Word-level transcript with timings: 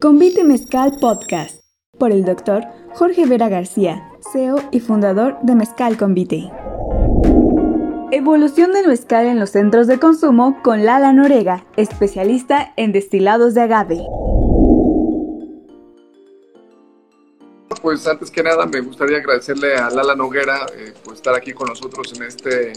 Convite 0.00 0.44
Mezcal 0.44 0.96
Podcast 1.00 1.64
por 1.98 2.12
el 2.12 2.24
doctor 2.24 2.62
Jorge 2.94 3.26
Vera 3.26 3.48
García, 3.48 4.12
CEO 4.32 4.62
y 4.70 4.78
fundador 4.78 5.38
de 5.42 5.56
Mezcal 5.56 5.98
Convite. 5.98 6.52
Evolución 8.12 8.70
del 8.70 8.86
mezcal 8.86 9.26
en 9.26 9.40
los 9.40 9.50
centros 9.50 9.88
de 9.88 9.98
consumo 9.98 10.62
con 10.62 10.84
Lala 10.84 11.12
Norega, 11.12 11.66
especialista 11.76 12.74
en 12.76 12.92
destilados 12.92 13.54
de 13.54 13.62
agave. 13.62 14.06
Pues 17.82 18.06
antes 18.06 18.30
que 18.30 18.44
nada 18.44 18.66
me 18.66 18.80
gustaría 18.80 19.16
agradecerle 19.16 19.74
a 19.74 19.90
Lala 19.90 20.14
Noguera 20.14 20.64
eh, 20.76 20.94
por 21.04 21.14
estar 21.14 21.34
aquí 21.34 21.52
con 21.52 21.66
nosotros 21.66 22.12
en 22.14 22.22
este 22.22 22.72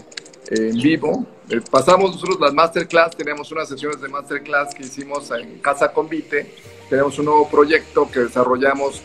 en 0.50 0.76
vivo. 0.76 1.24
Eh, 1.48 1.60
pasamos 1.70 2.14
nosotros 2.14 2.40
las 2.40 2.52
masterclass, 2.52 3.16
tenemos 3.16 3.52
unas 3.52 3.68
sesiones 3.68 4.00
de 4.00 4.08
masterclass 4.08 4.74
que 4.74 4.82
hicimos 4.82 5.30
en 5.30 5.60
Casa 5.60 5.92
Convite. 5.92 6.52
Tenemos 6.92 7.18
un 7.18 7.24
nuevo 7.24 7.48
proyecto 7.48 8.06
que 8.10 8.20
desarrollamos 8.20 9.00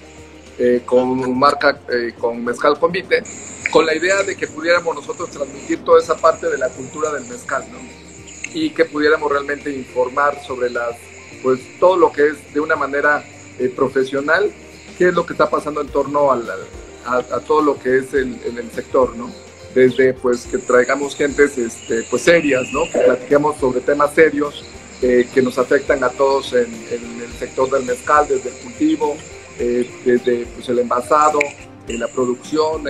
eh, 0.59 0.81
con 0.85 1.39
marca, 1.39 1.79
eh, 1.89 2.13
con 2.19 2.43
Mezcal 2.43 2.77
Convite, 2.77 3.23
con 3.71 3.85
la 3.85 3.95
idea 3.95 4.23
de 4.23 4.35
que 4.35 4.45
pudiéramos 4.45 4.93
nosotros 4.93 5.29
transmitir 5.29 5.85
toda 5.85 6.01
esa 6.01 6.17
parte 6.17 6.47
de 6.47 6.57
la 6.57 6.67
cultura 6.67 7.13
del 7.13 7.23
mezcal, 7.29 7.63
¿no? 7.71 7.79
Y 8.53 8.71
que 8.71 8.83
pudiéramos 8.83 9.31
realmente 9.31 9.73
informar 9.73 10.37
sobre 10.45 10.69
las, 10.69 10.97
pues 11.41 11.61
todo 11.79 11.95
lo 11.95 12.11
que 12.11 12.27
es 12.27 12.53
de 12.53 12.59
una 12.59 12.75
manera 12.75 13.23
profesional, 13.73 14.51
qué 14.97 15.07
es 15.07 15.13
lo 15.13 15.25
que 15.25 15.31
está 15.31 15.49
pasando 15.49 15.79
en 15.79 15.87
torno 15.87 16.29
a, 16.29 16.37
a, 17.05 17.39
todo 17.39 17.61
lo 17.61 17.79
que 17.79 17.99
es 17.99 18.13
el, 18.13 18.37
el 18.43 18.69
sector, 18.69 19.15
¿no? 19.15 19.31
desde 19.73 20.13
pues 20.13 20.45
que 20.45 20.57
traigamos 20.57 21.15
gentes 21.15 21.57
este, 21.57 22.03
pues 22.09 22.23
serias, 22.23 22.67
¿no? 22.73 22.83
que 22.91 22.99
platiquemos 22.99 23.55
sobre 23.55 23.79
temas 23.79 24.13
serios 24.13 24.65
eh, 25.01 25.27
que 25.33 25.41
nos 25.41 25.57
afectan 25.57 26.03
a 26.03 26.09
todos 26.09 26.53
en, 26.53 26.73
el 26.91 27.31
sector 27.39 27.69
del 27.69 27.83
mezcal, 27.83 28.27
desde 28.27 28.49
el 28.49 28.55
cultivo, 28.55 29.15
eh, 29.59 29.89
desde 30.03 30.45
pues, 30.47 30.67
el 30.69 30.79
envasado, 30.79 31.39
eh, 31.87 31.97
la 31.97 32.07
producción, 32.07 32.83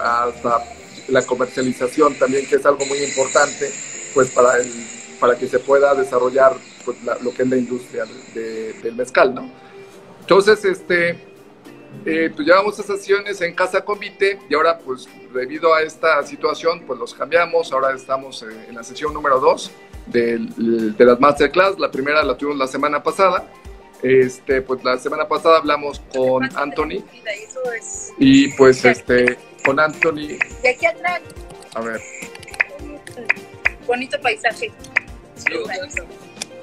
hasta 0.00 0.64
la 1.08 1.22
comercialización 1.22 2.14
también, 2.18 2.46
que 2.46 2.56
es 2.56 2.66
algo 2.66 2.84
muy 2.86 2.98
importante 2.98 3.70
pues 4.14 4.30
para, 4.30 4.56
el, 4.58 4.68
para 5.18 5.36
que 5.36 5.46
se 5.48 5.58
pueda 5.58 5.94
desarrollar 5.94 6.56
pues, 6.84 6.96
lo 7.22 7.32
que 7.32 7.42
es 7.42 7.48
la 7.48 7.56
industria 7.56 8.04
del 8.34 8.94
mezcal. 8.94 9.34
¿no? 9.34 9.50
Entonces, 10.20 10.64
este, 10.64 11.30
eh, 12.06 12.30
pues 12.34 12.46
llevamos 12.46 12.78
esas 12.78 12.98
sesiones 12.98 13.40
en 13.40 13.54
Casa 13.54 13.84
Convite 13.84 14.38
y 14.48 14.54
ahora 14.54 14.78
pues 14.78 15.06
debido 15.34 15.74
a 15.74 15.82
esta 15.82 16.22
situación 16.22 16.84
pues 16.86 16.98
los 16.98 17.12
cambiamos, 17.12 17.72
ahora 17.72 17.94
estamos 17.94 18.42
eh, 18.42 18.46
en 18.68 18.76
la 18.76 18.82
sesión 18.82 19.12
número 19.12 19.38
2 19.38 19.70
de, 20.10 20.38
de, 20.96 21.04
las 21.04 21.20
masterclass, 21.20 21.78
la 21.78 21.90
primera 21.90 22.22
la 22.22 22.36
tuvimos 22.36 22.58
la 22.58 22.66
semana 22.66 23.02
pasada, 23.02 23.46
este, 24.02 24.62
pues 24.62 24.82
la 24.84 24.98
semana 24.98 25.28
pasada 25.28 25.58
hablamos 25.58 26.00
con 26.14 26.44
Anthony 26.56 27.04
y 28.18 28.48
pues 28.52 28.84
este, 28.84 29.38
con 29.64 29.78
Anthony... 29.78 30.38
Y 30.62 30.66
aquí 30.66 30.86
atrás. 30.86 31.20
A 31.74 31.80
ver. 31.80 32.00
Bonito 33.86 34.20
paisaje. 34.20 34.72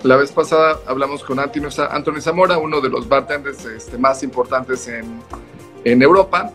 La 0.04 0.16
vez 0.16 0.32
pasada 0.32 0.80
hablamos 0.86 1.24
con 1.24 1.40
Anthony 1.40 2.22
Zamora, 2.22 2.58
uno 2.58 2.82
de 2.82 2.90
los 2.90 3.08
bartenders 3.08 3.66
este, 3.66 3.98
más 3.98 4.24
importantes 4.24 4.88
en, 4.88 5.22
en 5.84 6.02
Europa, 6.02 6.52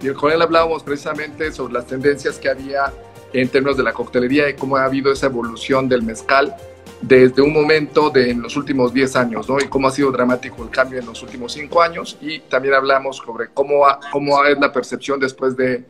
y 0.00 0.08
con 0.10 0.32
él 0.32 0.42
hablábamos 0.42 0.82
precisamente 0.82 1.52
sobre 1.52 1.74
las 1.74 1.86
tendencias 1.86 2.38
que 2.38 2.48
había 2.48 2.92
en 3.40 3.48
términos 3.48 3.76
de 3.76 3.82
la 3.82 3.92
coctelería 3.92 4.48
y 4.48 4.54
cómo 4.54 4.76
ha 4.76 4.84
habido 4.84 5.12
esa 5.12 5.26
evolución 5.26 5.88
del 5.88 6.02
mezcal 6.02 6.56
desde 7.02 7.42
un 7.42 7.52
momento 7.52 8.08
de 8.08 8.30
en 8.30 8.40
los 8.40 8.56
últimos 8.56 8.94
10 8.94 9.16
años, 9.16 9.48
¿no? 9.48 9.58
Y 9.58 9.68
cómo 9.68 9.88
ha 9.88 9.90
sido 9.90 10.10
dramático 10.10 10.62
el 10.64 10.70
cambio 10.70 10.98
en 10.98 11.06
los 11.06 11.22
últimos 11.22 11.52
5 11.52 11.82
años 11.82 12.16
y 12.22 12.40
también 12.40 12.74
hablamos 12.74 13.18
sobre 13.18 13.48
cómo, 13.52 13.84
cómo 14.10 14.42
es 14.44 14.58
la 14.58 14.72
percepción 14.72 15.20
después, 15.20 15.54
de, 15.56 15.84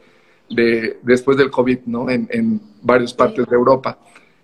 de 0.51 0.99
después 1.03 1.37
del 1.37 1.51
COVID, 1.51 1.81
¿no? 1.87 2.11
En, 2.11 2.27
en 2.31 2.61
varias 2.83 3.15
partes 3.15 3.47
de 3.47 3.55
Europa. 3.55 3.99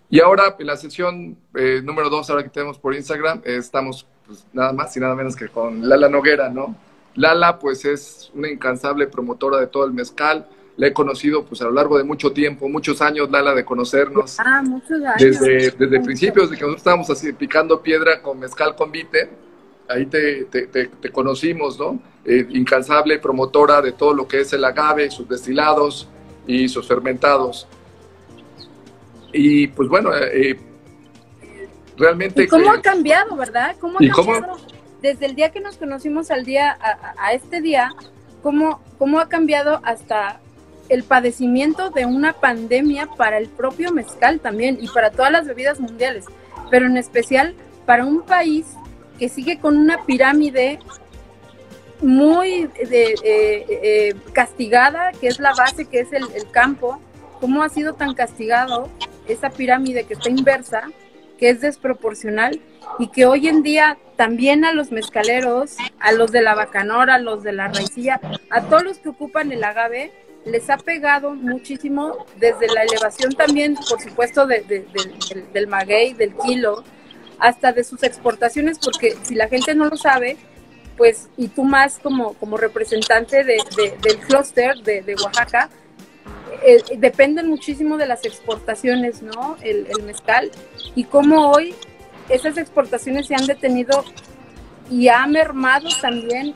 Y 0.08 0.20
ahora, 0.20 0.56
en 0.58 0.66
la 0.66 0.76
sesión 0.76 1.36
eh, 1.54 1.80
número 1.82 2.10
dos, 2.10 2.30
ahora 2.30 2.44
que 2.44 2.50
tenemos 2.50 2.78
por 2.78 2.94
Instagram, 2.94 3.40
eh, 3.44 3.56
estamos 3.56 4.06
pues, 4.26 4.46
nada 4.52 4.72
más 4.72 4.96
y 4.96 5.00
nada 5.00 5.14
menos 5.16 5.34
que 5.34 5.48
con 5.48 5.88
Lala 5.88 6.08
Noguera, 6.08 6.48
¿no? 6.50 6.76
Lala, 7.14 7.58
pues 7.58 7.84
es 7.84 8.30
una 8.34 8.48
incansable 8.48 9.06
promotora 9.08 9.58
de 9.58 9.66
todo 9.66 9.84
el 9.86 9.92
mezcal. 9.92 10.46
La 10.76 10.86
he 10.86 10.92
conocido 10.92 11.44
pues 11.44 11.60
a 11.60 11.64
lo 11.66 11.72
largo 11.72 11.98
de 11.98 12.04
mucho 12.04 12.32
tiempo, 12.32 12.68
muchos 12.68 13.02
años, 13.02 13.30
Lala, 13.30 13.54
de 13.54 13.64
conocernos. 13.64 14.38
Ah, 14.38 14.62
muchos 14.62 15.02
años. 15.02 15.16
Desde, 15.18 15.70
desde 15.70 16.00
principios, 16.00 16.50
de 16.50 16.56
que 16.56 16.62
nosotros 16.62 16.80
estábamos 16.80 17.10
así 17.10 17.32
picando 17.32 17.82
piedra 17.82 18.22
con 18.22 18.38
mezcal 18.38 18.74
convite, 18.74 19.28
ahí 19.88 20.06
te, 20.06 20.44
te, 20.44 20.66
te, 20.66 21.10
conocimos, 21.10 21.78
¿no? 21.78 22.00
Eh, 22.24 22.46
incansable 22.50 23.18
promotora 23.18 23.82
de 23.82 23.92
todo 23.92 24.14
lo 24.14 24.26
que 24.26 24.40
es 24.40 24.52
el 24.52 24.64
agave, 24.64 25.10
sus 25.10 25.28
destilados 25.28 26.08
y 26.46 26.68
sus 26.68 26.86
fermentados. 26.86 27.66
Y 29.32 29.68
pues 29.68 29.88
bueno, 29.88 30.10
eh, 30.14 30.58
realmente... 31.96 32.46
cómo 32.48 32.70
ha 32.70 32.80
cambiado, 32.80 33.36
verdad? 33.36 33.76
¿Cómo 33.80 33.98
ha 33.98 34.14
cambiado? 34.14 34.56
Desde 35.00 35.26
el 35.26 35.34
día 35.34 35.50
que 35.50 35.60
nos 35.60 35.76
conocimos 35.76 36.30
al 36.30 36.44
día, 36.44 36.78
a, 37.18 37.32
este 37.32 37.60
día, 37.60 37.90
¿cómo, 38.40 38.80
¿cómo 38.98 39.18
ha 39.18 39.28
cambiado 39.28 39.80
hasta 39.82 40.40
el 40.88 41.02
padecimiento 41.04 41.90
de 41.90 42.06
una 42.06 42.32
pandemia 42.32 43.06
para 43.06 43.38
el 43.38 43.48
propio 43.48 43.92
mezcal 43.92 44.40
también 44.40 44.78
y 44.80 44.88
para 44.88 45.10
todas 45.10 45.32
las 45.32 45.46
bebidas 45.46 45.80
mundiales, 45.80 46.24
pero 46.70 46.86
en 46.86 46.96
especial 46.96 47.54
para 47.86 48.04
un 48.04 48.22
país 48.22 48.66
que 49.18 49.28
sigue 49.28 49.58
con 49.58 49.76
una 49.76 50.04
pirámide 50.04 50.78
muy 52.00 52.68
eh, 52.78 54.14
castigada, 54.32 55.12
que 55.12 55.28
es 55.28 55.38
la 55.38 55.54
base, 55.54 55.84
que 55.84 56.00
es 56.00 56.12
el, 56.12 56.24
el 56.34 56.50
campo, 56.50 57.00
cómo 57.40 57.62
ha 57.62 57.68
sido 57.68 57.94
tan 57.94 58.14
castigado 58.14 58.88
esa 59.28 59.50
pirámide 59.50 60.04
que 60.04 60.14
está 60.14 60.28
inversa, 60.28 60.90
que 61.38 61.50
es 61.50 61.60
desproporcional 61.60 62.60
y 62.98 63.08
que 63.08 63.26
hoy 63.26 63.48
en 63.48 63.62
día 63.62 63.98
también 64.16 64.64
a 64.64 64.72
los 64.72 64.92
mezcaleros, 64.92 65.76
a 65.98 66.12
los 66.12 66.30
de 66.30 66.42
la 66.42 66.54
bacanora, 66.54 67.16
a 67.16 67.18
los 67.18 67.42
de 67.42 67.52
la 67.52 67.68
raicilla, 67.68 68.20
a 68.50 68.62
todos 68.62 68.84
los 68.84 68.98
que 68.98 69.08
ocupan 69.08 69.50
el 69.50 69.64
agave, 69.64 70.12
les 70.44 70.68
ha 70.70 70.76
pegado 70.76 71.34
muchísimo 71.34 72.26
desde 72.36 72.66
la 72.68 72.82
elevación 72.82 73.32
también, 73.32 73.76
por 73.88 74.00
supuesto, 74.00 74.46
del, 74.46 75.66
maguey, 75.68 76.14
del 76.14 76.34
kilo, 76.36 76.84
hasta 77.38 77.72
de 77.72 77.84
sus 77.84 78.02
exportaciones, 78.02 78.78
porque 78.78 79.16
si 79.22 79.34
la 79.34 79.48
gente 79.48 79.74
no 79.74 79.86
lo 79.86 79.96
sabe, 79.96 80.36
pues, 80.96 81.28
y 81.36 81.48
tú 81.48 81.64
más 81.64 81.98
como, 81.98 82.34
como 82.34 82.56
representante 82.56 83.44
del 83.44 84.18
clúster 84.26 84.76
de 84.82 85.14
Oaxaca, 85.22 85.70
eh, 86.64 86.82
dependen 86.98 87.48
muchísimo 87.48 87.96
de 87.96 88.06
las 88.06 88.24
exportaciones, 88.24 89.22
¿no? 89.22 89.56
El, 89.62 89.86
mezcal. 90.04 90.50
Y 90.94 91.04
cómo 91.04 91.50
hoy 91.50 91.74
esas 92.28 92.56
exportaciones 92.56 93.26
se 93.26 93.34
han 93.34 93.46
detenido 93.46 94.04
y 94.90 95.08
ha 95.08 95.26
mermado 95.26 95.88
también 96.00 96.54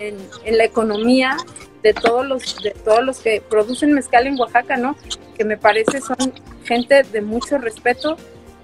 en, 0.00 0.56
la 0.56 0.64
economía 0.64 1.36
de 1.82 1.94
todos 1.94 2.26
los 2.26 2.62
de 2.62 2.70
todos 2.70 3.04
los 3.04 3.20
que 3.20 3.40
producen 3.40 3.92
mezcal 3.92 4.26
en 4.26 4.38
Oaxaca, 4.38 4.76
¿no? 4.76 4.96
Que 5.36 5.44
me 5.44 5.56
parece 5.56 6.00
son 6.00 6.32
gente 6.64 7.02
de 7.02 7.20
mucho 7.20 7.58
respeto 7.58 8.16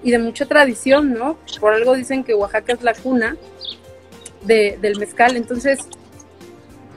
y 0.03 0.11
de 0.11 0.19
mucha 0.19 0.45
tradición, 0.45 1.13
¿no? 1.13 1.37
Por 1.59 1.73
algo 1.73 1.95
dicen 1.95 2.23
que 2.23 2.33
Oaxaca 2.33 2.73
es 2.73 2.83
la 2.83 2.93
cuna 2.93 3.37
de, 4.43 4.77
del 4.81 4.99
mezcal. 4.99 5.35
Entonces, 5.35 5.87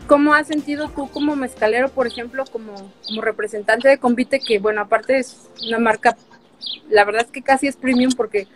¿Cómo 0.09 0.33
has 0.33 0.47
sentido 0.47 0.89
tú 0.89 1.11
como 1.11 1.37
mezcalero, 1.37 1.91
por 1.91 2.07
ejemplo, 2.07 2.45
como, 2.51 2.73
como 3.07 3.21
representante 3.21 3.89
de 3.89 3.99
Convite, 3.99 4.41
que 4.41 4.59
bueno, 4.59 4.81
aparte 4.81 5.19
es 5.19 5.51
una 5.67 5.79
marca, 5.79 6.17
la 6.89 7.05
verdad 7.05 7.27
es 7.27 7.31
que 7.31 7.43
casi 7.43 7.67
es 7.67 7.77
premium 7.77 8.13
porque 8.17 8.49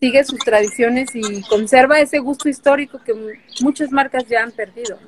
sigue 0.00 0.24
sus 0.24 0.38
tradiciones 0.38 1.10
y 1.14 1.42
conserva 1.42 2.00
ese 2.00 2.18
gusto 2.18 2.48
histórico 2.48 2.98
que 3.04 3.14
muchas 3.60 3.90
marcas 3.90 4.26
ya 4.26 4.42
han 4.42 4.52
perdido? 4.52 4.98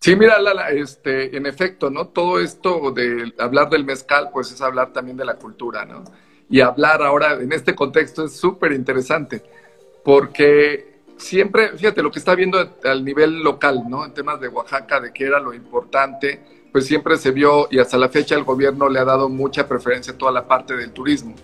Sí, 0.00 0.14
mira, 0.14 0.38
Lala, 0.38 0.70
este, 0.70 1.36
en 1.36 1.46
efecto, 1.46 1.90
¿no? 1.90 2.08
Todo 2.08 2.38
esto 2.40 2.92
de 2.92 3.32
hablar 3.38 3.68
del 3.68 3.84
mezcal, 3.84 4.30
pues 4.32 4.52
es 4.52 4.60
hablar 4.60 4.92
también 4.92 5.16
de 5.16 5.24
la 5.24 5.34
cultura, 5.34 5.84
¿no? 5.84 6.04
Y 6.48 6.60
hablar 6.60 7.02
ahora 7.02 7.34
en 7.34 7.52
este 7.52 7.74
contexto 7.74 8.24
es 8.24 8.36
súper 8.36 8.72
interesante, 8.72 9.42
porque 10.04 11.00
siempre, 11.16 11.76
fíjate, 11.76 12.02
lo 12.02 12.12
que 12.12 12.20
está 12.20 12.34
viendo 12.36 12.58
al 12.84 13.04
nivel 13.04 13.42
local, 13.42 13.84
¿no? 13.88 14.04
En 14.04 14.14
temas 14.14 14.40
de 14.40 14.48
Oaxaca, 14.48 15.00
de 15.00 15.12
qué 15.12 15.26
era 15.26 15.40
lo 15.40 15.52
importante, 15.52 16.40
pues 16.70 16.86
siempre 16.86 17.16
se 17.16 17.32
vio 17.32 17.66
y 17.70 17.80
hasta 17.80 17.98
la 17.98 18.08
fecha 18.08 18.36
el 18.36 18.44
gobierno 18.44 18.88
le 18.88 19.00
ha 19.00 19.04
dado 19.04 19.28
mucha 19.28 19.66
preferencia 19.66 20.12
a 20.12 20.18
toda 20.18 20.30
la 20.30 20.46
parte 20.46 20.76
del 20.76 20.92
turismo 20.92 21.34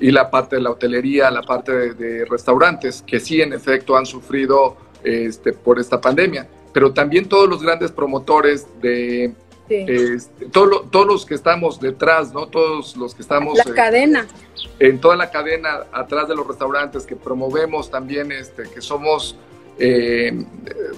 y 0.00 0.10
la 0.10 0.30
parte 0.30 0.56
de 0.56 0.62
la 0.62 0.70
hotelería, 0.70 1.30
la 1.30 1.42
parte 1.42 1.94
de, 1.94 2.24
restaurantes, 2.24 3.02
que 3.06 3.20
sí 3.20 3.42
en 3.42 3.52
efecto 3.52 3.96
han 3.96 4.06
sufrido 4.06 4.76
este, 5.02 5.52
por 5.52 5.78
esta 5.78 6.00
pandemia, 6.00 6.48
pero 6.74 6.92
también 6.92 7.26
todos 7.26 7.48
los 7.48 7.62
grandes 7.62 7.90
promotores 7.92 8.66
de 8.82 9.32
este, 9.68 10.46
todos 10.50 11.06
los 11.06 11.24
que 11.24 11.34
estamos 11.34 11.80
detrás, 11.80 12.34
¿no? 12.34 12.48
Todos 12.48 12.96
los 12.96 13.14
que 13.14 13.22
estamos... 13.22 13.56
La 13.56 13.72
cadena. 13.72 14.26
En 14.78 15.00
toda 15.00 15.16
la 15.16 15.30
cadena, 15.30 15.84
atrás 15.90 16.28
de 16.28 16.34
los 16.34 16.46
restaurantes, 16.46 17.06
que 17.06 17.16
promovemos 17.16 17.90
también, 17.90 18.30
este, 18.30 18.64
que 18.64 18.82
somos 18.82 19.36
eh, 19.78 20.44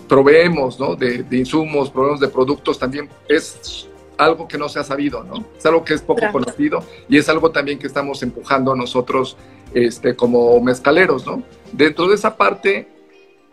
proveemos 0.08 0.80
¿no? 0.80 0.96
de, 0.96 1.24
insumos, 1.30 1.90
proveemos 1.90 2.20
de 2.20 2.28
productos, 2.28 2.78
también 2.78 3.08
es 3.28 3.86
algo 4.18 4.48
que 4.48 4.58
no 4.58 4.68
se 4.68 4.80
ha 4.80 4.84
sabido, 4.84 5.22
¿no? 5.24 5.44
Es 5.56 5.64
algo 5.66 5.84
que 5.84 5.94
es 5.94 6.02
poco 6.02 6.22
conocido 6.32 6.82
y 7.08 7.18
es 7.18 7.28
algo 7.28 7.50
también 7.50 7.78
que 7.78 7.86
estamos 7.86 8.22
empujando 8.22 8.74
nosotros 8.74 9.36
este, 9.74 10.16
como 10.16 10.58
mezcaleros, 10.60 11.26
¿no? 11.26 11.42
Dentro 11.72 12.08
de 12.08 12.14
esa 12.14 12.36
parte, 12.36 12.88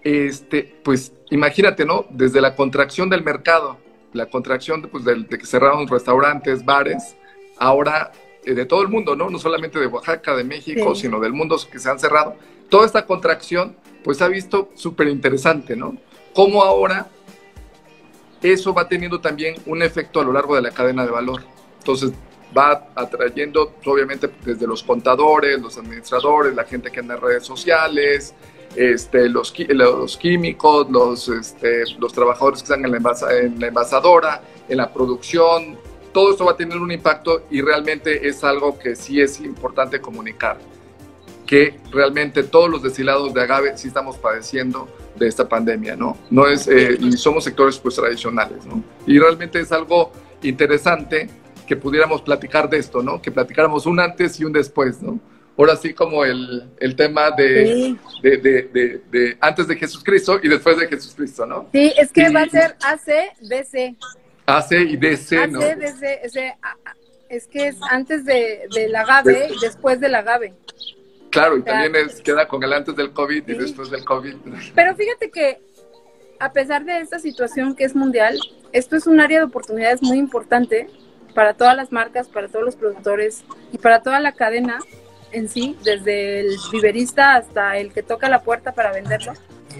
este, 0.04 0.76
pues 0.84 1.14
imagínate, 1.32 1.86
¿no? 1.86 2.06
Desde 2.10 2.42
la 2.42 2.56
contracción 2.56 3.10
del 3.10 3.24
mercado, 3.24 3.78
la 4.14 4.28
contracción 4.28 4.82
pues, 4.92 5.04
de, 5.06 5.26
que 5.28 5.46
cerraron 5.46 5.88
restaurantes, 5.88 6.64
bares, 6.64 7.16
ahora 7.58 8.12
eh, 8.46 8.54
de 8.54 8.66
todo 8.66 8.82
el 8.82 8.90
mundo, 8.90 9.16
¿no? 9.16 9.30
No 9.30 9.40
solamente 9.40 9.80
de 9.80 9.88
Oaxaca, 9.88 10.36
de 10.36 10.44
México, 10.44 10.96
sino 10.96 11.20
del 11.20 11.34
mundo 11.34 11.58
que 11.72 11.80
se 11.80 11.90
han 11.90 12.00
cerrado. 12.00 12.36
Toda 12.70 12.86
esta 12.86 13.06
contracción, 13.06 13.76
pues 14.04 14.22
ha 14.22 14.28
visto 14.28 14.70
súper 14.76 15.08
interesante, 15.08 15.76
¿no? 15.76 15.98
Cómo 16.34 16.64
ahora 16.64 17.08
eso 18.42 18.74
va 18.74 18.88
teniendo 18.88 19.22
también 19.22 19.56
un 19.66 19.82
efecto 19.82 20.20
a 20.20 20.24
lo 20.24 20.34
largo 20.34 20.56
de 20.56 20.62
la 20.62 20.72
cadena 20.72 21.06
de 21.06 21.12
valor. 21.12 21.44
Entonces 21.80 22.12
va 22.56 22.90
atrayendo, 22.96 23.76
obviamente, 23.86 24.30
desde 24.44 24.68
los 24.68 24.84
contadores, 24.84 25.60
los 25.62 25.78
administradores, 25.78 26.54
la 26.54 26.66
gente 26.66 26.92
que 26.92 27.00
anda 27.00 27.16
en 27.16 27.22
redes 27.22 27.46
sociales, 27.46 28.34
este, 28.76 29.30
los, 29.30 29.54
los 29.70 30.18
químicos, 30.18 30.90
los, 30.90 31.30
este, 31.30 31.84
los 32.00 32.14
trabajadores 32.14 32.60
que 32.60 32.74
están 32.74 32.86
en 32.86 32.92
la, 32.92 33.16
en 33.42 33.60
la 33.60 33.68
envasadora, 33.68 34.42
en 34.68 34.78
la 34.78 34.92
producción, 34.92 35.78
todo 36.14 36.32
esto 36.32 36.46
va 36.46 36.52
a 36.52 36.58
tener 36.58 36.78
un 36.78 36.92
impacto 36.92 37.44
y 37.50 37.62
realmente 37.62 38.28
es 38.28 38.44
algo 38.44 38.78
que 38.78 38.96
sí 38.96 39.20
es 39.20 39.40
importante 39.40 40.00
comunicar, 40.00 40.60
que 41.46 41.80
realmente 41.92 42.44
todos 42.44 42.70
los 42.70 42.84
destilados 42.84 43.34
de 43.34 43.42
agave 43.42 43.78
sí 43.78 43.88
estamos 43.88 44.18
padeciendo 44.18 44.88
de 45.16 45.28
esta 45.28 45.50
pandemia, 45.50 45.96
¿no? 45.96 46.18
No 46.30 46.48
es, 46.48 46.68
eh, 46.68 46.98
somos 47.18 47.44
sectores 47.44 47.78
pues 47.78 47.96
tradicionales, 47.96 48.66
¿no? 48.66 48.84
Y 49.06 49.20
realmente 49.20 49.60
es 49.60 49.72
algo 49.72 50.12
interesante 50.42 51.30
que 51.68 51.76
pudiéramos 51.76 52.22
platicar 52.22 52.70
de 52.70 52.78
esto, 52.78 53.02
¿no? 53.02 53.22
Que 53.22 53.32
platicáramos 53.32 53.86
un 53.86 54.00
antes 54.00 54.40
y 54.40 54.46
un 54.46 54.54
después, 54.54 55.02
¿no? 55.02 55.20
Ahora 55.58 55.76
sí 55.76 55.94
como 55.94 56.26
el, 56.26 56.70
el 56.80 56.96
tema 56.96 57.30
de, 57.32 57.96
de, 58.24 58.38
de, 58.38 59.02
de, 59.12 59.38
antes 59.40 59.68
de 59.68 59.76
Jesucristo 59.76 60.40
y 60.42 60.48
después 60.48 60.78
de 60.80 60.88
Jesucristo, 60.88 61.46
¿no? 61.46 61.70
Sí, 61.72 61.94
es 61.96 62.12
que 62.12 62.30
va 62.30 62.42
a 62.42 62.50
ser 62.50 62.76
AC, 62.82 63.96
AC 64.48 64.72
y 64.72 64.98
DC, 64.98 65.48
¿no? 65.48 65.60
AC, 65.60 65.78
DC, 65.78 66.56
es 67.30 67.48
que 67.48 67.68
es 67.68 67.78
antes 67.90 68.26
de, 68.26 68.68
del 68.74 68.96
agave 68.96 69.50
y 69.56 69.60
después 69.60 70.00
del 70.00 70.16
agave. 70.16 70.54
Claro, 71.30 71.58
y 71.58 71.64
también 71.64 71.96
es, 71.96 72.22
queda 72.22 72.48
con 72.48 72.64
el 72.64 72.74
antes 72.74 72.96
del 72.96 73.12
COVID 73.12 73.48
y 73.48 73.54
después 73.54 73.90
del 73.90 74.06
COVID. 74.06 74.36
Pero 74.76 74.96
fíjate 74.96 75.32
que 75.32 75.60
a 76.40 76.52
pesar 76.52 76.84
de 76.84 77.00
esta 77.00 77.20
situación 77.20 77.76
que 77.76 77.86
es 77.86 77.96
mundial, 77.96 78.40
esto 78.72 78.96
es 78.96 79.08
un 79.08 79.20
área 79.20 79.40
de 79.40 79.46
oportunidades 79.46 80.02
muy 80.02 80.18
importante 80.18 80.88
para 81.34 81.54
todas 81.54 81.76
las 81.76 81.92
marcas, 81.92 82.28
para 82.28 82.48
todos 82.48 82.66
los 82.66 82.76
productores 82.76 83.44
y 83.72 83.78
para 83.78 84.02
toda 84.02 84.20
la 84.20 84.34
cadena 84.34 84.80
en 85.34 85.50
sí, 85.50 85.78
desde 85.84 86.40
el 86.40 86.56
viverista 86.72 87.36
hasta 87.36 87.78
el 87.78 87.92
que 87.92 88.04
toca 88.04 88.30
la 88.30 88.42
puerta 88.44 88.72
para 88.72 88.92
venderlo. 88.92 89.34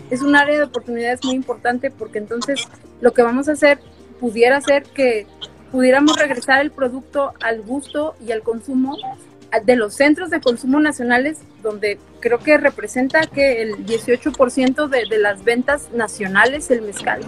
Es 0.10 0.22
un 0.22 0.36
área 0.36 0.58
de 0.58 0.66
oportunidades 0.66 1.24
muy 1.24 1.36
importante 1.36 1.92
porque 1.92 2.18
entonces 2.18 2.68
lo 3.00 3.14
que 3.14 3.22
vamos 3.22 3.48
a 3.48 3.54
hacer 3.54 3.80
pudiera 4.20 4.60
ser 4.62 4.84
que 4.84 5.28
pudiéramos 5.72 6.18
regresar 6.18 6.62
el 6.62 6.72
producto 6.72 7.34
al 7.42 7.62
gusto 7.62 8.16
y 8.26 8.32
al 8.32 8.42
consumo 8.42 8.98
de 9.64 9.76
los 9.76 9.96
centros 9.96 10.32
de 10.32 10.42
consumo 10.42 10.80
nacionales, 10.80 11.40
donde 11.62 12.00
creo 12.20 12.40
que 12.40 12.58
representa 12.58 13.22
que 13.28 13.62
el 13.62 13.86
18% 13.86 14.88
de, 14.88 15.06
de 15.08 15.20
las 15.20 15.44
ventas 15.44 15.92
nacionales 15.94 16.72
el 16.72 16.82
mezcal, 16.82 17.22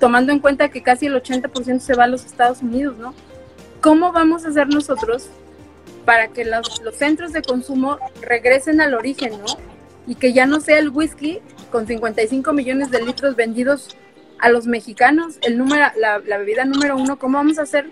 tomando 0.00 0.32
en 0.32 0.40
cuenta 0.40 0.70
que 0.70 0.82
casi 0.82 1.06
el 1.06 1.14
80% 1.14 1.78
se 1.78 1.94
va 1.94 2.04
a 2.04 2.08
los 2.08 2.24
Estados 2.24 2.62
Unidos, 2.62 2.96
¿no? 2.98 3.14
¿Cómo 3.80 4.12
vamos 4.12 4.44
a 4.44 4.48
hacer 4.48 4.68
nosotros 4.68 5.28
para 6.04 6.28
que 6.28 6.44
los, 6.44 6.82
los 6.82 6.94
centros 6.96 7.32
de 7.32 7.42
consumo 7.42 7.98
regresen 8.20 8.80
al 8.80 8.94
origen, 8.94 9.32
¿no? 9.32 9.46
Y 10.06 10.16
que 10.16 10.32
ya 10.32 10.46
no 10.46 10.60
sea 10.60 10.78
el 10.78 10.90
whisky 10.90 11.40
con 11.70 11.86
55 11.86 12.52
millones 12.52 12.90
de 12.90 13.02
litros 13.02 13.36
vendidos 13.36 13.96
a 14.38 14.48
los 14.50 14.66
mexicanos 14.66 15.38
el 15.42 15.56
número, 15.56 15.86
la, 15.96 16.18
bebida 16.18 16.64
número 16.64 16.96
uno, 16.96 17.18
¿cómo 17.18 17.38
vamos 17.38 17.58
a 17.58 17.62
hacer 17.62 17.90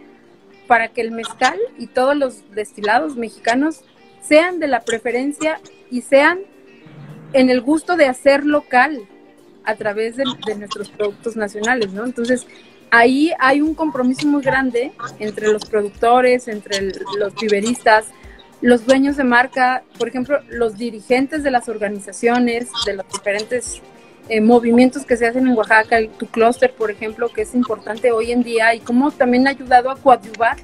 para 0.67 0.89
que 0.89 1.01
el 1.01 1.11
mezcal 1.11 1.59
y 1.79 1.87
todos 1.87 2.17
los 2.17 2.43
destilados 2.55 3.17
mexicanos 3.17 3.83
sean 4.21 4.59
de 4.59 4.69
la 4.69 4.81
preferencia 4.83 5.61
y 5.91 6.03
sean 6.03 6.41
en 7.33 7.51
el 7.51 7.61
gusto 7.61 7.97
de 7.97 8.07
hacer 8.07 8.45
local 8.45 9.09
a 9.65 9.77
través 9.77 10.17
de, 10.17 10.25
nuestros 10.57 10.91
productos 10.91 11.37
nacionales, 11.37 11.93
¿no? 11.93 12.05
Entonces, 12.05 12.47
ahí 12.93 13.33
hay 13.39 13.63
un 13.63 13.75
compromiso 13.75 14.29
muy 14.29 14.43
grande 14.43 14.93
entre 15.19 15.51
los 15.51 15.65
productores, 15.65 16.47
entre 16.47 16.93
los 17.19 17.35
viveristas, 17.35 18.05
los 18.61 18.85
dueños 18.85 19.17
de 19.17 19.25
marca, 19.25 19.83
por 19.99 20.09
ejemplo, 20.09 20.41
los 20.51 20.77
dirigentes 20.77 21.43
de 21.43 21.51
las 21.51 21.71
organizaciones, 21.71 22.69
de 22.85 22.95
los 22.95 23.09
diferentes 23.09 23.81
eh, 24.29 24.43
movimientos 24.43 25.07
que 25.07 25.17
se 25.17 25.27
hacen 25.27 25.49
en 25.49 25.57
Oaxaca, 25.57 25.97
tu 26.19 26.27
clúster, 26.27 26.75
por 26.75 26.91
ejemplo, 26.91 27.31
que 27.31 27.43
es 27.43 27.55
importante 27.55 28.13
hoy 28.13 28.31
en 28.31 28.43
día 28.43 28.75
y 28.75 28.81
cómo 28.81 29.11
también 29.11 29.49
ha 29.49 29.51
ayudado 29.51 29.91
a 29.91 29.97
coadyuvar 29.97 30.59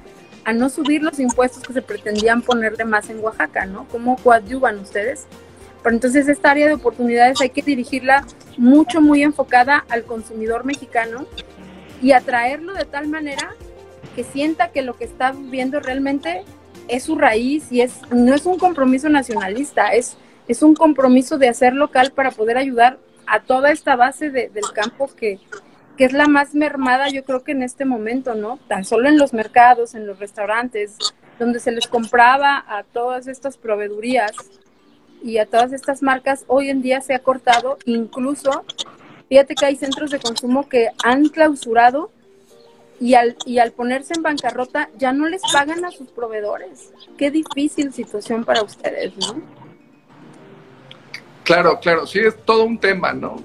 a 0.45 0.53
no 0.53 0.69
subir 0.69 1.01
los 1.01 1.19
impuestos 1.19 1.63
que 1.63 1.73
se 1.73 1.81
pretendían 1.81 2.43
ponerle 2.43 2.85
más 2.85 3.09
en 3.09 3.19
Oaxaca, 3.21 3.65
¿no? 3.65 3.87
¿Cómo 3.87 4.15
coadyuvan 4.17 4.77
ustedes? 4.77 5.25
Pero 5.81 5.95
entonces 5.95 6.27
esta 6.27 6.51
área 6.51 6.67
de 6.67 6.73
oportunidades 6.75 7.41
hay 7.41 7.49
que 7.49 7.63
dirigirla 7.63 8.23
mucho, 8.55 9.01
muy 9.01 9.23
enfocada 9.23 9.83
al 9.89 10.03
consumidor 10.03 10.63
mexicano 10.63 11.25
y 12.01 12.11
atraerlo 12.11 12.73
de 12.73 12.85
tal 12.85 13.07
manera 13.07 13.55
que 14.15 14.23
sienta 14.23 14.69
que 14.69 14.81
lo 14.81 14.97
que 14.97 15.05
está 15.05 15.33
viendo 15.33 15.79
realmente 15.79 16.43
es 16.87 17.03
su 17.03 17.15
raíz 17.15 17.71
y 17.71 17.81
es 17.81 17.99
no 18.11 18.33
es 18.33 18.45
un 18.45 18.57
compromiso 18.57 19.09
nacionalista, 19.09 19.89
es, 19.89 20.17
es 20.47 20.63
un 20.63 20.75
compromiso 20.75 21.37
de 21.37 21.49
hacer 21.49 21.73
local 21.73 22.11
para 22.13 22.31
poder 22.31 22.57
ayudar 22.57 22.99
a 23.27 23.41
toda 23.41 23.71
esta 23.71 23.95
base 23.95 24.31
del 24.31 24.71
campo 24.73 25.09
que, 25.15 25.39
que 25.97 26.05
es 26.05 26.13
la 26.13 26.27
más 26.27 26.55
mermada, 26.55 27.09
yo 27.09 27.23
creo 27.23 27.43
que 27.43 27.51
en 27.51 27.61
este 27.61 27.85
momento, 27.85 28.33
¿no? 28.33 28.57
Tan 28.67 28.85
solo 28.85 29.07
en 29.07 29.19
los 29.19 29.33
mercados, 29.33 29.93
en 29.93 30.07
los 30.07 30.17
restaurantes, 30.17 30.97
donde 31.37 31.59
se 31.59 31.71
les 31.71 31.87
compraba 31.87 32.63
a 32.67 32.83
todas 32.83 33.27
estas 33.27 33.57
proveedurías 33.57 34.31
y 35.23 35.37
a 35.37 35.45
todas 35.45 35.73
estas 35.73 36.01
marcas, 36.01 36.43
hoy 36.47 36.69
en 36.69 36.81
día 36.81 37.01
se 37.01 37.13
ha 37.13 37.19
cortado, 37.19 37.77
incluso, 37.85 38.65
fíjate 39.29 39.55
que 39.55 39.65
hay 39.65 39.75
centros 39.75 40.11
de 40.11 40.19
consumo 40.19 40.67
que 40.67 40.89
han 41.03 41.29
clausurado 41.29 42.11
y 42.99 43.13
al, 43.13 43.37
y 43.45 43.59
al 43.59 43.71
ponerse 43.71 44.13
en 44.15 44.23
bancarrota 44.23 44.89
ya 44.97 45.13
no 45.13 45.27
les 45.27 45.41
pagan 45.53 45.85
a 45.85 45.91
sus 45.91 46.09
proveedores. 46.09 46.91
Qué 47.17 47.31
difícil 47.31 47.93
situación 47.93 48.43
para 48.43 48.61
ustedes, 48.61 49.15
¿no? 49.17 49.41
Claro, 51.43 51.79
claro, 51.79 52.05
sí 52.05 52.19
es 52.19 52.35
todo 52.45 52.63
un 52.63 52.77
tema, 52.77 53.13
¿no? 53.13 53.43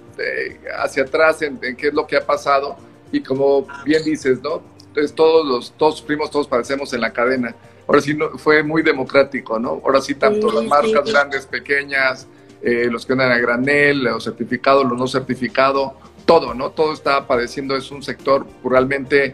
hacia 0.79 1.05
atrás 1.05 1.43
en, 1.43 1.59
qué 1.59 1.89
es 1.89 1.95
lo 1.95 2.07
que 2.07 2.17
ha 2.17 2.25
pasado 2.25 2.77
y 3.11 3.21
como 3.21 3.67
bien 3.85 4.05
dices, 4.05 4.41
¿no? 4.43 4.63
Entonces 4.89 5.15
todos 5.15 5.47
los, 5.47 5.73
todos 5.73 5.99
sufrimos, 5.99 6.31
todos 6.31 6.47
padecemos 6.47 6.93
en 6.93 7.01
la 7.01 7.13
cadena. 7.13 7.55
Ahora 7.87 8.01
sí 8.01 8.15
no, 8.15 8.31
fue 8.39 8.63
muy 8.63 8.83
democrático, 8.83 9.59
¿no? 9.59 9.81
Ahora 9.85 10.01
sí 10.01 10.15
tanto 10.15 10.53
las 10.53 10.65
marcas 10.65 11.11
grandes, 11.11 11.47
pequeñas, 11.47 12.27
eh, 12.65 12.89
los 12.91 13.05
que 13.05 13.13
andan 13.13 13.31
a 13.31 13.39
granel, 13.39 14.05
los 14.05 14.25
certificados, 14.25 14.85
los 14.87 14.99
no 14.99 15.07
certificados, 15.07 15.93
todo, 16.25 16.55
¿no? 16.55 16.71
Todo 16.71 16.93
está 16.93 17.27
padeciendo, 17.27 17.77
es 17.77 17.91
un 17.91 18.03
sector 18.03 18.47
realmente 18.65 19.33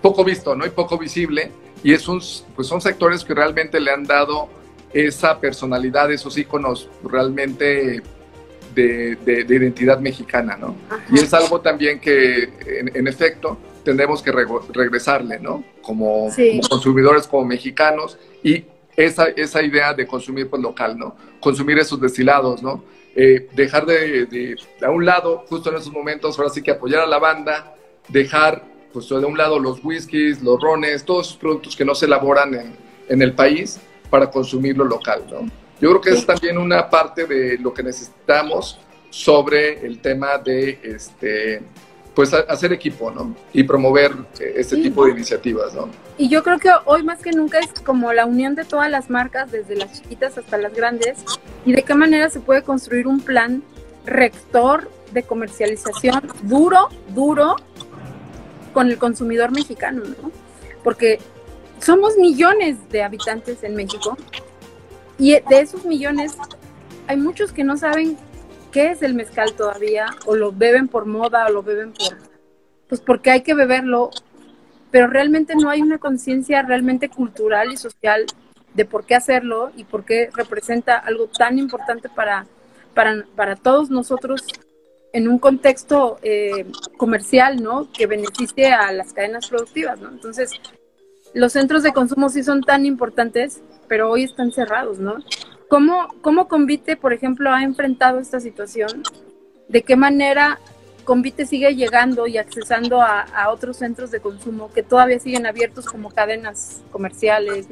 poco 0.00 0.24
visto, 0.24 0.54
¿no? 0.54 0.64
Y 0.64 0.70
poco 0.70 0.96
visible 0.96 1.50
y 1.82 1.92
es 1.92 2.08
un, 2.08 2.20
pues 2.54 2.68
son 2.68 2.80
sectores 2.80 3.24
que 3.24 3.34
realmente 3.34 3.80
le 3.80 3.90
han 3.90 4.04
dado 4.04 4.48
esa 4.92 5.38
personalidad, 5.38 6.10
esos 6.10 6.36
íconos 6.38 6.88
realmente 7.04 8.02
de, 8.74 9.18
identidad 9.48 9.98
mexicana, 9.98 10.56
¿no? 10.56 10.76
Y 11.10 11.18
es 11.18 11.34
algo 11.34 11.60
también 11.60 11.98
que, 11.98 12.48
en, 12.94 13.08
efecto, 13.08 13.58
tendremos 13.84 14.22
que 14.22 14.30
regresarle, 14.32 15.40
¿no? 15.40 15.64
Como, 15.82 16.30
consumidores, 16.68 17.26
como 17.26 17.44
mexicanos, 17.44 18.18
y 18.42 18.64
esa, 18.98 19.28
esa 19.28 19.62
idea 19.62 19.94
de 19.94 20.06
consumir 20.08 20.50
pues, 20.50 20.60
local, 20.60 20.98
¿no? 20.98 21.14
Consumir 21.38 21.78
esos 21.78 22.00
destilados, 22.00 22.60
¿no? 22.62 22.82
Eh, 23.14 23.48
dejar 23.54 23.86
de, 23.86 24.26
de, 24.26 24.56
a 24.84 24.90
un 24.90 25.06
lado, 25.06 25.44
justo 25.48 25.70
en 25.70 25.76
esos 25.76 25.92
momentos, 25.92 26.36
ahora 26.36 26.50
sí 26.50 26.62
que 26.62 26.72
apoyar 26.72 27.02
a 27.02 27.06
la 27.06 27.20
banda, 27.20 27.76
dejar, 28.08 28.64
pues, 28.92 29.08
de 29.08 29.24
un 29.24 29.38
lado 29.38 29.60
los 29.60 29.84
whiskies, 29.84 30.42
los 30.42 30.60
rones, 30.60 31.04
todos 31.04 31.28
esos 31.28 31.38
productos 31.38 31.76
que 31.76 31.84
no 31.84 31.94
se 31.94 32.06
elaboran 32.06 32.52
en, 32.54 32.76
en 33.08 33.22
el 33.22 33.34
país, 33.34 33.80
para 34.10 34.28
consumirlo 34.28 34.84
local, 34.84 35.24
¿no? 35.30 35.48
Yo 35.80 35.90
creo 35.90 36.00
que 36.00 36.10
es 36.10 36.26
también 36.26 36.58
una 36.58 36.90
parte 36.90 37.24
de 37.24 37.56
lo 37.58 37.72
que 37.72 37.84
necesitamos 37.84 38.80
sobre 39.10 39.86
el 39.86 40.00
tema 40.00 40.38
de, 40.38 40.80
este, 40.82 41.62
pues, 42.18 42.34
hacer 42.34 42.72
equipo, 42.72 43.12
¿no? 43.12 43.32
Y 43.52 43.62
promover 43.62 44.10
eh, 44.40 44.54
este 44.56 44.76
tipo 44.78 45.04
de 45.04 45.12
iniciativas, 45.12 45.72
¿no? 45.72 45.88
Y 46.16 46.28
yo 46.28 46.42
creo 46.42 46.58
que 46.58 46.68
hoy 46.84 47.04
más 47.04 47.20
que 47.20 47.30
nunca 47.30 47.60
es 47.60 47.68
como 47.84 48.12
la 48.12 48.26
unión 48.26 48.56
de 48.56 48.64
todas 48.64 48.90
las 48.90 49.08
marcas, 49.08 49.52
desde 49.52 49.76
las 49.76 49.92
chiquitas 49.92 50.36
hasta 50.36 50.58
las 50.58 50.74
grandes, 50.74 51.18
y 51.64 51.70
de 51.70 51.84
qué 51.84 51.94
manera 51.94 52.28
se 52.28 52.40
puede 52.40 52.62
construir 52.62 53.06
un 53.06 53.20
plan 53.20 53.62
rector 54.04 54.90
de 55.12 55.22
comercialización 55.22 56.20
duro, 56.42 56.88
duro 57.14 57.54
con 58.72 58.88
el 58.88 58.98
consumidor 58.98 59.52
mexicano, 59.52 60.02
¿no? 60.20 60.32
Porque 60.82 61.20
somos 61.78 62.16
millones 62.16 62.78
de 62.90 63.04
habitantes 63.04 63.62
en 63.62 63.76
México 63.76 64.18
y 65.20 65.34
de 65.34 65.60
esos 65.60 65.84
millones 65.84 66.36
hay 67.06 67.16
muchos 67.16 67.52
que 67.52 67.62
no 67.62 67.76
saben 67.76 68.18
qué 68.78 68.92
es 68.92 69.02
el 69.02 69.14
mezcal 69.14 69.54
todavía 69.54 70.06
o 70.24 70.36
lo 70.36 70.52
beben 70.52 70.86
por 70.86 71.04
moda 71.04 71.46
o 71.46 71.50
lo 71.50 71.64
beben 71.64 71.92
por 71.92 72.16
pues 72.88 73.00
porque 73.00 73.32
hay 73.32 73.40
que 73.40 73.52
beberlo, 73.52 74.08
pero 74.92 75.08
realmente 75.08 75.56
no 75.56 75.68
hay 75.68 75.82
una 75.82 75.98
conciencia 75.98 76.62
realmente 76.62 77.08
cultural 77.08 77.72
y 77.72 77.76
social 77.76 78.24
de 78.74 78.84
por 78.84 79.04
qué 79.04 79.16
hacerlo 79.16 79.72
y 79.76 79.82
por 79.82 80.04
qué 80.04 80.30
representa 80.32 80.96
algo 80.96 81.26
tan 81.26 81.58
importante 81.58 82.08
para, 82.08 82.46
para, 82.94 83.26
para 83.34 83.56
todos 83.56 83.90
nosotros 83.90 84.46
en 85.12 85.26
un 85.26 85.40
contexto 85.40 86.20
eh, 86.22 86.64
comercial, 86.96 87.60
¿no? 87.60 87.90
Que 87.90 88.06
beneficie 88.06 88.68
a 88.68 88.92
las 88.92 89.12
cadenas 89.12 89.48
productivas, 89.48 89.98
¿no? 89.98 90.08
Entonces, 90.08 90.52
los 91.34 91.52
centros 91.52 91.82
de 91.82 91.92
consumo 91.92 92.28
sí 92.28 92.44
son 92.44 92.62
tan 92.62 92.86
importantes, 92.86 93.60
pero 93.88 94.08
hoy 94.08 94.22
están 94.22 94.52
cerrados, 94.52 95.00
¿no? 95.00 95.16
¿Cómo, 95.68 96.08
cómo 96.22 96.48
Convite, 96.48 96.96
por 96.96 97.12
ejemplo, 97.12 97.50
ha 97.50 97.62
enfrentado 97.62 98.18
esta 98.18 98.40
situación? 98.40 99.02
¿De 99.68 99.82
qué 99.82 99.96
manera 99.96 100.58
Convite 101.04 101.46
sigue 101.46 101.74
llegando 101.74 102.26
y 102.26 102.38
accesando 102.38 103.00
a, 103.02 103.50
otros 103.50 103.76
centros 103.78 104.10
de 104.10 104.20
consumo 104.20 104.70
que 104.72 104.82
todavía 104.82 105.18
siguen 105.18 105.46
abiertos 105.46 105.86
como 105.86 106.10
cadenas 106.10 106.82
comerciales, 106.90 107.66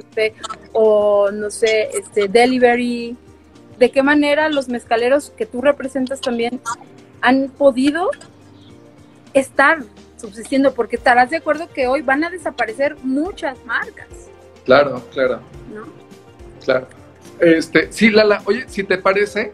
o 0.73 1.31
no 1.31 1.51
sé, 1.51 1.89
este, 1.93 2.29
delivery? 2.29 3.17
¿De 3.79 3.91
qué 3.91 4.03
manera 4.03 4.49
los 4.49 4.69
mezcaleros 4.69 5.31
que 5.31 5.47
tú 5.47 5.61
representas 5.61 6.21
también 6.21 6.61
han 7.23 7.49
podido 7.49 8.11
estar 9.33 9.83
subsistiendo? 10.19 10.73
Porque 10.75 10.97
estarás 10.97 11.31
de 11.31 11.37
acuerdo 11.39 11.69
que 11.73 11.87
hoy 11.87 12.03
van 12.03 12.25
a 12.25 12.31
desaparecer 12.31 12.97
muchas 13.03 13.63
marcas. 13.65 14.09
Claro, 14.65 15.03
claro. 15.13 15.41
¿No? 15.75 15.85
Claro. 16.65 16.96
Este, 17.41 17.93
sí, 17.93 18.11
Lala, 18.11 18.43
oye, 18.47 18.65
si 18.69 18.85
te 18.85 18.99
parece, 18.99 19.53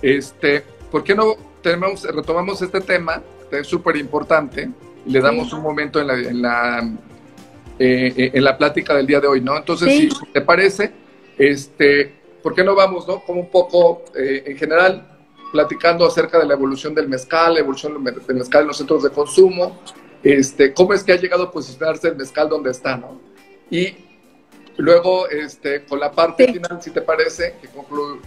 este, 0.00 0.62
¿por 0.90 1.04
qué 1.04 1.14
no 1.14 1.36
tenemos, 1.62 2.02
retomamos 2.04 2.62
este 2.62 2.80
tema, 2.80 3.22
que 3.50 3.58
es 3.58 3.66
súper 3.66 3.96
importante, 3.96 4.70
y 5.04 5.10
le 5.10 5.20
damos 5.20 5.52
un 5.52 5.62
momento 5.62 6.00
en 6.00 6.06
la, 6.06 6.14
en 6.14 6.42
la, 6.42 6.90
eh, 7.78 8.12
eh, 8.16 8.30
en 8.34 8.44
la 8.44 8.56
plática 8.56 8.94
del 8.94 9.06
día 9.06 9.20
de 9.20 9.26
hoy, 9.26 9.40
¿no? 9.40 9.56
Entonces, 9.56 9.88
si 9.92 10.08
te 10.32 10.40
parece, 10.40 10.92
este, 11.38 12.14
¿por 12.42 12.54
qué 12.54 12.64
no 12.64 12.74
vamos, 12.74 13.06
no? 13.06 13.20
Como 13.20 13.40
un 13.40 13.50
poco, 13.50 14.04
eh, 14.14 14.44
en 14.46 14.56
general, 14.56 15.06
platicando 15.52 16.06
acerca 16.06 16.38
de 16.38 16.46
la 16.46 16.54
evolución 16.54 16.94
del 16.94 17.08
mezcal, 17.08 17.54
la 17.54 17.60
evolución 17.60 18.02
del 18.04 18.36
mezcal 18.36 18.62
en 18.62 18.68
los 18.68 18.76
centros 18.76 19.02
de 19.02 19.10
consumo, 19.10 19.80
este, 20.22 20.72
cómo 20.72 20.92
es 20.92 21.02
que 21.02 21.12
ha 21.12 21.16
llegado 21.16 21.44
a 21.44 21.50
posicionarse 21.50 22.08
el 22.08 22.16
mezcal 22.16 22.48
donde 22.48 22.70
está, 22.70 22.96
¿no? 22.96 23.20
Y 23.70 23.96
luego, 24.80 25.28
este, 25.28 25.84
con 25.84 26.00
la 26.00 26.10
parte 26.10 26.52
final, 26.52 26.80
si 26.82 26.90
te 26.90 27.02
parece, 27.02 27.56
que 27.60 27.68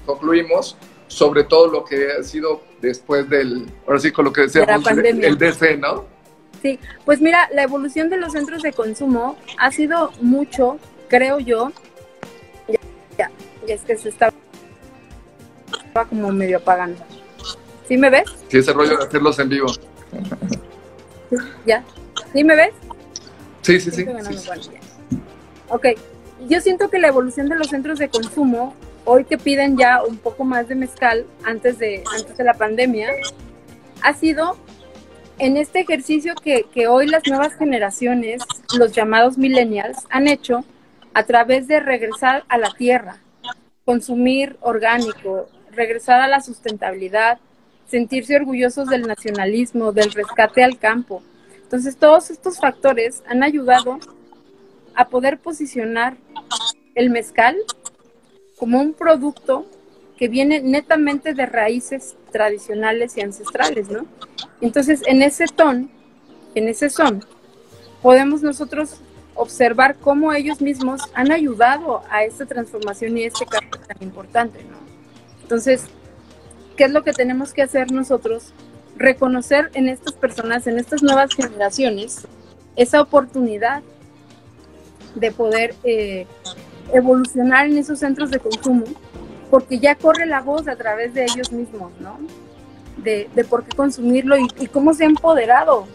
concluimos, 0.06 0.78
sobre 1.08 1.44
todo 1.44 1.68
lo 1.68 1.84
que 1.84 2.12
ha 2.12 2.24
sido 2.24 2.62
después 2.82 3.30
del, 3.30 3.66
ahora 3.86 4.00
sí 4.00 4.12
con 4.12 4.26
lo 4.26 4.34
que 4.34 4.42
decíamos, 4.42 4.86
el 4.88 5.38
DC, 5.38 5.78
¿no? 5.78 6.06
Sí, 6.62 6.80
pues 7.06 7.20
mira, 7.20 7.50
la 7.54 7.64
evolución 7.64 8.10
de 8.10 8.18
los 8.18 8.32
centros 8.32 8.62
de 8.62 8.72
consumo 8.72 9.38
ha 9.58 9.72
sido 9.72 10.12
mucho, 10.22 10.78
creo 11.10 11.40
yo, 11.40 11.72
ya, 12.68 12.80
ya, 13.18 13.74
es 13.74 13.82
que 13.82 13.98
se 13.98 14.10
estaba 14.10 14.34
como 16.10 16.32
medio 16.32 16.58
apagando. 16.58 17.04
¿Sí 17.88 17.98
me 17.98 18.10
ves? 18.10 18.24
Sí, 18.48 18.60
ese 18.60 18.72
rollo 18.74 18.98
de 18.98 19.04
hacerlos 19.04 19.38
en 19.40 19.50
vivo. 19.50 19.68
ya. 21.66 21.84
¿Sí 22.34 22.44
me 22.44 22.56
ves? 22.56 22.74
Sí, 23.62 23.80
sí, 23.80 23.92
sí. 23.92 24.06
Ok, 25.70 25.88
yo 26.48 26.62
siento 26.62 26.90
que 26.90 27.00
la 27.00 27.08
evolución 27.08 27.50
de 27.50 27.56
los 27.56 27.68
centros 27.68 28.00
de 28.00 28.10
consumo 28.10 28.76
hoy 29.06 29.26
que 29.26 29.38
piden 29.38 29.78
ya 29.78 30.04
un 30.04 30.18
poco 30.18 30.44
más 30.44 30.68
de 30.68 30.76
mezcal 30.76 31.26
antes 31.44 31.78
de, 31.80 32.04
antes 32.18 32.38
de 32.38 32.44
la 32.44 32.54
pandemia, 32.54 33.10
ha 34.02 34.14
sido 34.14 34.58
en 35.40 35.58
este 35.58 35.82
ejercicio 35.82 36.36
que, 36.36 36.66
que 36.74 36.88
hoy 36.88 37.08
las 37.08 37.28
nuevas 37.28 37.56
generaciones, 37.56 38.42
los 38.78 38.94
llamados 38.94 39.38
millennials, 39.38 40.06
han 40.10 40.28
hecho 40.28 40.64
a 41.14 41.24
través 41.24 41.68
de 41.68 41.80
regresar 41.80 42.44
a 42.48 42.58
la 42.58 42.72
tierra, 42.74 43.18
consumir 43.86 44.58
orgánico, 44.62 45.50
regresar 45.72 46.22
a 46.22 46.28
la 46.28 46.42
sustentabilidad, 46.42 47.40
sentirse 47.88 48.36
orgullosos 48.36 48.88
del 48.88 49.04
nacionalismo, 49.04 49.92
del 49.92 50.12
rescate 50.12 50.64
al 50.64 50.78
campo. 50.78 51.22
Entonces, 51.62 51.98
todos 51.98 52.30
estos 52.30 52.60
factores 52.60 53.24
han 53.28 53.44
ayudado 53.44 54.00
a 54.96 55.10
poder 55.10 55.40
posicionar 55.40 56.18
el 56.96 57.10
mezcal 57.10 57.58
como 58.58 58.80
un 58.80 58.94
producto 58.94 59.66
que 60.18 60.28
viene 60.28 60.62
netamente 60.62 61.34
de 61.34 61.46
raíces 61.46 62.16
tradicionales 62.32 63.18
y 63.18 63.22
ancestrales, 63.22 63.90
¿no? 63.90 64.06
Entonces, 64.62 65.02
en 65.06 65.22
ese 65.22 65.48
ton, 65.48 65.90
en 66.56 66.68
ese 66.68 66.90
son, 66.90 67.26
podemos 68.02 68.42
nosotros 68.42 69.02
observar 69.36 69.96
cómo 69.96 70.34
ellos 70.34 70.62
mismos 70.62 71.02
han 71.14 71.32
ayudado 71.32 72.04
a 72.10 72.24
esta 72.24 72.46
transformación 72.46 73.18
y 73.18 73.24
este 73.24 73.46
cambio 73.46 73.80
tan 73.88 73.98
importante, 74.02 74.64
¿no? 74.64 74.78
Entonces, 75.42 75.86
¿qué 76.78 76.86
es 76.86 76.92
lo 76.92 77.04
que 77.04 77.14
tenemos 77.14 77.54
que 77.54 77.64
hacer 77.64 77.92
nosotros? 77.92 78.54
Reconocer 78.96 79.72
en 79.74 79.90
estas 79.90 80.14
personas, 80.14 80.68
en 80.68 80.78
estas 80.78 81.02
nuevas 81.02 81.34
generaciones, 81.34 82.28
esa 82.76 83.02
oportunidad 83.02 83.84
de 85.16 85.32
poder 85.32 85.76
eh, 85.84 86.26
evolucionar 86.92 87.66
en 87.68 87.78
esos 87.78 88.00
centros 88.00 88.32
de 88.32 88.40
consumo, 88.40 88.86
porque 89.50 89.80
ya 89.80 89.96
corre 89.96 90.26
la 90.26 90.42
voz 90.42 90.68
a 90.68 90.76
través 90.76 91.14
de 91.14 91.26
ellos 91.26 91.52
mismos, 91.52 91.92
¿no? 92.00 92.18
De, 92.98 93.28
por 93.50 93.64
qué 93.66 93.76
consumirlo 93.76 94.38
y, 94.38 94.68
cómo 94.68 94.94
se 94.94 95.04
ha 95.04 95.08
empoderado 95.08 95.88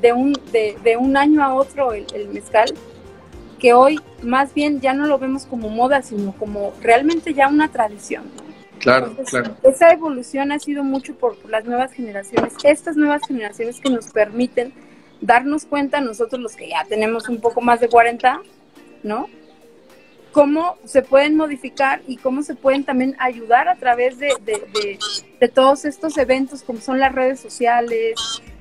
de 0.00 0.12
un, 0.12 0.32
de, 0.52 0.96
un 0.96 1.16
año 1.16 1.42
a 1.42 1.54
otro 1.54 1.92
el, 1.92 2.28
mezcal, 2.32 2.72
que 3.58 3.74
hoy 3.74 4.00
más 4.22 4.54
bien 4.54 4.80
ya 4.80 4.94
no 4.94 5.06
lo 5.06 5.18
vemos 5.18 5.46
como 5.46 5.68
moda, 5.68 6.02
sino 6.02 6.32
como 6.32 6.72
realmente 6.80 7.34
ya 7.34 7.48
una 7.48 7.68
tradición. 7.68 8.24
Claro, 8.78 9.14
claro. 9.26 9.56
Esa 9.62 9.92
evolución 9.92 10.52
ha 10.52 10.58
sido 10.58 10.84
mucho 10.84 11.14
por, 11.14 11.36
las 11.48 11.64
nuevas 11.64 11.92
generaciones, 11.92 12.54
estas 12.64 12.96
nuevas 12.96 13.22
generaciones 13.26 13.80
que 13.80 13.90
nos 13.90 14.08
permiten 14.08 14.72
darnos 15.20 15.64
cuenta, 15.64 16.00
nosotros 16.00 16.40
los 16.40 16.54
que 16.54 16.68
ya 16.68 16.84
tenemos 16.84 17.28
un 17.28 17.40
poco 17.40 17.60
más 17.60 17.80
de 17.80 17.88
40, 17.88 18.42
¿no? 19.04 19.28
cómo 20.34 20.78
se 20.84 21.00
pueden 21.00 21.36
modificar 21.36 22.02
y 22.08 22.16
cómo 22.16 22.42
se 22.42 22.56
pueden 22.56 22.82
también 22.82 23.14
ayudar 23.20 23.68
a 23.68 23.76
través 23.76 24.18
de, 24.18 24.98
todos 25.54 25.84
estos 25.84 26.18
eventos, 26.18 26.64
como 26.64 26.80
son 26.80 26.98
las 26.98 27.14
redes 27.14 27.38
sociales, 27.38 28.16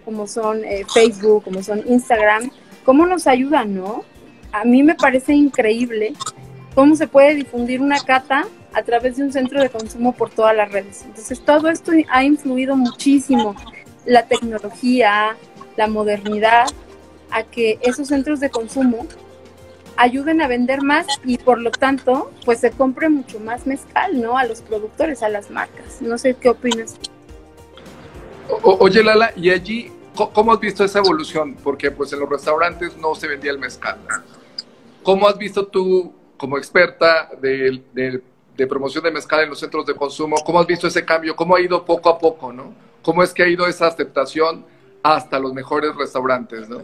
como 0.05 0.27
son 0.27 0.63
eh, 0.63 0.85
Facebook, 0.93 1.43
como 1.43 1.63
son 1.63 1.81
Instagram, 1.87 2.51
cómo 2.85 3.07
nos 3.07 3.25
ayudan, 3.25 3.73
¿no? 3.73 4.03
A 4.51 4.65
mí 4.65 4.83
me 4.83 4.93
parece 4.93 5.33
increíble 5.33 6.13
cómo 6.75 6.95
se 6.95 7.07
puede 7.07 7.33
difundir 7.33 7.81
una 7.81 7.99
cata 7.99 8.45
a 8.73 8.83
través 8.83 9.17
de 9.17 9.23
un 9.23 9.33
centro 9.33 9.59
de 9.59 9.69
consumo 9.69 10.11
por 10.11 10.29
todas 10.29 10.55
las 10.55 10.71
redes. 10.71 11.03
Entonces, 11.05 11.43
todo 11.43 11.69
esto 11.69 11.91
ha 12.11 12.23
influido 12.23 12.75
muchísimo, 12.75 13.55
la 14.05 14.27
tecnología, 14.27 15.35
la 15.75 15.87
modernidad, 15.87 16.67
a 17.31 17.41
que 17.41 17.79
esos 17.81 18.09
centros 18.09 18.39
de 18.39 18.51
consumo 18.51 19.07
ayuden 19.97 20.41
a 20.41 20.47
vender 20.47 20.81
más 20.81 21.07
y 21.23 21.37
por 21.37 21.59
lo 21.59 21.71
tanto, 21.71 22.31
pues 22.45 22.59
se 22.59 22.71
compre 22.71 23.09
mucho 23.09 23.39
más 23.39 23.67
mezcal, 23.67 24.21
¿no? 24.21 24.37
A 24.37 24.45
los 24.45 24.61
productores, 24.61 25.23
a 25.23 25.29
las 25.29 25.51
marcas. 25.51 26.01
No 26.01 26.17
sé 26.17 26.35
qué 26.35 26.49
opinas. 26.49 26.99
oye, 28.63 29.03
Lala, 29.03 29.31
¿y 29.35 29.49
allí 29.49 29.91
cómo 30.13 30.53
has 30.53 30.59
visto 30.59 30.83
esa 30.83 30.99
evolución? 30.99 31.55
Porque 31.63 31.91
pues 31.91 32.13
en 32.13 32.19
los 32.19 32.29
restaurantes 32.29 32.97
no 32.97 33.15
se 33.15 33.27
vendía 33.27 33.51
el 33.51 33.59
mezcal. 33.59 33.97
¿Cómo 35.03 35.27
has 35.27 35.37
visto 35.37 35.67
tú, 35.67 36.13
como 36.37 36.57
experta 36.57 37.29
de, 37.41 37.81
de, 37.93 38.67
promoción 38.67 39.03
de 39.03 39.11
mezcal 39.11 39.43
en 39.43 39.49
los 39.49 39.59
centros 39.59 39.85
de 39.85 39.95
consumo, 39.95 40.37
cómo 40.45 40.59
has 40.59 40.67
visto 40.67 40.87
ese 40.87 41.03
cambio? 41.03 41.35
¿Cómo 41.35 41.55
ha 41.55 41.61
ido 41.61 41.83
poco 41.83 42.09
a 42.09 42.17
poco, 42.17 42.53
no? 42.53 42.73
¿Cómo 43.01 43.21
es 43.21 43.33
que 43.33 43.43
ha 43.43 43.47
ido 43.47 43.67
esa 43.67 43.87
aceptación 43.87 44.65
hasta 45.03 45.39
los 45.39 45.53
mejores 45.53 45.93
restaurantes, 45.95 46.69
no? 46.69 46.81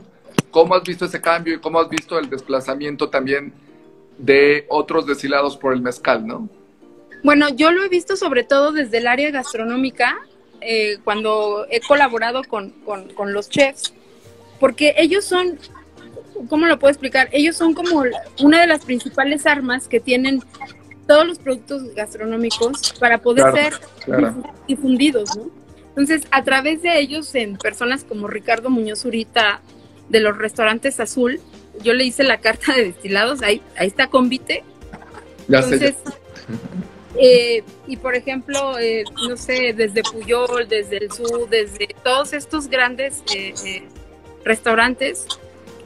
¿Cómo 0.52 0.76
has 0.76 0.84
visto 0.84 1.06
ese 1.06 1.22
cambio 1.22 1.56
y 1.56 1.60
cómo 1.60 1.80
has 1.80 1.90
visto 1.90 2.18
el 2.18 2.30
desplazamiento 2.30 3.10
también 3.10 3.54
de 4.18 4.66
otros 4.70 5.06
destilados 5.06 5.58
por 5.58 5.74
el 5.74 5.82
mezcal, 5.82 6.26
no? 6.26 6.50
Bueno, 7.24 7.50
yo 7.50 7.72
lo 7.72 7.84
he 7.84 7.90
visto 7.90 8.16
sobre 8.16 8.44
todo 8.44 8.72
desde 8.72 8.98
el 8.98 9.08
área 9.08 9.30
gastronómica, 9.32 10.18
eh, 10.62 10.98
cuando 11.04 11.66
he 11.70 11.80
colaborado 11.82 12.44
con, 12.44 12.72
con, 13.16 13.34
los 13.34 13.50
chefs, 13.50 13.94
porque 14.60 14.96
ellos 14.98 15.26
son, 15.26 15.58
¿cómo 16.50 16.66
lo 16.66 16.80
puedo 16.80 16.92
explicar? 16.92 17.30
Ellos 17.32 17.56
son 17.56 17.74
como 17.74 18.04
una 18.42 18.62
de 18.62 18.68
las 18.68 18.86
principales 18.86 19.46
armas 19.46 19.88
que 19.88 20.00
tienen 20.00 20.42
todos 21.08 21.28
los 21.28 21.40
productos 21.40 21.94
gastronómicos 21.96 22.94
para 23.00 23.18
poder 23.20 23.54
ser 23.54 23.74
difundidos, 24.68 25.36
¿no? 25.38 25.50
Entonces, 25.90 26.28
a 26.32 26.44
través 26.44 26.82
de 26.82 27.00
ellos, 27.00 27.34
en 27.36 27.58
personas 27.58 28.04
como 28.04 28.28
Ricardo 28.28 28.70
Muñoz 28.70 29.04
Urita 29.06 29.62
de 30.10 30.20
los 30.20 30.38
restaurantes 30.38 31.00
Azul, 31.00 31.40
yo 31.84 31.94
le 31.94 32.04
hice 32.04 32.24
la 32.24 32.40
carta 32.40 32.74
de 32.74 32.86
destilados, 32.86 33.42
ahí, 33.42 33.62
ahí 33.78 33.88
está 33.88 34.08
Convite. 34.08 34.64
Entonces, 35.48 35.96
eh, 37.18 37.64
y 37.88 37.98
por 37.98 38.16
ejemplo, 38.16 38.78
eh, 38.80 39.04
no 39.28 39.38
sé, 39.38 39.74
desde 39.74 40.04
Puyol, 40.04 40.68
desde 40.68 40.98
el 40.98 41.12
Sur, 41.12 41.50
desde 41.50 41.88
todos 42.04 42.34
estos 42.34 42.68
grandes 42.68 43.24
eh, 43.36 43.84
restaurantes, 44.44 45.26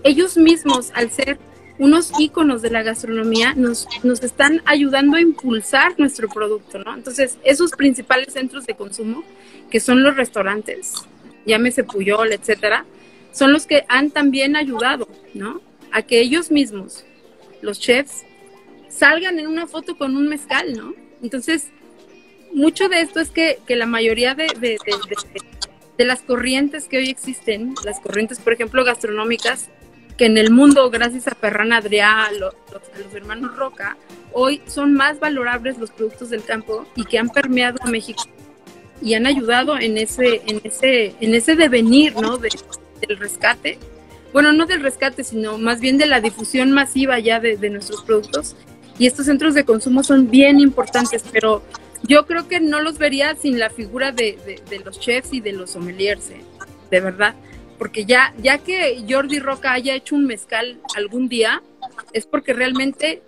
ellos 0.03 0.37
mismos, 0.37 0.91
al 0.95 1.11
ser 1.11 1.37
unos 1.79 2.11
íconos 2.19 2.61
de 2.61 2.69
la 2.69 2.83
gastronomía, 2.83 3.53
nos, 3.55 3.87
nos 4.03 4.21
están 4.23 4.61
ayudando 4.65 5.17
a 5.17 5.21
impulsar 5.21 5.95
nuestro 5.97 6.29
producto, 6.29 6.79
¿no? 6.79 6.93
Entonces, 6.93 7.37
esos 7.43 7.71
principales 7.71 8.33
centros 8.33 8.65
de 8.65 8.75
consumo, 8.75 9.23
que 9.71 9.79
son 9.79 10.03
los 10.03 10.15
restaurantes, 10.15 10.93
llámese 11.45 11.83
Puyol, 11.83 12.31
etcétera, 12.31 12.85
son 13.33 13.51
los 13.51 13.65
que 13.65 13.83
han 13.89 14.11
también 14.11 14.55
ayudado, 14.55 15.09
¿no? 15.33 15.59
A 15.91 16.03
que 16.03 16.21
ellos 16.21 16.51
mismos, 16.51 17.03
los 17.61 17.79
chefs, 17.79 18.23
salgan 18.87 19.39
en 19.39 19.47
una 19.47 19.67
foto 19.67 19.97
con 19.97 20.15
un 20.15 20.29
mezcal, 20.29 20.73
¿no? 20.77 20.93
Entonces, 21.21 21.69
mucho 22.53 22.87
de 22.87 23.01
esto 23.01 23.19
es 23.19 23.31
que, 23.31 23.59
la 23.67 23.87
mayoría 23.87 24.35
de, 24.35 24.47
de, 24.59 24.77
de, 25.97 26.05
las 26.05 26.21
corrientes 26.21 26.87
que 26.87 26.97
hoy 26.97 27.09
existen, 27.09 27.73
las 27.83 27.99
corrientes, 27.99 28.39
por 28.39 28.53
ejemplo, 28.53 28.83
gastronómicas, 28.83 29.69
que 30.17 30.25
en 30.25 30.37
el 30.37 30.51
mundo, 30.51 30.91
gracias 30.91 31.27
a 31.27 31.35
Ferran 31.35 31.71
Adrià, 31.71 32.27
a 32.27 32.31
los, 32.31 32.53
hermanos 33.15 33.55
Roca, 33.57 33.97
hoy 34.31 34.61
son 34.67 34.93
más 34.93 35.19
valorables 35.19 35.79
los 35.79 35.89
productos 35.89 36.29
del 36.29 36.43
campo 36.43 36.85
y 36.95 37.05
que 37.05 37.17
han 37.17 37.29
permeado 37.29 37.79
a 37.81 37.87
México 37.87 38.23
y 39.01 39.15
han 39.15 39.25
ayudado 39.25 39.77
en 39.77 39.97
ese, 39.97 40.41
en 40.45 40.61
ese, 40.63 41.15
en 41.19 41.33
ese 41.33 41.55
devenir, 41.55 42.15
¿no? 42.15 42.37
Del 43.07 43.17
rescate. 43.17 43.79
Bueno, 44.31 44.51
no 44.51 44.65
del 44.65 44.81
rescate, 44.81 45.24
sino 45.24 45.57
más 45.57 45.79
bien 45.79 45.98
de 45.98 46.05
la 46.05 46.22
difusión 46.22 46.72
masiva 46.72 47.19
ya 47.19 47.39
de, 47.39 47.69
nuestros 47.69 48.01
productos. 48.03 48.55
Y 48.98 49.07
estos 49.07 49.25
centros 49.25 49.53
de 49.53 49.65
consumo 49.65 50.03
son 50.03 50.29
bien 50.29 50.60
importantes, 50.60 51.24
pero 51.31 51.63
yo 52.03 52.25
creo 52.25 52.48
que 52.48 52.60
no 52.60 52.81
los 52.81 52.98
vería 52.98 53.36
sin 53.36 53.60
la 53.60 53.69
figura 53.69 54.12
de, 54.12 54.62
de 54.69 54.79
los 54.79 55.00
chefs 55.00 55.33
y 55.33 55.41
de 55.41 55.53
los 55.53 55.72
sommeliers, 55.72 56.29
¿eh? 56.29 56.41
de 56.89 57.00
verdad 57.00 57.36
porque 57.83 58.05
ya, 58.05 58.33
ya 58.38 58.60
que 58.60 59.03
Jordi 59.10 59.39
Roca 59.39 59.74
haya 59.74 59.93
hecho 59.93 60.15
un 60.15 60.25
mezcal 60.25 60.79
algún 60.95 61.27
día, 61.27 61.62
es 62.13 62.25
porque 62.25 62.53
realmente 62.53 63.22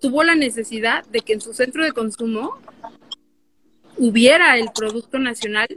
tuvo 0.00 0.24
la 0.24 0.34
necesidad 0.34 1.04
de 1.06 1.20
que 1.20 1.34
en 1.34 1.40
su 1.40 1.54
centro 1.54 1.84
de 1.84 1.92
consumo 1.92 2.58
hubiera 3.96 4.58
el 4.58 4.68
producto 4.74 5.20
nacional 5.20 5.68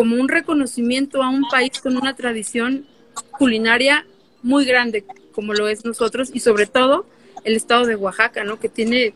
como 0.00 0.16
un 0.16 0.30
reconocimiento 0.30 1.22
a 1.22 1.28
un 1.28 1.46
país 1.50 1.78
con 1.78 1.94
una 1.94 2.16
tradición 2.16 2.86
culinaria 3.32 4.06
muy 4.42 4.64
grande, 4.64 5.04
como 5.32 5.52
lo 5.52 5.68
es 5.68 5.84
nosotros, 5.84 6.30
y 6.32 6.40
sobre 6.40 6.64
todo 6.64 7.04
el 7.44 7.54
estado 7.54 7.84
de 7.84 7.96
Oaxaca, 7.96 8.42
¿no? 8.42 8.58
Que 8.58 8.70
tiene 8.70 9.12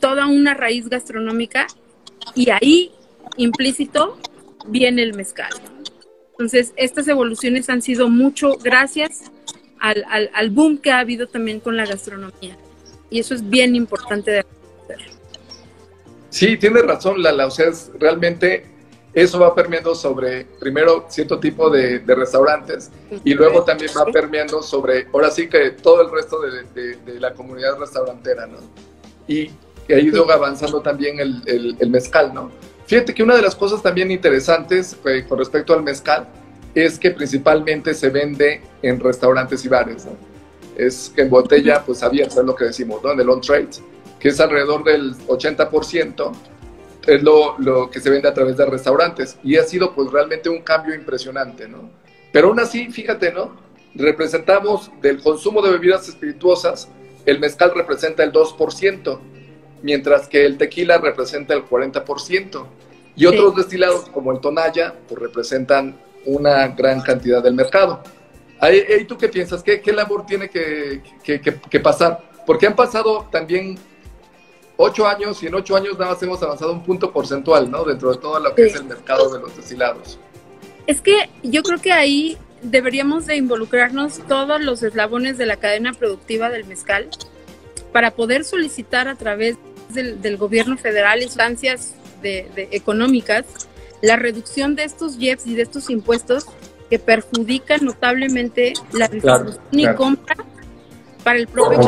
toda 0.00 0.26
una 0.26 0.52
raíz 0.52 0.88
gastronómica 0.88 1.68
y 2.34 2.50
ahí 2.50 2.90
implícito 3.36 4.18
viene 4.66 5.04
el 5.04 5.14
mezcal. 5.14 5.52
Entonces, 6.32 6.72
estas 6.74 7.06
evoluciones 7.06 7.70
han 7.70 7.80
sido 7.80 8.08
mucho 8.08 8.56
gracias 8.56 9.30
al, 9.78 10.04
al, 10.10 10.50
boom 10.50 10.78
que 10.78 10.90
ha 10.90 10.98
habido 10.98 11.28
también 11.28 11.60
con 11.60 11.76
la 11.76 11.86
gastronomía. 11.86 12.56
Y 13.10 13.20
eso 13.20 13.32
es 13.32 13.48
bien 13.48 13.76
importante 13.76 14.32
de 14.32 14.42
reconocer. 14.42 15.12
Sí, 16.30 16.56
tiene 16.56 16.82
razón, 16.82 17.22
Lala. 17.22 17.46
O 17.46 17.50
sea, 17.52 17.66
realmente 18.00 18.74
eso 19.16 19.38
va 19.38 19.54
permeando 19.54 19.94
sobre, 19.94 20.44
primero, 20.44 21.06
cierto 21.08 21.40
tipo 21.40 21.70
de, 21.70 22.00
restaurantes 22.06 22.90
y 23.24 23.32
luego 23.32 23.64
también 23.64 23.90
va 23.96 24.04
permeando 24.04 24.60
sobre, 24.60 25.06
ahora 25.10 25.30
sí 25.30 25.48
que 25.48 25.70
todo 25.70 26.02
el 26.02 26.10
resto 26.10 26.38
de, 26.42 26.96
de, 26.96 27.18
la 27.18 27.32
comunidad 27.32 27.78
restaurantera, 27.78 28.46
¿no? 28.46 28.58
Y 29.26 29.50
ha 29.88 29.98
ido 29.98 30.30
avanzando 30.30 30.82
también 30.82 31.18
el, 31.18 31.42
el, 31.46 31.76
el 31.80 31.88
mezcal, 31.88 32.34
¿no? 32.34 32.50
Fíjate 32.86 33.14
que 33.14 33.22
una 33.22 33.34
de 33.34 33.40
las 33.40 33.56
cosas 33.56 33.82
también 33.82 34.10
interesantes 34.10 34.94
eh, 35.06 35.24
con 35.26 35.38
respecto 35.38 35.72
al 35.72 35.82
mezcal 35.82 36.28
es 36.74 36.98
que 36.98 37.10
principalmente 37.10 37.94
se 37.94 38.10
vende 38.10 38.60
en 38.82 39.00
restaurantes 39.00 39.64
y 39.64 39.68
bares. 39.68 40.06
Es 40.76 41.10
que 41.16 41.22
en 41.22 41.30
botella, 41.30 41.82
pues 41.86 42.02
abierta, 42.02 42.40
es 42.40 42.46
lo 42.46 42.54
que 42.54 42.66
decimos, 42.66 43.02
¿no? 43.02 43.12
En 43.12 43.20
el 43.20 43.30
on-trade, 43.30 43.70
que 44.20 44.28
es 44.28 44.38
alrededor 44.40 44.84
del 44.84 45.16
80%, 45.26 46.32
es 47.06 47.22
lo, 47.22 47.58
lo, 47.58 47.90
que 47.90 48.00
se 48.00 48.10
vende 48.10 48.28
a 48.28 48.34
través 48.34 48.56
de 48.56 48.66
restaurantes. 48.66 49.38
Y 49.42 49.56
ha 49.56 49.64
sido 49.64 49.94
pues 49.94 50.10
realmente 50.10 50.48
un 50.48 50.62
cambio 50.62 50.94
impresionante, 50.94 51.68
¿no? 51.68 51.90
Pero 52.32 52.48
aún 52.48 52.60
así, 52.60 52.90
fíjate, 52.90 53.32
¿no? 53.32 53.56
Representamos 53.94 54.90
del 55.00 55.22
consumo 55.22 55.62
de 55.62 55.70
bebidas 55.70 56.08
espirituosas, 56.08 56.88
el 57.24 57.40
mezcal 57.40 57.72
representa 57.74 58.22
el 58.22 58.32
2% 58.32 59.18
mientras 59.82 60.28
que 60.28 60.44
el 60.44 60.58
tequila 60.58 60.98
representa 60.98 61.54
el 61.54 61.64
40%. 61.64 62.66
Y 63.14 63.24
otros 63.24 63.56
destilados 63.56 64.10
como 64.10 64.32
el 64.32 64.40
tonalla, 64.40 64.94
pues 65.08 65.20
representan 65.20 65.98
una 66.26 66.68
gran 66.68 67.00
cantidad 67.00 67.42
del 67.42 67.54
mercado. 67.54 68.02
¿Y 69.00 69.04
tú 69.04 69.16
qué 69.16 69.28
piensas? 69.28 69.62
¿Qué, 69.62 69.80
qué 69.80 69.92
labor 69.92 70.26
tiene 70.26 70.50
que, 70.50 71.02
que, 71.22 71.40
que, 71.40 71.80
pasar? 71.80 72.22
Porque 72.44 72.66
han 72.66 72.76
pasado 72.76 73.26
también 73.30 73.78
ocho 74.76 75.06
años 75.06 75.42
y 75.42 75.46
en 75.46 75.54
ocho 75.54 75.76
años 75.76 75.98
nada 75.98 76.12
más 76.12 76.22
hemos 76.22 76.42
avanzado 76.42 76.72
un 76.72 76.82
punto 76.82 77.12
porcentual, 77.12 77.70
¿no? 77.70 77.84
Dentro 77.84 78.12
de 78.12 78.18
todo 78.18 78.38
lo 78.38 78.54
que 78.54 78.66
es 78.66 78.74
el 78.74 78.84
mercado 78.84 79.32
de 79.32 79.40
los 79.40 79.56
destilados. 79.56 80.18
Es 80.86 81.00
que 81.00 81.30
yo 81.42 81.62
creo 81.62 81.80
que 81.80 81.92
ahí 81.92 82.38
deberíamos 82.62 83.26
de 83.26 83.36
involucrarnos 83.36 84.18
todos 84.28 84.60
los 84.60 84.82
eslabones 84.82 85.38
de 85.38 85.46
la 85.46 85.56
cadena 85.56 85.92
productiva 85.92 86.50
del 86.50 86.64
mezcal 86.64 87.08
para 87.92 88.12
poder 88.12 88.44
solicitar 88.44 89.08
a 89.08 89.16
través 89.16 89.56
del, 89.90 90.36
gobierno 90.36 90.76
federal, 90.76 91.22
instancias 91.22 91.94
de, 92.22 92.68
económicas, 92.72 93.44
la 94.02 94.16
reducción 94.16 94.74
de 94.74 94.84
estos 94.84 95.18
JEPs 95.18 95.46
y 95.46 95.54
de 95.54 95.62
estos 95.62 95.90
impuestos 95.90 96.46
que 96.90 96.98
perjudican 96.98 97.84
notablemente 97.84 98.74
la 98.92 99.08
distribución 99.08 99.58
y 99.72 99.86
compra 99.94 100.36
para 101.24 101.38
el 101.38 101.48
propio 101.48 101.80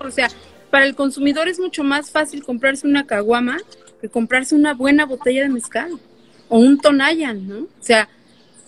O 0.00 0.10
sea, 0.10 0.28
para 0.70 0.86
el 0.86 0.94
consumidor 0.94 1.48
es 1.48 1.58
mucho 1.58 1.84
más 1.84 2.10
fácil 2.10 2.44
comprarse 2.44 2.86
una 2.86 3.06
caguama 3.06 3.58
que 4.00 4.08
comprarse 4.08 4.54
una 4.54 4.74
buena 4.74 5.06
botella 5.06 5.42
de 5.42 5.48
mezcal 5.48 5.98
o 6.48 6.58
un 6.58 6.78
tonayan, 6.78 7.48
¿no? 7.48 7.58
O 7.58 7.82
sea, 7.82 8.08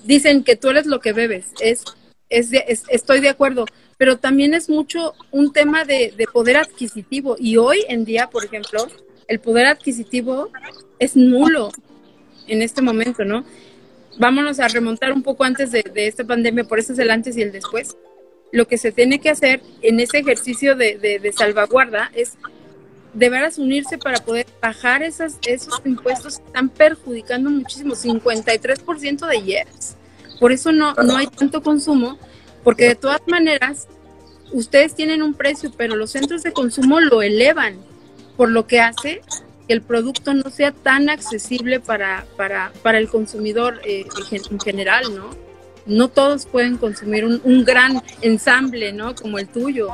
dicen 0.04 0.42
que 0.44 0.56
tú 0.56 0.68
eres 0.68 0.86
lo 0.86 1.00
que 1.00 1.12
bebes. 1.12 1.46
Es, 1.60 1.84
es, 2.28 2.52
es, 2.52 2.84
estoy 2.88 3.20
de 3.20 3.28
acuerdo, 3.28 3.66
pero 3.96 4.18
también 4.18 4.54
es 4.54 4.68
mucho 4.68 5.14
un 5.30 5.52
tema 5.52 5.84
de, 5.84 6.14
poder 6.32 6.56
adquisitivo. 6.56 7.36
Y 7.38 7.56
hoy 7.56 7.84
en 7.88 8.04
día, 8.04 8.28
por 8.28 8.44
ejemplo, 8.44 8.86
el 9.28 9.40
poder 9.40 9.66
adquisitivo 9.66 10.50
es 10.98 11.16
nulo 11.16 11.70
en 12.46 12.62
este 12.62 12.82
momento, 12.82 13.24
¿no? 13.24 13.44
Vámonos 14.18 14.58
a 14.58 14.68
remontar 14.68 15.12
un 15.12 15.22
poco 15.22 15.44
antes 15.44 15.70
de, 15.70 15.84
esta 15.94 16.24
pandemia, 16.24 16.64
por 16.64 16.78
eso 16.78 16.92
es 16.92 16.98
el 16.98 17.10
antes 17.10 17.36
y 17.36 17.42
el 17.42 17.52
después. 17.52 17.96
Lo 18.52 18.66
que 18.66 18.78
se 18.78 18.92
tiene 18.92 19.20
que 19.20 19.30
hacer 19.30 19.62
en 19.82 20.00
ese 20.00 20.18
ejercicio 20.18 20.76
de, 20.76 21.32
salvaguarda 21.36 22.10
es 22.14 22.34
de 23.14 23.28
veras 23.28 23.58
unirse 23.58 23.98
para 23.98 24.18
poder 24.18 24.46
bajar 24.60 25.02
esas, 25.02 25.38
esos 25.46 25.80
impuestos 25.84 26.38
que 26.38 26.46
están 26.46 26.68
perjudicando 26.68 27.50
muchísimo, 27.50 27.94
53% 27.94 29.26
de 29.26 29.36
IEPS. 29.36 29.96
Por 30.38 30.52
eso 30.52 30.72
no, 30.72 30.94
no 30.94 31.16
hay 31.16 31.26
tanto 31.26 31.62
consumo 31.62 32.18
porque 32.62 32.88
de 32.88 32.94
todas 32.94 33.22
maneras, 33.26 33.88
ustedes 34.52 34.94
tienen 34.94 35.22
un 35.22 35.34
precio, 35.34 35.72
pero 35.76 35.96
los 35.96 36.10
centros 36.10 36.42
de 36.42 36.52
consumo 36.52 37.00
lo 37.00 37.22
elevan, 37.22 37.78
por 38.36 38.50
lo 38.50 38.66
que 38.66 38.80
hace 38.80 39.22
que 39.66 39.74
el 39.74 39.82
producto 39.82 40.34
no 40.34 40.50
sea 40.50 40.72
tan 40.72 41.08
accesible 41.08 41.80
para, 41.80 42.26
para, 42.36 42.72
para 42.82 42.98
el 42.98 43.08
consumidor 43.08 43.80
eh, 43.84 44.06
en 44.30 44.60
general, 44.60 45.14
¿no? 45.14 45.30
No 45.86 46.08
todos 46.08 46.46
pueden 46.46 46.76
consumir 46.76 47.24
un, 47.24 47.64
gran 47.64 48.02
ensamble, 48.22 48.92
¿no? 48.92 49.14
Como 49.14 49.38
el 49.38 49.48
tuyo. 49.48 49.88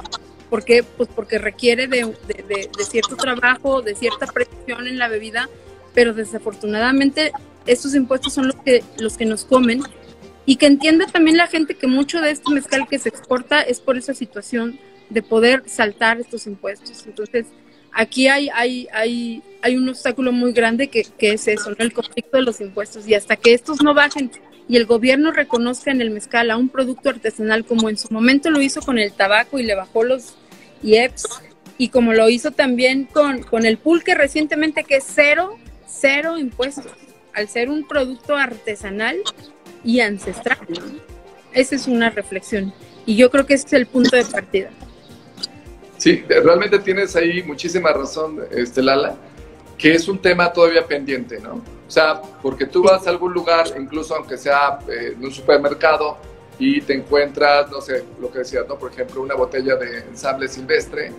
¿Por 0.51 0.65
qué? 0.65 0.83
Pues 0.83 1.09
porque 1.15 1.39
requiere 1.39 1.87
de, 1.89 2.15
de, 2.27 2.85
cierto 2.85 3.17
trabajo, 3.17 3.83
de 3.83 3.95
cierta 3.95 4.27
presión 4.27 4.87
en 4.87 4.99
la 4.99 5.09
bebida, 5.09 5.49
pero 5.95 6.15
desafortunadamente 6.15 7.33
estos 7.67 7.95
impuestos 7.95 8.33
son 8.35 8.49
los 8.49 8.57
que, 8.57 8.85
los 8.99 9.17
que 9.17 9.25
nos 9.25 9.45
comen 9.45 9.83
y 10.45 10.57
que 10.57 10.67
entienda 10.67 11.07
también 11.07 11.37
la 11.37 11.49
gente 11.49 11.75
que 11.75 11.89
mucho 11.89 12.21
de 12.21 12.31
este 12.31 12.53
mezcal 12.53 12.87
que 12.89 12.99
se 12.99 13.09
exporta 13.09 13.61
es 13.61 13.81
por 13.81 13.97
esa 13.97 14.15
situación 14.15 14.79
de 15.11 15.23
poder 15.23 15.65
saltar 15.67 16.21
estos 16.21 16.47
impuestos. 16.47 17.05
Entonces, 17.07 17.47
aquí 17.93 18.29
hay, 18.29 18.49
hay, 18.51 18.87
hay, 18.93 19.43
hay 19.63 19.77
un 19.77 19.89
obstáculo 19.89 20.31
muy 20.31 20.53
grande 20.53 20.89
que, 20.89 21.05
que 21.19 21.33
es 21.33 21.49
eso, 21.49 21.75
el 21.77 21.93
conflicto 21.93 22.37
de 22.37 22.45
los 22.45 22.61
impuestos. 22.61 23.09
Y 23.09 23.15
hasta 23.15 23.37
que 23.37 23.55
estos 23.55 23.83
no 23.83 23.95
bajen 23.95 24.31
y 24.69 24.77
el 24.77 24.87
gobierno 24.87 25.33
reconozca 25.33 25.91
en 25.91 26.01
el 26.01 26.11
mezcal 26.11 26.51
a 26.51 26.57
un 26.57 26.69
producto 26.69 27.11
artesanal 27.11 27.65
como 27.65 27.89
en 27.89 27.97
su 27.97 28.13
momento 28.13 28.51
lo 28.51 28.61
hizo 28.61 28.81
con 28.81 28.99
el 28.99 29.13
tabaco 29.13 29.59
y 29.59 29.63
le 29.63 29.75
bajó 29.75 30.05
los 30.05 30.35
IEPS, 30.83 31.29
y 31.79 31.89
como 31.89 32.15
lo 32.15 32.29
hizo 32.29 32.53
también 32.53 33.05
con, 33.05 33.43
con 33.43 33.67
el 33.67 33.79
pulque 33.79 34.15
recientemente, 34.15 34.85
que 34.85 34.97
es 34.97 35.05
cero, 35.07 35.59
cero 35.87 36.39
impuestos 36.39 36.87
al 37.35 37.49
ser 37.49 37.69
un 37.69 37.87
producto 37.87 38.35
artesanal 38.35 39.19
y 39.85 40.01
ancestral. 40.01 40.59
Esa 41.53 41.75
es 41.75 41.87
una 41.87 42.11
reflexión. 42.11 42.73
Y 43.05 43.17
yo 43.17 43.31
creo 43.31 43.47
que 43.47 43.55
ese 43.55 43.67
es 43.67 43.73
el 43.75 43.87
punto 43.87 44.17
de 44.17 44.25
partida. 44.25 44.71
Sí, 45.99 46.25
realmente 46.29 46.79
tienes 46.79 47.15
ahí 47.15 47.43
muchísima 47.43 47.93
razón, 47.93 48.41
este, 48.51 48.83
Lala, 48.83 49.17
que 49.79 49.95
es 49.95 50.09
un 50.09 50.19
tema 50.19 50.53
todavía 50.53 50.87
pendiente, 50.87 51.41
¿no? 51.41 51.55
O 51.55 51.91
sea, 51.91 52.21
porque 52.43 52.67
tú 52.67 52.83
vas 52.83 53.07
a 53.07 53.11
algún 53.11 53.33
lugar, 53.33 53.67
incluso 53.79 54.15
aunque 54.15 54.37
sea 54.37 54.79
eh, 54.89 55.15
en 55.17 55.25
un 55.25 55.31
supermercado, 55.31 56.19
y 56.59 56.81
te 56.81 56.95
encuentras, 56.95 57.71
no 57.71 57.81
sé, 57.81 58.05
lo 58.21 58.31
que 58.31 58.41
decías, 58.41 58.67
¿no? 58.67 58.79
Por 58.79 58.91
ejemplo, 58.91 59.21
una 59.21 59.35
botella 59.35 59.77
de 59.77 59.99
ensamble 59.99 60.49
silvestre 60.49 61.13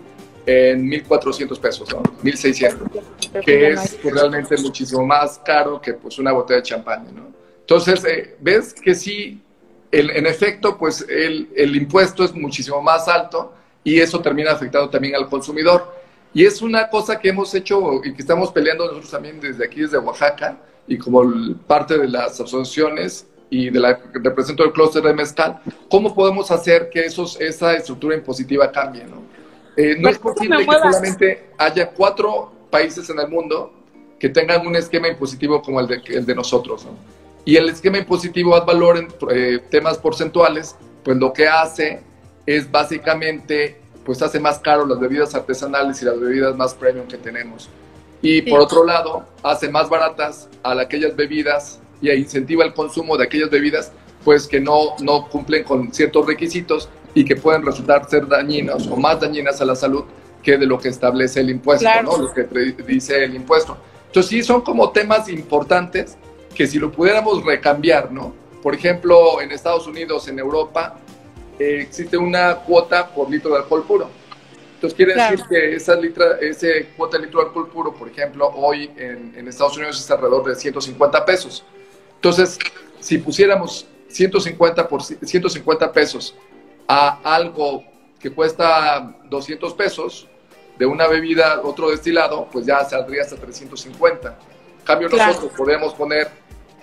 en 0.46 0.90
1.400 0.90 1.60
pesos, 1.60 1.90
¿no? 1.94 2.02
1.600, 2.24 3.44
que 3.44 3.70
es 3.70 4.02
realmente 4.04 4.58
muchísimo 4.58 5.06
más 5.06 5.40
caro 5.40 5.80
que 5.80 5.94
pues 5.94 6.18
una 6.18 6.32
botella 6.32 6.58
de 6.58 6.64
champaña, 6.64 7.12
¿no? 7.12 7.28
Entonces, 7.60 8.04
eh, 8.06 8.38
ves 8.40 8.74
que 8.74 8.96
sí, 8.96 9.42
el, 9.92 10.10
en 10.10 10.26
efecto, 10.26 10.78
pues 10.78 11.06
el, 11.08 11.50
el 11.56 11.76
impuesto 11.76 12.24
es 12.24 12.34
muchísimo 12.34 12.82
más 12.82 13.08
alto 13.08 13.54
y 13.84 14.00
eso 14.00 14.22
termina 14.22 14.52
afectando 14.52 14.90
también 14.90 15.16
al 15.16 15.30
consumidor. 15.30 15.94
Y 16.38 16.46
es 16.46 16.62
una 16.62 16.88
cosa 16.88 17.20
que 17.20 17.30
hemos 17.30 17.52
hecho 17.56 18.00
y 18.04 18.14
que 18.14 18.22
estamos 18.22 18.52
peleando 18.52 18.86
nosotros 18.86 19.10
también 19.10 19.40
desde 19.40 19.66
aquí, 19.66 19.82
desde 19.82 19.98
Oaxaca, 19.98 20.56
y 20.88 20.96
como 20.96 21.24
parte 21.66 21.98
de 21.98 22.08
las 22.08 22.40
asociaciones 22.40 23.26
y 23.50 23.72
de 23.72 23.80
la 23.80 23.98
que 23.98 24.20
represento 24.20 24.64
el 24.64 24.72
clúster 24.72 25.02
de 25.02 25.16
mezcal, 25.16 25.60
¿cómo 25.90 26.14
podemos 26.14 26.52
hacer 26.52 26.92
que 26.92 27.06
esos, 27.06 27.42
esa 27.42 27.74
estructura 27.74 28.16
impositiva 28.16 28.72
cambie? 28.72 29.04
No, 29.06 29.24
eh, 29.76 29.96
no 30.00 30.10
es 30.10 30.20
posible 30.20 30.64
que 30.64 30.66
solamente 30.66 31.50
haya 31.58 31.90
cuatro 31.90 32.52
países 32.70 33.10
en 33.10 33.18
el 33.20 33.30
mundo 33.30 33.74
que 34.20 34.30
tengan 34.30 34.68
un 34.68 34.76
esquema 34.76 35.08
impositivo 35.08 35.64
como 35.64 35.80
el 35.80 35.88
de, 35.88 36.04
el 36.06 36.24
de 36.28 36.36
nosotros. 36.36 36.86
¿no? 36.86 36.92
Y 37.46 37.56
el 37.56 37.68
esquema 37.68 37.98
impositivo 37.98 38.56
ad 38.56 38.68
valor 38.68 39.00
en 39.00 39.08
eh, 39.32 39.58
temas 39.72 39.98
porcentuales, 39.98 40.76
pues 41.04 41.18
lo 41.18 41.34
que 41.34 41.48
hace 41.48 42.04
es 42.46 42.70
básicamente, 42.70 43.82
pues 44.08 44.22
hace 44.22 44.40
más 44.40 44.60
caro 44.60 44.86
las 44.86 45.02
bebidas 45.02 45.36
artesanales 45.36 46.02
y 46.02 46.06
las 46.06 46.18
bebidas 46.18 46.56
más 46.56 46.74
premium 46.74 47.06
que 47.10 47.18
tenemos. 47.18 47.70
Y 48.22 48.42
por 48.42 48.62
otro 48.62 48.86
lado, 48.86 49.26
hace 49.44 49.68
más 49.70 49.90
baratas 49.90 50.48
a 50.64 50.72
aquellas 50.80 51.14
bebidas 51.14 51.82
y 52.02 52.10
incentiva 52.12 52.64
el 52.64 52.74
consumo 52.74 53.18
de 53.18 53.26
aquellas 53.26 53.50
bebidas 53.50 53.92
pues 54.24 54.48
que 54.48 54.62
no, 54.62 54.96
no 55.02 55.28
cumplen 55.28 55.66
con 55.66 55.94
ciertos 55.94 56.26
requisitos 56.26 56.88
y 57.14 57.26
que 57.26 57.36
pueden 57.36 57.66
resultar 57.66 58.10
ser 58.10 58.26
dañinas 58.30 58.88
o 58.88 58.96
más 58.96 59.20
dañinas 59.20 59.60
a 59.60 59.66
la 59.66 59.76
salud 59.76 60.06
que 60.42 60.58
de 60.58 60.66
lo 60.66 60.80
que 60.80 60.88
establece 60.88 61.42
el 61.42 61.50
impuesto, 61.50 61.90
¿no? 62.02 62.18
Lo 62.18 62.34
que 62.34 62.46
dice 62.88 63.26
el 63.26 63.36
impuesto. 63.36 63.78
Entonces 64.06 64.30
sí 64.30 64.42
son 64.42 64.62
como 64.62 64.92
temas 64.92 65.28
importantes 65.28 66.18
que 66.56 66.66
si 66.66 66.80
lo 66.80 66.94
pudiéramos 66.94 67.44
recambiar, 67.44 68.10
¿no? 68.10 68.34
Por 68.64 68.74
ejemplo, 68.74 69.42
en 69.42 69.52
Estados 69.52 69.86
Unidos, 69.86 70.30
en 70.30 70.40
Europa, 70.40 70.96
eh, 71.60 71.82
existe 71.82 72.18
una 72.18 72.56
cuota 72.56 73.08
por 73.08 73.30
litro 73.30 73.52
de 73.52 73.58
alcohol 73.58 73.84
puro. 73.86 74.10
Entonces 74.76 74.96
quiere 74.96 75.16
decir 75.16 75.44
que 75.50 75.76
esa 75.76 75.96
litra, 75.96 76.38
ese 76.40 76.90
cuota 76.96 77.18
de 77.18 77.26
litro 77.26 77.40
de 77.40 77.48
alcohol 77.48 77.70
puro, 77.70 77.94
por 77.94 78.10
ejemplo, 78.10 78.48
hoy 78.56 78.92
en, 78.96 79.34
en 79.36 79.48
Estados 79.48 79.76
Unidos 79.76 80.00
es 80.00 80.12
alrededor 80.12 80.46
de 80.46 80.56
150 80.56 81.26
pesos. 81.26 81.66
Entonces, 82.16 82.60
si 83.00 83.18
pusiéramos 83.18 83.88
150, 84.08 84.88
por, 84.88 85.04
150 85.04 85.92
pesos 85.92 86.36
a 86.88 87.20
algo 87.24 87.84
que 88.20 88.32
cuesta 88.32 89.16
200 89.30 89.74
pesos 89.74 90.28
de 90.78 90.86
una 90.86 91.08
bebida, 91.08 91.62
otro 91.64 91.90
destilado, 91.90 92.48
pues 92.52 92.66
ya 92.66 92.84
saldría 92.86 93.24
hasta 93.24 93.36
350. 93.36 94.40
En 94.80 94.86
cambio, 94.86 95.10
nosotros 95.10 95.52
podemos 95.58 95.94
poner 95.94 96.28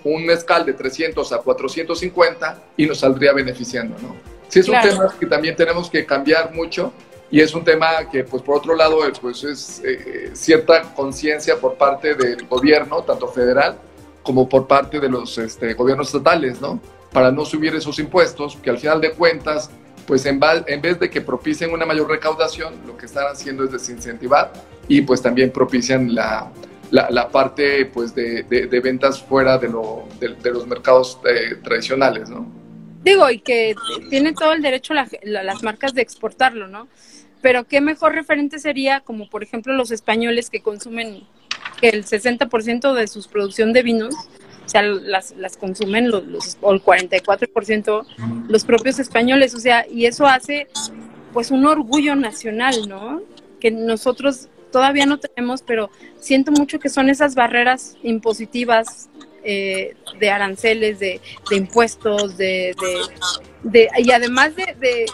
un 0.03 0.25
mezcal 0.25 0.65
de 0.65 0.73
300 0.73 1.31
a 1.31 1.37
450 1.39 2.63
y 2.77 2.85
nos 2.85 2.99
saldría 2.99 3.33
beneficiando, 3.33 3.95
¿no? 3.99 4.34
Sí, 4.47 4.59
es 4.59 4.69
un 4.69 4.79
tema 4.81 5.13
que 5.19 5.25
también 5.25 5.55
tenemos 5.55 5.89
que 5.89 6.05
cambiar 6.05 6.53
mucho 6.53 6.93
y 7.31 7.41
es 7.41 7.53
un 7.53 7.63
tema 7.63 8.07
que, 8.09 8.23
pues, 8.23 8.43
por 8.43 8.57
otro 8.57 8.75
lado, 8.75 8.99
pues 9.21 9.43
es 9.43 9.81
eh, 9.83 10.31
cierta 10.33 10.93
conciencia 10.93 11.57
por 11.57 11.75
parte 11.75 12.15
del 12.15 12.45
gobierno, 12.47 13.03
tanto 13.03 13.27
federal 13.27 13.77
como 14.23 14.49
por 14.49 14.67
parte 14.67 14.99
de 14.99 15.09
los 15.09 15.37
este, 15.37 15.73
gobiernos 15.73 16.07
estatales, 16.07 16.59
¿no? 16.59 16.79
Para 17.11 17.31
no 17.31 17.45
subir 17.45 17.75
esos 17.75 17.99
impuestos, 17.99 18.57
que 18.61 18.69
al 18.69 18.77
final 18.77 18.99
de 18.99 19.11
cuentas, 19.11 19.69
pues 20.07 20.25
en, 20.25 20.39
en 20.67 20.81
vez 20.81 20.99
de 20.99 21.09
que 21.09 21.21
propicien 21.21 21.71
una 21.71 21.85
mayor 21.85 22.09
recaudación, 22.09 22.73
lo 22.87 22.97
que 22.97 23.05
están 23.05 23.27
haciendo 23.27 23.63
es 23.63 23.71
desincentivar 23.71 24.51
y 24.87 25.01
pues 25.01 25.21
también 25.21 25.51
propician 25.51 26.13
la, 26.13 26.51
la, 26.91 27.29
parte 27.29 27.85
pues 27.85 28.13
de, 28.15 28.43
de, 28.43 28.79
ventas 28.79 29.21
fuera 29.21 29.57
de, 29.57 29.69
lo, 29.69 30.07
de, 30.19 30.51
los 30.51 30.65
mercados 30.67 31.19
eh, 31.27 31.55
tradicionales, 31.63 32.29
¿no? 32.29 32.64
Digo, 33.05 33.29
y 33.29 33.37
que 33.37 33.75
tiene 34.09 34.33
todo 34.33 34.53
el 34.53 34.63
derecho 34.63 34.95
las 34.95 35.61
marcas 35.61 35.93
de 35.93 36.01
exportarlo, 36.01 36.67
¿no? 36.67 36.87
Pero 37.39 37.65
qué 37.65 37.79
mejor 37.79 38.15
referente 38.15 38.57
sería 38.57 39.01
como 39.01 39.29
por 39.29 39.43
ejemplo 39.43 39.73
los 39.73 39.91
españoles 39.91 40.49
que 40.49 40.61
consumen 40.61 41.21
que 41.79 41.89
el 41.89 42.03
60% 42.03 42.93
de 42.95 43.07
su 43.07 43.21
producción 43.29 43.73
de 43.73 43.83
vinos, 43.83 44.15
o 44.65 44.67
sea, 44.67 44.81
las, 44.81 45.35
las 45.37 45.55
consumen 45.55 46.09
los, 46.09 46.25
los, 46.25 46.57
o 46.61 46.73
el 46.73 46.81
44% 46.81 48.05
los 48.47 48.65
propios 48.65 48.97
españoles, 48.97 49.53
o 49.53 49.59
sea, 49.59 49.85
y 49.87 50.07
eso 50.07 50.25
hace 50.25 50.67
pues 51.31 51.51
un 51.51 51.67
orgullo 51.67 52.15
nacional, 52.15 52.89
¿no? 52.89 53.21
Que 53.59 53.69
nosotros 53.69 54.49
todavía 54.71 55.05
no 55.05 55.19
tenemos, 55.19 55.61
pero 55.61 55.91
siento 56.19 56.51
mucho 56.51 56.79
que 56.79 56.89
son 56.89 57.09
esas 57.11 57.35
barreras 57.35 57.97
impositivas 58.01 59.09
eh, 59.47 59.95
de 60.19 60.31
aranceles, 60.31 60.97
de, 60.99 61.21
de 61.49 61.55
impuestos, 61.55 62.35
de, 62.35 62.75
de, 63.61 63.87
y 63.99 64.11
además 64.11 64.55
de, 64.55 65.05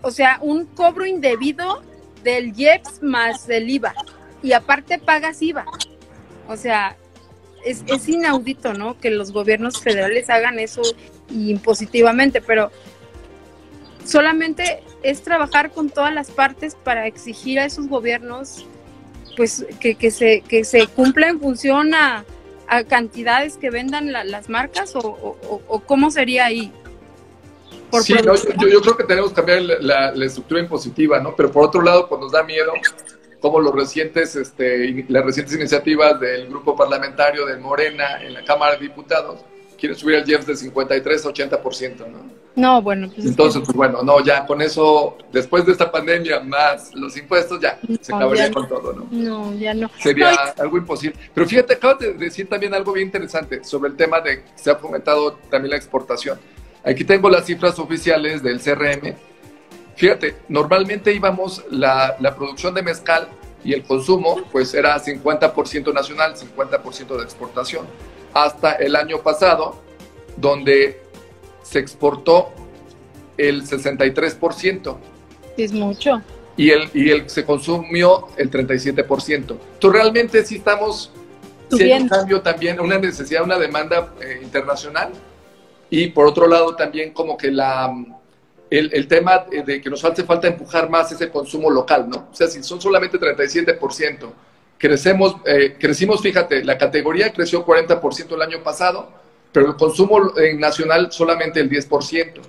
o 0.00 0.10
sea, 0.10 0.38
un 0.40 0.64
cobro 0.64 1.04
indebido 1.04 1.82
del 2.24 2.58
IEPS 2.58 3.02
más 3.02 3.46
el 3.50 3.68
IVA, 3.68 3.94
y 4.42 4.52
aparte 4.52 4.98
pagas 4.98 5.42
IVA. 5.42 5.66
O 6.48 6.56
sea, 6.56 6.96
es, 7.62 7.84
es, 7.88 8.08
inaudito, 8.08 8.72
¿no? 8.72 8.98
Que 8.98 9.10
los 9.10 9.32
gobiernos 9.32 9.82
federales 9.82 10.30
hagan 10.30 10.58
eso 10.58 10.80
impositivamente, 11.28 12.40
pero 12.40 12.70
solamente 14.02 14.82
es 15.02 15.22
trabajar 15.22 15.72
con 15.72 15.90
todas 15.90 16.14
las 16.14 16.30
partes 16.30 16.74
para 16.74 17.06
exigir 17.06 17.58
a 17.58 17.66
esos 17.66 17.86
gobiernos 17.86 18.64
pues 19.36 19.66
que, 19.78 19.94
que 19.94 20.10
se, 20.10 20.40
que 20.40 20.64
se 20.64 20.86
cumpla 20.86 21.28
en 21.28 21.38
función 21.38 21.94
a, 21.94 22.24
cantidades 22.88 23.56
que 23.56 23.70
vendan 23.70 24.12
las 24.12 24.48
marcas 24.48 24.94
o, 24.94 25.00
o, 25.68 25.80
cómo 25.80 26.10
sería 26.10 26.46
ahí. 26.46 26.72
sí, 28.02 28.14
yo, 28.22 28.68
yo, 28.68 28.80
creo 28.80 28.96
que 28.96 29.04
tenemos 29.04 29.30
que 29.30 29.36
cambiar 29.36 29.62
la, 29.62 30.12
la, 30.12 30.24
estructura 30.26 30.60
impositiva, 30.60 31.20
¿no? 31.20 31.34
Pero 31.34 31.50
por 31.50 31.64
otro 31.64 31.82
lado, 31.82 32.08
pues 32.08 32.20
nos 32.20 32.32
da 32.32 32.42
miedo 32.42 32.72
como 33.40 33.60
los 33.60 33.74
recientes, 33.74 34.36
este, 34.36 35.04
las 35.08 35.24
recientes 35.24 35.54
iniciativas 35.54 36.18
del 36.20 36.48
grupo 36.48 36.76
parlamentario 36.76 37.46
de 37.46 37.56
Morena 37.56 38.22
en 38.22 38.34
la 38.34 38.44
Cámara 38.44 38.72
de 38.76 38.80
Diputados 38.80 39.40
quieren 39.78 39.96
subir 39.96 40.16
el 40.16 40.28
IEPS 40.28 40.46
de 40.46 40.56
53 40.56 41.26
a 41.26 41.28
80%, 41.28 41.98
¿no? 42.10 42.38
No, 42.56 42.82
bueno, 42.82 43.08
pues 43.14 43.26
Entonces, 43.26 43.62
pues 43.64 43.76
bueno, 43.76 44.02
no, 44.02 44.22
ya 44.24 44.44
con 44.44 44.60
eso, 44.60 45.16
después 45.32 45.64
de 45.64 45.72
esta 45.72 45.92
pandemia 45.92 46.40
más 46.40 46.92
los 46.94 47.16
impuestos, 47.16 47.60
ya 47.60 47.78
se 48.00 48.12
acabaría 48.12 48.50
con 48.50 48.68
todo, 48.68 48.92
¿no? 48.92 49.06
No, 49.10 49.54
ya 49.56 49.74
no. 49.74 49.88
Sería 49.98 50.32
algo 50.58 50.76
imposible. 50.76 51.16
Pero 51.32 51.46
fíjate, 51.46 51.74
acabas 51.74 52.00
de 52.00 52.14
decir 52.14 52.48
también 52.48 52.74
algo 52.74 52.92
bien 52.92 53.06
interesante 53.06 53.62
sobre 53.62 53.90
el 53.90 53.96
tema 53.96 54.20
de 54.20 54.42
que 54.42 54.48
se 54.56 54.70
ha 54.70 54.76
fomentado 54.76 55.34
también 55.50 55.70
la 55.70 55.76
exportación. 55.76 56.38
Aquí 56.84 57.04
tengo 57.04 57.30
las 57.30 57.46
cifras 57.46 57.78
oficiales 57.78 58.42
del 58.42 58.60
CRM 58.60 59.14
Fíjate, 59.98 60.36
normalmente 60.48 61.12
íbamos 61.12 61.64
la, 61.70 62.16
la 62.20 62.36
producción 62.36 62.72
de 62.72 62.82
mezcal 62.82 63.26
y 63.64 63.72
el 63.72 63.82
consumo, 63.82 64.36
pues 64.52 64.72
era 64.72 64.96
50% 64.96 65.92
nacional, 65.92 66.36
50% 66.36 67.16
de 67.16 67.24
exportación. 67.24 67.84
Hasta 68.34 68.72
el 68.72 68.96
año 68.96 69.18
pasado, 69.22 69.76
donde 70.36 71.00
se 71.62 71.78
exportó 71.78 72.50
el 73.36 73.64
63%. 73.64 74.96
Es 75.56 75.72
mucho. 75.72 76.22
Y 76.56 76.70
el, 76.70 76.90
y 76.92 77.10
el 77.10 77.28
se 77.30 77.44
consumió 77.44 78.28
el 78.36 78.50
37%. 78.50 79.34
Entonces 79.36 79.60
realmente 79.82 80.44
sí 80.44 80.56
estamos, 80.56 81.12
si 81.70 81.92
un 81.92 82.08
cambio 82.08 82.40
también, 82.40 82.80
una 82.80 82.98
necesidad, 82.98 83.44
una 83.44 83.58
demanda 83.58 84.12
eh, 84.20 84.40
internacional. 84.42 85.12
Y 85.90 86.08
por 86.08 86.26
otro 86.26 86.46
lado 86.46 86.74
también 86.74 87.12
como 87.12 87.36
que 87.36 87.50
la, 87.50 87.94
el, 88.70 89.08
tema 89.08 89.46
de 89.50 89.80
que 89.80 89.88
nos 89.88 90.04
hace 90.04 90.24
falta 90.24 90.48
empujar 90.48 90.90
más 90.90 91.10
ese 91.12 91.30
consumo 91.30 91.70
local, 91.70 92.08
¿no? 92.08 92.28
O 92.30 92.34
sea, 92.34 92.46
si 92.48 92.62
son 92.62 92.80
solamente 92.80 93.18
37%, 93.18 94.30
crecemos, 94.78 95.36
eh, 95.44 95.76
crecimos, 95.78 96.22
fíjate, 96.22 96.64
la 96.64 96.78
categoría 96.78 97.32
creció 97.32 97.66
40% 97.66 98.34
el 98.34 98.42
año 98.42 98.62
pasado, 98.62 99.10
pero 99.52 99.66
el 99.66 99.76
consumo 99.76 100.32
nacional 100.56 101.10
solamente 101.10 101.60
el 101.60 101.68
10%. 101.68 102.40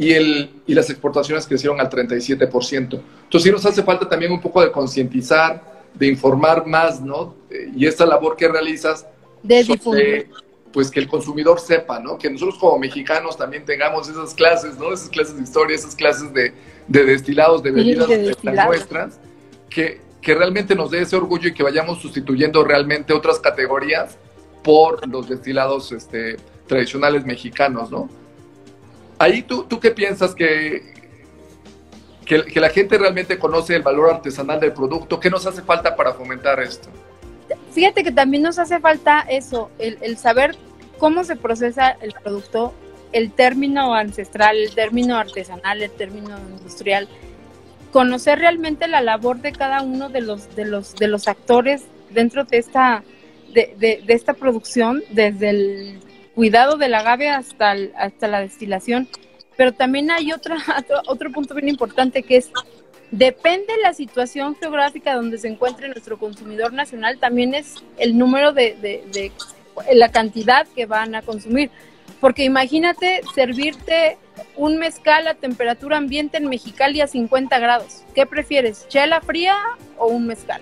Y, 0.00 0.12
el, 0.12 0.62
y 0.64 0.74
las 0.74 0.88
exportaciones 0.90 1.44
crecieron 1.44 1.80
al 1.80 1.90
37%. 1.90 2.40
Entonces 2.70 3.42
sí 3.42 3.50
nos 3.50 3.66
hace 3.66 3.82
falta 3.82 4.08
también 4.08 4.30
un 4.30 4.40
poco 4.40 4.62
de 4.62 4.70
concientizar, 4.70 5.60
de 5.92 6.06
informar 6.06 6.66
más, 6.66 7.00
¿no? 7.00 7.34
Y 7.74 7.84
esta 7.84 8.06
labor 8.06 8.36
que 8.36 8.46
realizas, 8.46 9.06
de 9.42 9.64
difundir. 9.64 10.30
pues 10.72 10.90
que 10.90 11.00
el 11.00 11.08
consumidor 11.08 11.58
sepa, 11.58 11.98
¿no? 11.98 12.16
Que 12.16 12.30
nosotros 12.30 12.58
como 12.58 12.78
mexicanos 12.78 13.36
también 13.36 13.64
tengamos 13.64 14.08
esas 14.08 14.34
clases, 14.34 14.78
¿no? 14.78 14.92
Esas 14.92 15.08
clases 15.08 15.36
de 15.36 15.42
historia, 15.42 15.74
esas 15.74 15.96
clases 15.96 16.32
de, 16.32 16.52
destilados, 16.86 17.62
de 17.62 17.72
bebidas 17.72 18.08
de 18.08 18.36
nuestras, 18.44 19.18
que, 19.68 20.00
que 20.20 20.34
realmente 20.34 20.74
nos 20.74 20.90
dé 20.90 21.02
ese 21.02 21.16
orgullo 21.16 21.48
y 21.48 21.54
que 21.54 21.62
vayamos 21.62 22.00
sustituyendo 22.00 22.64
realmente 22.64 23.12
otras 23.12 23.38
categorías 23.38 24.18
por 24.62 25.06
los 25.08 25.28
destilados 25.28 25.92
este, 25.92 26.36
tradicionales 26.66 27.24
mexicanos, 27.24 27.90
¿no? 27.90 28.08
Ahí 29.18 29.42
tú, 29.42 29.64
tú 29.64 29.80
qué 29.80 29.90
piensas 29.90 30.34
que, 30.34 30.94
que, 32.24 32.60
la 32.60 32.68
gente 32.68 32.98
realmente 32.98 33.38
conoce 33.38 33.74
el 33.74 33.82
valor 33.82 34.10
artesanal 34.10 34.60
del 34.60 34.72
producto. 34.72 35.18
¿Qué 35.18 35.30
nos 35.30 35.46
hace 35.46 35.62
falta 35.62 35.96
para 35.96 36.12
fomentar 36.12 36.60
esto? 36.60 36.88
Fíjate 37.72 38.04
que 38.04 38.12
también 38.12 38.42
nos 38.42 38.58
hace 38.58 38.78
falta 38.78 39.20
eso, 39.20 39.70
el, 39.78 40.18
saber 40.18 40.56
cómo 40.98 41.24
se 41.24 41.36
procesa 41.36 41.96
el 42.02 42.12
producto, 42.12 42.74
el 43.12 43.32
término 43.32 43.94
ancestral, 43.94 44.56
el 44.56 44.74
término 44.74 45.16
artesanal, 45.16 45.82
el 45.82 45.90
término 45.90 46.36
industrial, 46.38 47.08
conocer 47.92 48.38
realmente 48.38 48.88
la 48.88 49.00
labor 49.00 49.40
de 49.40 49.52
cada 49.52 49.82
uno 49.82 50.08
de 50.08 50.20
los, 50.20 50.54
de 50.56 50.64
los, 50.64 50.94
de 50.96 51.08
los 51.08 51.28
actores 51.28 51.84
dentro 52.10 52.44
de 52.44 52.58
esta, 52.58 53.02
de, 53.52 53.74
de, 53.78 54.12
esta 54.12 54.34
producción, 54.34 55.02
desde 55.10 55.50
el 55.50 56.00
cuidado 56.34 56.76
del 56.76 56.94
agave 56.94 57.28
hasta, 57.28 57.74
hasta 57.96 58.28
la 58.28 58.40
destilación 58.40 59.08
pero 59.58 59.72
también 59.72 60.08
hay 60.12 60.32
otra, 60.32 60.56
otro, 61.08 61.32
punto 61.32 61.52
bien 61.52 61.68
importante 61.68 62.22
que 62.22 62.36
es, 62.36 62.50
depende 63.10 63.74
la 63.82 63.92
situación 63.92 64.54
geográfica 64.54 65.16
donde 65.16 65.36
se 65.36 65.48
encuentre 65.48 65.88
nuestro 65.88 66.16
consumidor 66.16 66.72
nacional, 66.72 67.18
también 67.18 67.54
es 67.54 67.74
el 67.98 68.16
número 68.16 68.52
de, 68.52 68.76
de, 69.10 69.32
la 69.92 70.10
cantidad 70.10 70.66
que 70.68 70.86
van 70.86 71.16
a 71.16 71.22
consumir. 71.22 71.70
Porque 72.20 72.44
imagínate 72.44 73.20
servirte 73.34 74.18
un 74.56 74.78
mezcal 74.78 75.28
a 75.28 75.34
temperatura 75.34 75.96
ambiente 75.96 76.36
en 76.36 76.48
Mexicali 76.48 77.00
a 77.00 77.06
50 77.06 77.58
grados. 77.58 78.02
¿Qué 78.14 78.26
prefieres, 78.26 78.86
chela 78.88 79.20
fría 79.20 79.56
o 79.96 80.08
un 80.08 80.26
mezcal? 80.26 80.60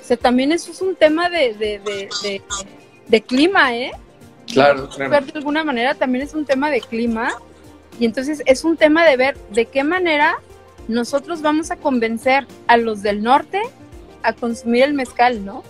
O 0.00 0.04
sea, 0.04 0.16
también 0.16 0.52
eso 0.52 0.72
es 0.72 0.80
un 0.80 0.96
tema 0.96 1.28
de, 1.28 1.54
de, 1.54 2.42
de 3.06 3.20
clima, 3.22 3.76
¿eh? 3.76 3.92
Claro, 4.46 4.88
claro. 4.88 5.26
De 5.26 5.32
alguna 5.34 5.64
manera 5.64 5.94
también 5.94 6.24
es 6.24 6.34
un 6.34 6.46
tema 6.46 6.70
de 6.70 6.80
clima 6.80 7.32
y 7.98 8.06
entonces 8.06 8.42
es 8.46 8.64
un 8.64 8.76
tema 8.76 9.04
de 9.04 9.16
ver 9.16 9.36
de 9.50 9.66
qué 9.66 9.84
manera 9.84 10.38
nosotros 10.86 11.42
vamos 11.42 11.70
a 11.70 11.76
convencer 11.76 12.46
a 12.66 12.76
los 12.78 13.02
del 13.02 13.22
norte 13.22 13.60
a 14.22 14.32
consumir 14.32 14.84
el 14.84 14.94
mezcal, 14.94 15.44
¿no? 15.44 15.62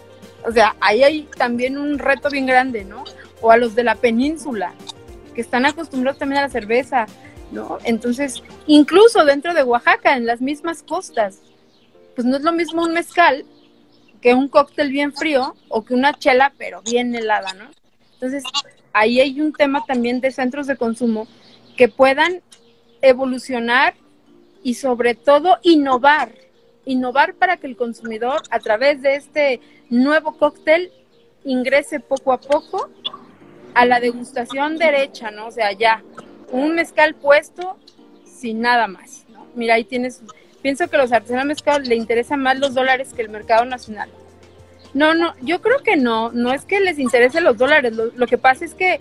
O 0.46 0.52
sea, 0.52 0.76
ahí 0.80 1.02
hay 1.02 1.28
también 1.36 1.76
un 1.76 1.98
reto 1.98 2.30
bien 2.30 2.46
grande, 2.46 2.84
¿no? 2.84 3.04
O 3.40 3.50
a 3.50 3.56
los 3.56 3.74
de 3.74 3.84
la 3.84 3.96
península, 3.96 4.72
que 5.38 5.42
están 5.42 5.66
acostumbrados 5.66 6.18
también 6.18 6.40
a 6.40 6.46
la 6.46 6.48
cerveza, 6.48 7.06
¿no? 7.52 7.78
Entonces, 7.84 8.42
incluso 8.66 9.24
dentro 9.24 9.54
de 9.54 9.62
Oaxaca, 9.62 10.16
en 10.16 10.26
las 10.26 10.40
mismas 10.40 10.82
costas, 10.82 11.38
pues 12.16 12.26
no 12.26 12.38
es 12.38 12.42
lo 12.42 12.50
mismo 12.50 12.82
un 12.82 12.92
mezcal 12.92 13.44
que 14.20 14.34
un 14.34 14.48
cóctel 14.48 14.90
bien 14.90 15.12
frío 15.12 15.54
o 15.68 15.84
que 15.84 15.94
una 15.94 16.12
chela, 16.12 16.52
pero 16.58 16.82
bien 16.82 17.14
helada, 17.14 17.52
¿no? 17.52 17.70
Entonces, 18.14 18.42
ahí 18.92 19.20
hay 19.20 19.40
un 19.40 19.52
tema 19.52 19.84
también 19.86 20.20
de 20.20 20.32
centros 20.32 20.66
de 20.66 20.76
consumo 20.76 21.28
que 21.76 21.86
puedan 21.86 22.42
evolucionar 23.00 23.94
y 24.64 24.74
sobre 24.74 25.14
todo 25.14 25.58
innovar, 25.62 26.32
innovar 26.84 27.34
para 27.34 27.58
que 27.58 27.68
el 27.68 27.76
consumidor 27.76 28.42
a 28.50 28.58
través 28.58 29.02
de 29.02 29.14
este 29.14 29.60
nuevo 29.88 30.36
cóctel 30.36 30.90
ingrese 31.44 32.00
poco 32.00 32.32
a 32.32 32.40
poco 32.40 32.90
a 33.74 33.84
la 33.84 34.00
degustación 34.00 34.78
derecha, 34.78 35.30
¿no? 35.30 35.46
O 35.48 35.50
sea, 35.50 35.72
ya, 35.72 36.02
un 36.50 36.74
mezcal 36.74 37.14
puesto 37.14 37.76
sin 38.24 38.60
nada 38.60 38.86
más, 38.86 39.24
¿no? 39.28 39.46
Mira, 39.54 39.74
ahí 39.74 39.84
tienes, 39.84 40.22
pienso 40.62 40.88
que 40.88 40.96
a 40.96 41.00
los 41.00 41.12
artesanos 41.12 41.46
mezcal 41.46 41.82
le 41.84 41.94
interesan 41.94 42.42
más 42.42 42.58
los 42.58 42.74
dólares 42.74 43.12
que 43.14 43.22
el 43.22 43.28
mercado 43.28 43.64
nacional. 43.64 44.10
No, 44.94 45.14
no, 45.14 45.34
yo 45.42 45.60
creo 45.60 45.82
que 45.82 45.96
no, 45.96 46.32
no 46.32 46.52
es 46.52 46.64
que 46.64 46.80
les 46.80 46.98
interese 46.98 47.40
los 47.40 47.58
dólares, 47.58 47.94
lo, 47.94 48.06
lo 48.06 48.26
que 48.26 48.38
pasa 48.38 48.64
es 48.64 48.74
que, 48.74 49.00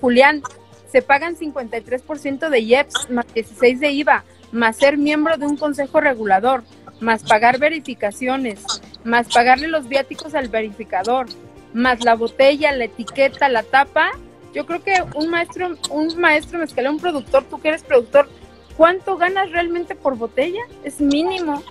Julián, 0.00 0.42
se 0.90 1.00
pagan 1.00 1.36
53% 1.36 2.50
de 2.50 2.60
IEPS 2.60 3.10
más 3.10 3.26
16 3.32 3.80
de 3.80 3.90
IVA, 3.92 4.24
más 4.52 4.76
ser 4.76 4.98
miembro 4.98 5.38
de 5.38 5.46
un 5.46 5.56
consejo 5.56 6.00
regulador, 6.00 6.64
más 7.00 7.22
pagar 7.22 7.58
verificaciones, 7.58 8.62
más 9.02 9.32
pagarle 9.32 9.68
los 9.68 9.88
viáticos 9.88 10.34
al 10.34 10.48
verificador, 10.48 11.26
más 11.72 12.04
la 12.04 12.14
botella, 12.14 12.72
la 12.72 12.84
etiqueta, 12.84 13.48
la 13.48 13.62
tapa. 13.62 14.10
Yo 14.52 14.66
creo 14.66 14.82
que 14.82 14.94
un 15.14 15.30
maestro, 15.30 15.76
un 15.90 16.20
maestro 16.20 16.58
mezcalero, 16.58 16.92
un 16.92 17.00
productor, 17.00 17.44
tú 17.44 17.60
que 17.60 17.68
eres 17.68 17.82
productor, 17.82 18.28
¿cuánto 18.76 19.16
ganas 19.16 19.50
realmente 19.50 19.94
por 19.94 20.16
botella? 20.16 20.60
Es 20.84 21.00
mínimo, 21.00 21.62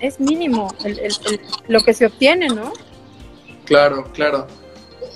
es 0.00 0.18
mínimo 0.18 0.74
lo 1.68 1.80
que 1.80 1.92
se 1.92 2.06
obtiene, 2.06 2.48
¿no? 2.48 2.72
Claro, 3.64 4.04
claro. 4.12 4.46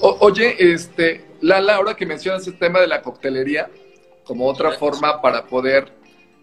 oye, 0.01 0.73
este, 0.73 1.25
Lala, 1.41 1.77
ahora 1.77 1.95
que 1.95 2.05
mencionas 2.05 2.47
el 2.47 2.59
tema 2.59 2.81
de 2.81 2.89
la 2.89 3.01
coctelería, 3.01 3.71
como 4.25 4.47
otra 4.47 4.73
forma 4.73 5.23
para 5.23 5.47
poder 5.47 5.93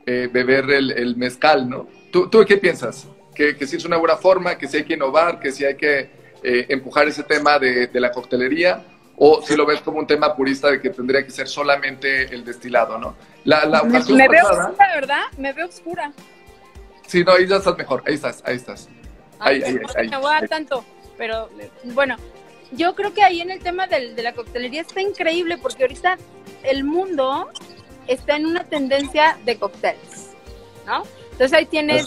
eh, 0.05 0.27
beber 0.31 0.69
el, 0.71 1.15
mezcal, 1.17 1.69
¿no? 1.69 1.87
¿Tú, 2.11 2.29
¿Tú, 2.29 2.43
qué 2.45 2.57
piensas? 2.57 3.07
¿Que, 3.35 3.55
¿Que 3.55 3.67
sí 3.67 3.75
es 3.75 3.85
una 3.85 3.97
buena 3.97 4.17
forma, 4.17 4.57
que 4.57 4.67
sí 4.67 4.77
hay 4.77 4.83
que 4.85 4.95
innovar, 4.95 5.39
que 5.39 5.51
sí 5.51 5.63
hay 5.63 5.75
que 5.75 6.16
eh, 6.43 6.65
empujar 6.69 7.07
ese 7.07 7.23
tema 7.23 7.59
de, 7.59 7.89
la 7.93 8.11
coctelería? 8.11 8.83
¿O 9.17 9.41
si 9.41 9.55
lo 9.55 9.65
ves 9.65 9.81
como 9.81 9.97
un 9.97 10.05
tema 10.05 10.35
purista 10.35 10.69
de 10.69 10.79
que 10.79 10.91
tendría 10.91 11.25
que 11.25 11.31
ser 11.31 11.47
solamente 11.47 12.23
el 12.33 12.45
destilado, 12.45 12.99
¿no? 12.99 13.15
La, 13.45 13.65
la 13.65 13.81
me, 13.83 13.99
me 13.99 14.27
veo 14.27 14.45
oscura, 14.45 14.95
¿verdad? 14.95 15.23
Me 15.37 15.53
veo 15.53 15.67
oscura. 15.67 16.11
Sí, 17.07 17.23
no, 17.23 17.31
ahí 17.31 17.47
ya 17.47 17.55
estás 17.55 17.77
mejor, 17.77 18.03
ahí 18.05 18.13
estás, 18.13 18.43
ahí 18.45 18.57
estás. 18.57 18.87
Ahí, 19.39 19.63
ahí, 19.63 19.77
ahí, 19.77 19.79
ahí. 19.95 20.09
No 20.09 20.21
voy 20.21 20.31
a 20.31 20.39
dar 20.41 20.49
tanto, 20.49 20.83
pero 21.17 21.49
bueno, 21.85 22.17
yo 22.71 22.95
creo 22.95 23.13
que 23.13 23.23
ahí 23.23 23.41
en 23.41 23.49
el 23.49 23.59
tema 23.59 23.87
de 23.87 24.21
la 24.21 24.33
coctelería 24.33 24.81
está 24.81 25.01
increíble 25.01 25.57
porque 25.57 25.83
ahorita 25.83 26.17
el 26.63 26.83
mundo 26.83 27.49
está 28.07 28.35
en 28.35 28.45
una 28.45 28.63
tendencia 28.63 29.37
de 29.45 29.57
cócteles, 29.57 30.31
¿no? 30.85 31.03
Entonces 31.37 31.55
ahí 31.55 31.67
tienes, 31.67 32.03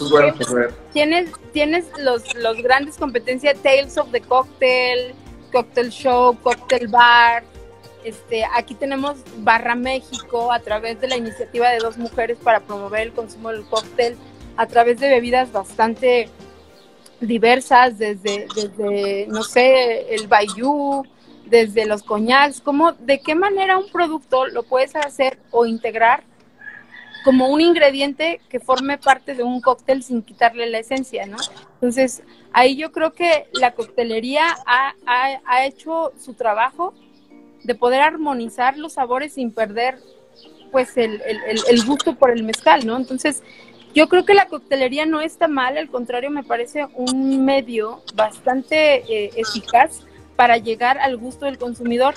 tienes, 0.91 1.31
tienes 1.53 1.85
los, 1.97 2.35
los 2.35 2.61
grandes 2.61 2.97
competencias, 2.97 3.57
Tales 3.63 3.97
of 3.97 4.11
the 4.11 4.19
Cocktail, 4.19 5.13
Cocktail 5.53 5.89
Show, 5.89 6.37
Cocktail 6.41 6.89
Bar. 6.89 7.45
Este, 8.03 8.43
aquí 8.53 8.75
tenemos 8.75 9.19
Barra 9.37 9.75
México 9.75 10.51
a 10.51 10.59
través 10.59 10.99
de 10.99 11.07
la 11.07 11.15
iniciativa 11.15 11.69
de 11.69 11.77
dos 11.77 11.97
mujeres 11.97 12.39
para 12.43 12.59
promover 12.59 13.03
el 13.03 13.13
consumo 13.13 13.51
del 13.51 13.63
cóctel 13.67 14.17
a 14.57 14.65
través 14.65 14.99
de 14.99 15.07
bebidas 15.07 15.49
bastante 15.53 16.27
diversas, 17.21 17.97
desde, 17.97 18.47
desde 18.53 19.27
no 19.27 19.43
sé, 19.43 20.13
el 20.13 20.27
bayou, 20.27 21.05
desde 21.45 21.85
los 21.85 22.03
coñacs, 22.03 22.59
como 22.59 22.91
de 22.91 23.21
qué 23.21 23.35
manera 23.35 23.77
un 23.77 23.89
producto 23.89 24.45
lo 24.47 24.63
puedes 24.63 24.93
hacer 24.97 25.39
o 25.51 25.65
integrar 25.65 26.25
como 27.23 27.47
un 27.49 27.61
ingrediente 27.61 28.41
que 28.49 28.59
forme 28.59 28.97
parte 28.97 29.35
de 29.35 29.43
un 29.43 29.61
cóctel 29.61 30.03
sin 30.03 30.21
quitarle 30.23 30.67
la 30.67 30.79
esencia, 30.79 31.25
¿no? 31.25 31.37
Entonces, 31.75 32.23
ahí 32.51 32.75
yo 32.75 32.91
creo 32.91 33.13
que 33.13 33.47
la 33.53 33.73
coctelería 33.73 34.45
ha, 34.65 34.93
ha 35.05 35.65
hecho 35.65 36.11
su 36.19 36.33
trabajo 36.33 36.93
de 37.63 37.75
poder 37.75 38.01
armonizar 38.01 38.77
los 38.77 38.93
sabores 38.93 39.33
sin 39.33 39.51
perder 39.51 39.99
pues 40.71 40.95
el, 40.97 41.21
el, 41.21 41.59
el, 41.67 41.85
gusto 41.85 42.15
por 42.15 42.31
el 42.31 42.43
mezcal, 42.43 42.87
¿no? 42.87 42.95
Entonces, 42.95 43.43
yo 43.93 44.07
creo 44.07 44.25
que 44.25 44.33
la 44.33 44.47
coctelería 44.47 45.05
no 45.05 45.19
está 45.19 45.49
mal, 45.49 45.77
al 45.77 45.89
contrario, 45.89 46.29
me 46.29 46.43
parece 46.43 46.87
un 46.95 47.43
medio 47.43 48.01
bastante 48.15 49.03
eh, 49.13 49.31
eficaz 49.35 50.03
para 50.37 50.57
llegar 50.57 50.97
al 50.97 51.17
gusto 51.17 51.45
del 51.45 51.57
consumidor. 51.57 52.15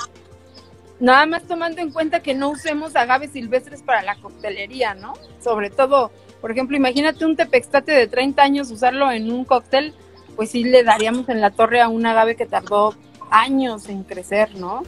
Nada 1.04 1.26
más 1.26 1.42
tomando 1.42 1.82
en 1.82 1.90
cuenta 1.90 2.20
que 2.20 2.32
no 2.32 2.48
usemos 2.48 2.96
agaves 2.96 3.32
silvestres 3.32 3.82
para 3.82 4.00
la 4.00 4.16
coctelería, 4.16 4.94
¿no? 4.94 5.12
Sobre 5.38 5.68
todo, 5.68 6.10
por 6.40 6.50
ejemplo, 6.50 6.78
imagínate 6.78 7.26
un 7.26 7.36
tepextate 7.36 7.92
de 7.92 8.06
30 8.06 8.42
años 8.42 8.70
usarlo 8.70 9.12
en 9.12 9.30
un 9.30 9.44
cóctel, 9.44 9.92
pues 10.34 10.52
sí 10.52 10.64
le 10.64 10.82
daríamos 10.82 11.28
en 11.28 11.42
la 11.42 11.50
torre 11.50 11.82
a 11.82 11.88
un 11.88 12.06
agave 12.06 12.36
que 12.36 12.46
tardó 12.46 12.94
años 13.30 13.90
en 13.90 14.02
crecer, 14.04 14.54
¿no? 14.56 14.82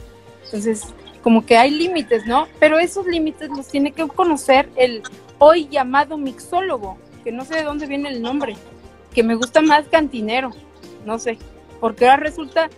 Entonces, 0.45 0.87
como 1.21 1.45
que 1.45 1.55
hay 1.55 1.69
límites, 1.69 2.25
¿no? 2.25 2.47
Pero 2.59 2.79
esos 2.79 3.05
límites 3.05 3.49
los 3.49 3.67
tiene 3.67 3.91
que 3.91 4.07
conocer 4.07 4.71
el 4.75 5.03
hoy 5.37 5.67
llamado 5.67 6.17
mixólogo, 6.17 6.97
que 7.23 7.31
no 7.31 7.45
sé 7.45 7.57
de 7.57 7.63
dónde 7.63 7.85
viene 7.85 8.09
el 8.09 8.23
nombre, 8.23 8.55
que 9.13 9.21
me 9.21 9.35
gusta 9.35 9.61
más 9.61 9.87
cantinero, 9.87 10.49
no 11.05 11.19
sé, 11.19 11.37
porque 11.79 12.09
ahora 12.09 12.23
resulta 12.23 12.71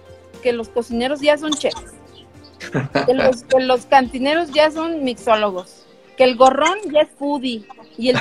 que 0.43 0.51
los 0.51 0.67
cocineros 0.67 1.21
ya 1.21 1.37
son 1.37 1.53
chefs, 1.53 1.98
que 3.05 3.59
los, 3.59 3.85
cantineros 3.85 4.51
ya 4.51 4.71
son 4.71 5.03
mixólogos, 5.03 5.85
que 6.17 6.23
el 6.23 6.35
gorrón 6.35 6.77
ya 6.91 7.01
es 7.01 7.09
foodie 7.17 7.65
y 7.97 8.09
el, 8.09 8.17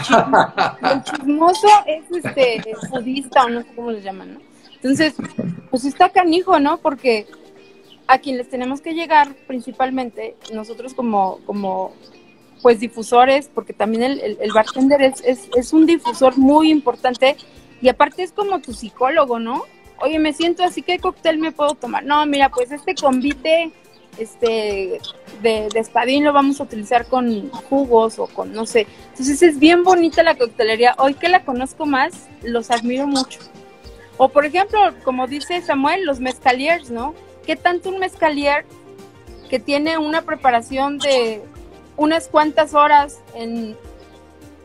chismoso 1.05 1.68
es 1.87 2.05
este 2.11 2.74
foodista 2.90 3.44
o 3.44 3.48
no 3.48 3.62
sé 3.62 3.68
cómo 3.74 3.90
les 3.90 4.05
llaman, 4.05 4.35
¿no? 4.35 4.40
Entonces, 4.77 5.14
pues 5.70 5.85
está 5.85 6.09
canijo, 6.11 6.61
¿no? 6.61 6.79
Porque 6.79 7.27
a 8.07 8.18
quien 8.18 8.38
les 8.38 8.48
tenemos 8.48 8.81
que 8.81 8.94
llegar 8.94 9.35
principalmente, 9.46 10.37
nosotros 10.53 10.94
como, 10.94 11.40
como 11.46 11.92
pues 12.62 12.81
difusores, 12.81 13.51
porque 13.53 13.72
también 13.72 14.03
el, 14.03 14.38
el, 14.40 14.53
bartender 14.53 15.03
es, 15.03 15.20
es, 15.24 15.48
es, 15.55 15.72
un 15.72 15.87
difusor 15.87 16.38
muy 16.38 16.70
importante 16.70 17.37
y 17.81 17.88
aparte 17.88 18.22
es 18.22 18.33
como 18.33 18.61
tu 18.61 18.72
psicólogo, 18.72 19.38
¿no? 19.38 19.64
Oye, 20.01 20.18
me 20.18 20.33
siento 20.33 20.64
así, 20.64 20.83
¿qué 20.83 20.98
cóctel 20.98 21.38
me 21.38 21.53
puedo 21.53 21.74
tomar? 21.74 22.05
No, 22.05 22.24
mira, 22.27 22.48
pues 22.48 22.70
este 22.72 22.94
convite 22.94 23.72
este, 24.19 25.01
de, 25.43 25.69
de, 25.73 25.81
espadín 25.81 26.25
lo 26.25 26.33
vamos 26.33 26.61
a 26.61 26.65
utilizar 26.65 27.07
con 27.07 27.51
jugos 27.51 28.19
o 28.19 28.27
con, 28.27 28.53
no 28.53 28.67
sé. 28.67 28.87
Entonces 29.11 29.43
es 29.43 29.59
bien 29.59 29.85
bonita 29.85 30.23
la 30.23 30.37
coctelería. 30.37 30.95
Hoy 30.99 31.15
que 31.15 31.29
la 31.29 31.45
conozco 31.45 31.87
más, 31.87 32.29
los 32.43 32.71
admiro 32.71 33.07
mucho. 33.07 33.41
O 34.17 34.29
por 34.29 34.45
ejemplo, 34.45 34.79
como 35.05 35.27
dice 35.27 35.63
Samuel, 35.63 36.05
los 36.05 36.21
mezcaliers, 36.21 36.91
¿no? 36.91 37.15
¿Qué 37.47 37.57
tanto 37.57 37.89
un 37.89 37.99
mezcalier 37.99 38.67
que 39.49 39.59
tiene 39.59 39.97
una 39.97 40.23
preparación 40.23 40.99
de 40.99 41.43
unas 41.97 42.29
cuantas 42.29 42.75
horas 42.75 43.21
en 43.35 43.77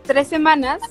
tres 0.04 0.28
semanas, 0.28 0.82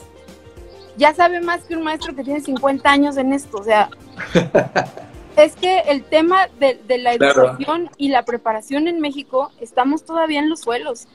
ya 0.96 1.12
sabe 1.14 1.40
más 1.40 1.64
que 1.64 1.76
un 1.76 1.82
maestro 1.82 2.14
que 2.14 2.24
tiene 2.24 2.40
50 2.40 2.90
años 2.90 3.16
en 3.16 3.32
esto? 3.32 3.58
O 3.58 3.64
sea, 3.64 3.90
es 5.36 5.56
que 5.56 5.80
el 5.80 6.04
tema 6.04 6.48
de, 6.58 6.78
la 6.98 7.14
educación 7.14 7.90
y 7.96 8.08
la 8.08 8.24
preparación 8.24 8.88
en 8.88 9.00
México, 9.00 9.50
estamos 9.60 10.04
todavía 10.04 10.40
en 10.40 10.50
los 10.50 10.60
suelos. 10.60 11.06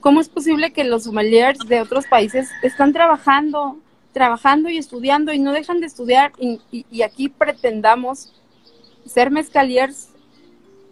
¿Cómo 0.00 0.20
es 0.20 0.28
posible 0.28 0.72
que 0.72 0.84
los 0.84 1.04
sommeliers 1.04 1.58
de 1.66 1.80
otros 1.80 2.06
países 2.06 2.50
están 2.62 2.92
trabajando, 2.92 3.78
trabajando 4.12 4.68
y 4.68 4.76
estudiando 4.76 5.32
y 5.32 5.38
no 5.38 5.52
dejan 5.52 5.80
de 5.80 5.86
estudiar 5.86 6.32
y, 6.38 7.02
aquí 7.02 7.28
pretendamos 7.28 8.32
ser 9.06 9.30
mezcaliers 9.30 10.10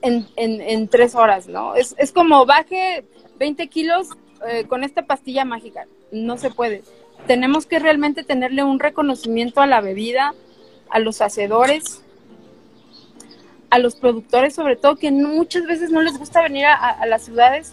en, 0.01 0.27
en, 0.37 0.89
tres 0.89 1.15
horas, 1.15 1.47
¿no? 1.47 1.77
Es, 1.77 1.95
es, 1.99 2.11
como 2.11 2.45
baje 2.45 3.05
20 3.39 3.69
kilos 3.69 4.09
eh, 4.49 4.65
con 4.67 4.83
esta 4.83 5.07
pastilla 5.07 5.45
mágica. 5.45 5.87
No 6.11 6.39
se 6.39 6.51
puede. 6.51 6.83
Tenemos 7.27 7.67
que 7.67 7.79
realmente 7.79 8.25
tenerle 8.25 8.65
un 8.65 8.81
reconocimiento 8.81 9.61
a 9.61 9.67
la 9.67 9.81
bebida, 9.81 10.35
a 10.91 10.99
los 10.99 11.21
hacedores, 11.21 12.03
a 13.73 13.79
los 13.79 13.95
productores 13.95 14.55
sobre 14.55 14.77
todo, 14.77 14.97
que 14.97 15.11
muchas 15.11 15.65
veces 15.65 15.91
no 15.91 16.03
les 16.03 16.19
gusta 16.19 16.43
venir 16.43 16.67
a, 16.67 17.07
las 17.07 17.25
ciudades 17.25 17.73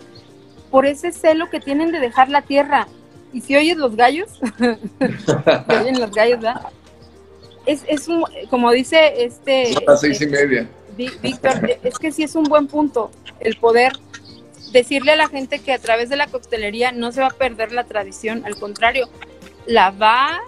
por 0.71 0.85
ese 0.85 1.11
celo 1.11 1.49
que 1.49 1.59
tienen 1.59 1.91
de 1.91 1.99
dejar 1.99 2.29
la 2.29 2.41
tierra. 2.41 2.87
Y 3.33 3.41
si 3.41 3.57
oyes 3.57 3.75
los 3.75 3.97
gallos, 3.97 4.39
oyen 5.67 5.99
los 5.99 6.11
gallos, 6.11 6.39
¿verdad? 6.39 6.61
Es, 7.65 7.83
es 7.85 8.07
un, 8.07 8.23
como 8.49 8.71
dice 8.71 9.25
este... 9.25 9.73
A 9.75 9.91
las 9.91 9.99
seis 9.99 10.21
y 10.21 10.27
media. 10.27 10.69
Víctor, 10.95 11.77
es 11.83 11.99
que 11.99 12.13
sí 12.13 12.23
es 12.23 12.33
un 12.35 12.45
buen 12.45 12.67
punto 12.67 13.11
el 13.41 13.57
poder 13.57 13.91
decirle 14.71 15.11
a 15.11 15.15
la 15.17 15.27
gente 15.27 15.59
que 15.59 15.73
a 15.73 15.79
través 15.79 16.07
de 16.07 16.15
la 16.15 16.27
coctelería 16.27 16.93
no 16.93 17.11
se 17.11 17.19
va 17.19 17.27
a 17.27 17.31
perder 17.31 17.73
la 17.73 17.83
tradición, 17.83 18.45
al 18.45 18.57
contrario, 18.57 19.09
la 19.65 19.91
va 19.91 20.39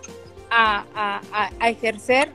a, 0.49 0.85
a, 0.95 1.49
a 1.59 1.69
ejercer 1.69 2.31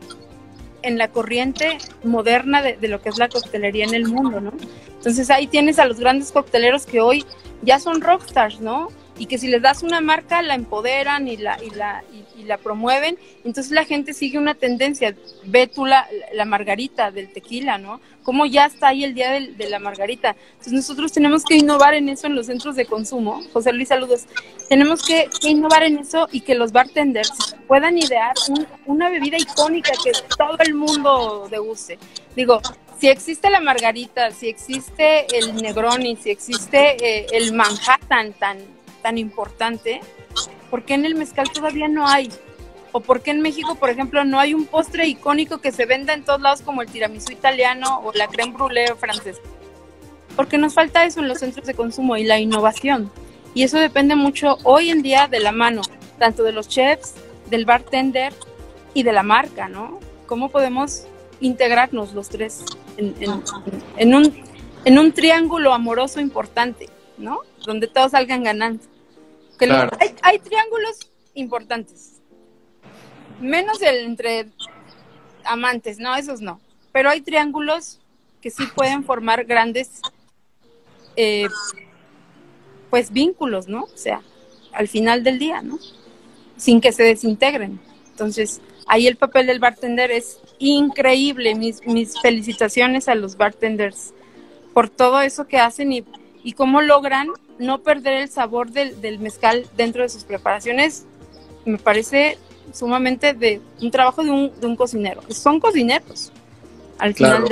en 0.87 0.99
la 0.99 1.09
corriente 1.09 1.79
moderna 2.05 2.62
de, 2.62 2.88
lo 2.88 3.03
que 3.03 3.09
es 3.09 3.18
la 3.18 3.29
coctelería 3.29 3.85
en 3.85 3.94
el 3.94 4.07
mundo, 4.07 4.40
¿no? 4.40 4.53
Entonces 4.96 5.31
ahí 5.31 5.46
tienes 5.46 5.79
a 5.79 5.87
los 5.87 5.99
grandes 5.99 6.33
cocteleros 6.33 6.87
que 6.87 7.01
hoy 7.01 7.25
ya 7.62 7.79
son 7.79 8.01
rockstars, 8.01 8.61
¿no? 8.61 8.88
Y 9.18 9.26
que 9.26 9.38
si 9.38 9.48
les 9.48 9.62
das 9.62 9.83
una 9.83 10.00
marca 10.00 10.42
la 10.42 10.55
empoderan 10.55 11.29
y 11.29 11.37
la, 11.37 11.62
y 11.62 11.70
la, 11.70 12.05
y, 12.37 12.44
la 12.44 12.59
promueven, 12.59 13.18
entonces 13.44 13.72
la 13.72 13.85
gente 13.85 14.12
sigue 14.12 14.38
una 14.38 14.55
tendencia. 14.55 15.16
Ve 15.44 15.66
tú 15.66 15.85
la, 15.87 16.07
la 16.33 16.44
margarita 16.44 17.11
del 17.11 17.33
tequila, 17.33 17.79
¿no? 17.79 18.00
Cómo 18.22 18.46
ya 18.46 18.66
está 18.66 18.88
ahí 18.88 19.05
el 19.05 19.14
día 19.14 19.31
de, 19.31 19.68
la 19.68 19.79
margarita. 19.79 20.37
Entonces 20.52 20.72
nosotros 20.72 21.12
tenemos 21.12 21.44
que 21.44 21.57
innovar 21.57 21.94
en 21.94 22.09
eso 22.09 22.26
en 22.26 22.35
los 22.35 22.46
centros 22.46 22.76
de 22.76 22.87
consumo. 22.87 23.42
José 23.52 23.72
Luis, 23.72 23.88
saludos. 23.88 24.26
Tenemos 24.68 25.05
que, 25.05 25.29
innovar 25.42 25.85
en 25.85 25.98
eso 25.98 26.29
y 26.31 26.40
que 26.40 26.55
los 26.55 26.72
bartenders 26.72 27.57
puedan 27.66 27.98
idear 27.98 28.35
una 28.85 29.11
bebida 29.11 29.38
icónica 29.38 29.92
que 30.02 30.12
todo 30.37 30.59
el 30.59 30.74
mundo 30.74 31.48
deguste. 31.50 31.98
Digo, 32.35 32.61
si 32.98 33.09
existe 33.09 33.50
la 33.50 33.61
margarita, 33.61 34.31
si 34.31 34.48
existe 34.48 35.26
el 35.37 35.55
Negroni, 35.55 36.16
si 36.16 36.31
existe 36.31 36.96
eh, 37.05 37.26
el 37.33 37.52
Manhattan 37.52 38.33
tan, 38.33 38.59
tan 39.07 39.19
importante, 39.19 40.01
¿por 40.69 40.83
qué 40.83 40.95
en 40.95 41.07
el 41.07 41.14
mezcal 41.14 41.49
todavía 41.49 41.87
no 41.87 42.09
hay? 42.09 42.29
¿O 42.90 42.99
por 42.99 43.23
qué 43.23 43.31
en 43.31 43.40
México, 43.40 43.77
por 43.77 43.88
ejemplo, 43.88 44.25
no 44.25 44.40
hay 44.40 44.53
un 44.53 44.66
postre 44.66 45.07
icónico 45.07 45.59
que 45.59 45.71
se 45.71 45.87
venda 45.87 46.12
en 46.12 46.25
todos 46.25 46.40
lados 46.40 46.62
como 46.62 46.83
el 46.83 46.88
tiramisú 46.88 47.31
italiano 47.31 48.01
o 48.03 48.12
la 48.14 48.27
creme 48.27 48.53
brûlée 48.53 48.97
francesa? 48.97 49.40
Porque 50.35 50.59
nos 50.59 50.75
falta 50.75 51.05
eso 51.05 51.21
en 51.21 51.29
los 51.29 51.38
centros 51.38 51.69
de 51.69 51.75
consumo 51.75 52.16
y 52.16 52.25
la 52.25 52.40
innovación. 52.40 53.12
Y 53.55 53.62
eso 53.62 53.79
depende 53.79 54.16
mucho 54.16 54.59
hoy 54.64 54.90
en 54.90 55.03
día 55.03 55.29
de 55.29 55.38
la 55.38 55.53
mano, 55.53 55.83
tanto 56.19 56.42
de 56.42 56.51
los 56.51 56.66
chefs, 56.66 57.14
del 57.49 57.64
bartender 57.64 58.33
y 58.92 59.05
de 59.05 59.12
la 59.12 59.23
marca, 59.23 59.69
¿no? 59.69 60.01
¿Cómo 60.27 60.49
podemos 60.49 61.05
integrarnos 61.38 62.12
los 62.12 62.29
tres 62.29 62.64
en, 62.97 64.14
un, 64.16 64.35
en 64.85 64.99
un 64.99 65.12
triángulo 65.12 65.73
amoroso 65.73 66.19
importante, 66.19 66.88
¿no? 67.19 67.42
Donde 67.64 67.87
todos 67.87 68.11
salgan 68.11 68.42
ganando. 68.42 68.83
Que 69.59 69.71
hay, 70.23 70.38
triángulos 70.38 71.11
importantes. 71.35 72.21
Menos 73.40 73.81
el 73.83 74.05
entre 74.05 74.47
amantes, 75.45 75.99
no, 75.99 76.14
esos 76.14 76.40
no. 76.40 76.61
Pero 76.92 77.11
hay 77.11 77.21
triángulos 77.21 78.01
que 78.40 78.51
sí 78.51 78.64
pueden 78.75 79.05
formar 79.05 79.45
grandes, 79.45 80.01
eh, 81.16 81.49
pues, 82.90 83.11
vínculos, 83.11 83.69
¿no? 83.69 83.85
O 83.85 83.97
sea, 83.97 84.23
al 84.73 84.88
final 84.88 85.25
del 85.25 85.38
día, 85.38 85.62
¿no? 85.62 85.79
Sin 86.57 86.81
que 86.81 86.92
se 86.92 87.03
desintegren. 87.03 87.81
Entonces, 88.11 88.61
ahí 88.87 89.07
el 89.07 89.16
papel 89.16 89.47
del 89.47 89.59
bartender 89.59 90.11
es 90.11 90.38
increíble. 90.59 91.55
Mis, 91.55 91.87
mis 91.87 92.21
felicitaciones 92.21 93.09
a 93.09 93.14
los 93.14 93.37
bartenders 93.37 94.12
por 94.73 94.90
todo 94.90 95.21
eso 95.23 95.47
que 95.47 95.59
hacen 95.59 95.92
y, 95.92 96.05
y 96.42 96.53
cómo 96.53 96.83
logran 96.83 97.29
no 97.59 97.83
perder 97.83 98.23
el 98.23 98.29
sabor 98.29 98.71
del, 98.71 99.01
del, 99.01 99.19
mezcal 99.19 99.66
dentro 99.77 100.03
de 100.03 100.09
sus 100.09 100.25
preparaciones. 100.25 101.07
Me 101.64 101.79
parece 101.79 102.38
sumamente 102.73 103.33
de 103.33 103.61
un 103.81 103.90
trabajo 103.90 104.23
de 104.23 104.31
un, 104.31 104.61
de 104.61 104.66
un 104.66 104.77
cocinero. 104.77 105.23
Son 105.29 105.61
cocineros 105.61 106.33
al 106.99 107.14
final. 107.14 107.45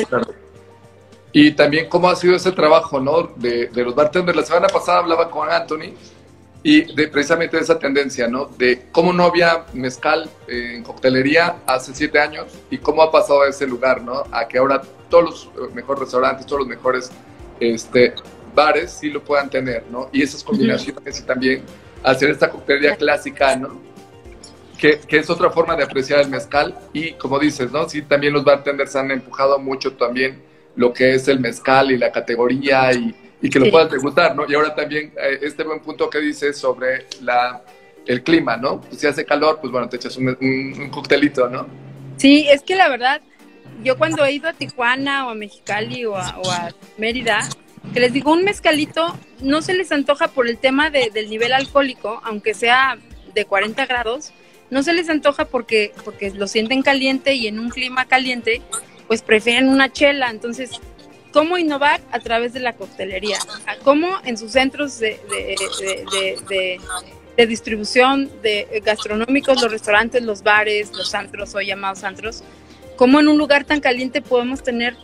Y 1.32 1.50
también 1.52 1.88
cómo 1.88 2.08
ha 2.08 2.16
sido 2.16 2.36
ese 2.36 2.52
trabajo, 2.52 3.00
¿no? 3.00 3.22
De, 3.36 3.66
de 3.66 3.84
los 3.84 3.94
bartenders. 3.94 4.36
La 4.36 4.44
semana 4.44 4.68
pasada 4.68 4.98
hablaba 4.98 5.30
con 5.30 5.50
Anthony 5.50 5.94
y 6.62 6.94
de 6.94 7.08
precisamente 7.08 7.58
esa 7.58 7.78
tendencia, 7.78 8.26
¿no? 8.26 8.46
De 8.56 8.86
cómo 8.90 9.12
no 9.12 9.24
había 9.24 9.66
mezcal 9.74 10.30
en 10.48 10.82
coctelería 10.82 11.56
hace 11.66 11.94
siete 11.94 12.18
años 12.18 12.46
y 12.70 12.78
cómo 12.78 13.02
ha 13.02 13.10
pasado 13.10 13.42
a 13.42 13.48
ese 13.48 13.66
lugar, 13.66 14.00
¿no? 14.02 14.24
A 14.32 14.48
que 14.48 14.58
ahora 14.58 14.80
todos 15.10 15.50
los 15.54 15.74
mejores 15.74 16.00
restaurantes, 16.00 16.46
todos 16.46 16.60
los 16.60 16.68
mejores 16.68 17.10
este, 17.60 18.14
bares 18.54 18.92
sí 18.92 19.10
lo 19.10 19.22
puedan 19.22 19.50
tener, 19.50 19.84
¿no? 19.90 20.08
Y 20.12 20.22
esas 20.22 20.42
combinaciones 20.42 21.20
y 21.20 21.22
también 21.24 21.62
hacer 22.02 22.30
esta 22.30 22.50
coctelería 22.50 22.96
clásica, 22.96 23.56
¿no? 23.56 23.80
Que, 24.78 24.98
que, 24.98 25.18
es 25.18 25.30
otra 25.30 25.50
forma 25.50 25.76
de 25.76 25.84
apreciar 25.84 26.20
el 26.20 26.28
mezcal 26.28 26.76
y 26.92 27.12
como 27.12 27.38
dices, 27.38 27.70
¿no? 27.70 27.88
Sí, 27.88 28.02
también 28.02 28.32
los 28.32 28.44
bartenders 28.44 28.94
han 28.96 29.10
empujado 29.10 29.58
mucho 29.58 29.92
también 29.94 30.42
lo 30.76 30.92
que 30.92 31.14
es 31.14 31.28
el 31.28 31.40
mezcal 31.40 31.90
y 31.90 31.96
la 31.96 32.10
categoría 32.10 32.92
y 32.92 33.14
y 33.44 33.50
que 33.50 33.60
lo 33.60 33.70
puedas 33.70 33.90
degustar, 33.90 34.34
¿no? 34.34 34.46
Y 34.48 34.54
ahora 34.54 34.74
también 34.74 35.12
eh, 35.22 35.38
este 35.42 35.64
buen 35.64 35.80
punto 35.80 36.08
que 36.08 36.18
dices 36.18 36.56
sobre 36.56 37.04
la, 37.20 37.62
el 38.06 38.22
clima, 38.22 38.56
¿no? 38.56 38.80
Pues 38.80 38.98
si 38.98 39.06
hace 39.06 39.26
calor, 39.26 39.58
pues 39.60 39.70
bueno, 39.70 39.86
te 39.86 39.96
echas 39.96 40.16
un, 40.16 40.28
un, 40.40 40.88
coctelito, 40.88 41.46
¿no? 41.50 41.66
Sí, 42.16 42.46
es 42.48 42.62
que 42.62 42.74
la 42.74 42.88
verdad, 42.88 43.20
yo 43.82 43.98
cuando 43.98 44.24
he 44.24 44.32
ido 44.32 44.48
a 44.48 44.54
Tijuana 44.54 45.26
o 45.26 45.30
a 45.30 45.34
Mexicali 45.34 46.06
o 46.06 46.16
a, 46.16 46.38
o 46.38 46.50
a 46.50 46.70
Mérida, 46.96 47.46
que 47.92 48.00
les 48.00 48.12
digo, 48.12 48.32
un 48.32 48.44
mezcalito 48.44 49.16
no 49.40 49.62
se 49.62 49.74
les 49.74 49.92
antoja 49.92 50.28
por 50.28 50.48
el 50.48 50.58
tema 50.58 50.90
de, 50.90 51.10
del 51.12 51.28
nivel 51.28 51.52
alcohólico, 51.52 52.20
aunque 52.24 52.54
sea 52.54 52.98
de 53.34 53.44
40 53.44 53.86
grados, 53.86 54.32
no 54.70 54.82
se 54.82 54.92
les 54.92 55.08
antoja 55.08 55.44
porque, 55.44 55.92
porque 56.04 56.30
lo 56.30 56.46
sienten 56.46 56.82
caliente 56.82 57.34
y 57.34 57.46
en 57.46 57.58
un 57.58 57.70
clima 57.70 58.06
caliente, 58.06 58.62
pues 59.06 59.22
prefieren 59.22 59.68
una 59.68 59.92
chela. 59.92 60.30
Entonces, 60.30 60.80
cómo 61.32 61.58
innovar 61.58 62.00
a 62.12 62.20
través 62.20 62.52
de 62.52 62.60
la 62.60 62.74
coctelería, 62.74 63.38
cómo 63.82 64.08
en 64.24 64.38
sus 64.38 64.52
centros 64.52 65.00
de, 65.00 65.18
distribución 67.36 68.30
de 68.40 68.82
gastronómicos, 68.84 69.60
los 69.60 69.70
restaurantes, 69.70 70.22
los 70.22 70.42
bares, 70.42 70.92
los 70.92 71.12
antros 71.14 71.54
o 71.56 71.60
llamados 71.60 72.04
antros, 72.04 72.44
cómo 72.96 73.18
en 73.18 73.26
un 73.26 73.36
lugar 73.36 73.64
tan 73.64 73.80
caliente 73.80 74.22
podemos 74.22 74.62
tener 74.62 74.96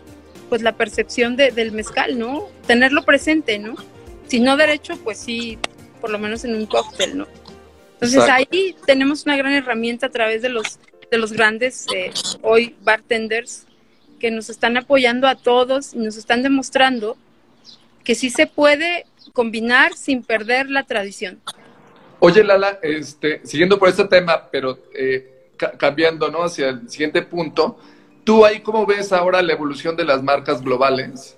pues 0.50 0.60
la 0.60 0.72
percepción 0.72 1.36
del 1.36 1.72
mezcal, 1.72 2.18
¿no? 2.18 2.48
Tenerlo 2.66 3.04
presente, 3.04 3.58
¿no? 3.58 3.76
Si 4.26 4.40
no 4.40 4.56
derecho, 4.56 4.98
pues 5.02 5.18
sí, 5.18 5.58
por 6.00 6.10
lo 6.10 6.18
menos 6.18 6.44
en 6.44 6.54
un 6.56 6.66
cóctel, 6.66 7.16
¿no? 7.16 7.26
Entonces 7.94 8.28
ahí 8.28 8.76
tenemos 8.86 9.24
una 9.24 9.36
gran 9.36 9.52
herramienta 9.52 10.06
a 10.06 10.10
través 10.10 10.42
de 10.42 10.48
los, 10.48 10.78
de 11.10 11.18
los 11.18 11.32
grandes 11.32 11.86
eh, 11.94 12.10
hoy 12.42 12.74
bartenders 12.82 13.66
que 14.18 14.30
nos 14.30 14.50
están 14.50 14.76
apoyando 14.76 15.28
a 15.28 15.36
todos 15.36 15.94
y 15.94 15.98
nos 15.98 16.16
están 16.16 16.42
demostrando 16.42 17.16
que 18.02 18.14
sí 18.14 18.28
se 18.30 18.46
puede 18.46 19.06
combinar 19.32 19.94
sin 19.94 20.22
perder 20.22 20.68
la 20.68 20.82
tradición. 20.84 21.40
Oye, 22.18 22.42
Lala, 22.42 22.78
este, 22.82 23.40
siguiendo 23.44 23.78
por 23.78 23.88
este 23.88 24.04
tema, 24.04 24.48
pero 24.50 24.78
eh, 24.94 25.48
cambiando 25.78 26.30
¿no? 26.30 26.42
hacia 26.42 26.70
el 26.70 26.88
siguiente 26.90 27.22
punto, 27.22 27.78
¿tú 28.30 28.44
ahí 28.44 28.60
cómo 28.60 28.86
ves 28.86 29.12
ahora 29.12 29.42
la 29.42 29.54
evolución 29.54 29.96
de 29.96 30.04
las 30.04 30.22
marcas 30.22 30.62
globales, 30.62 31.36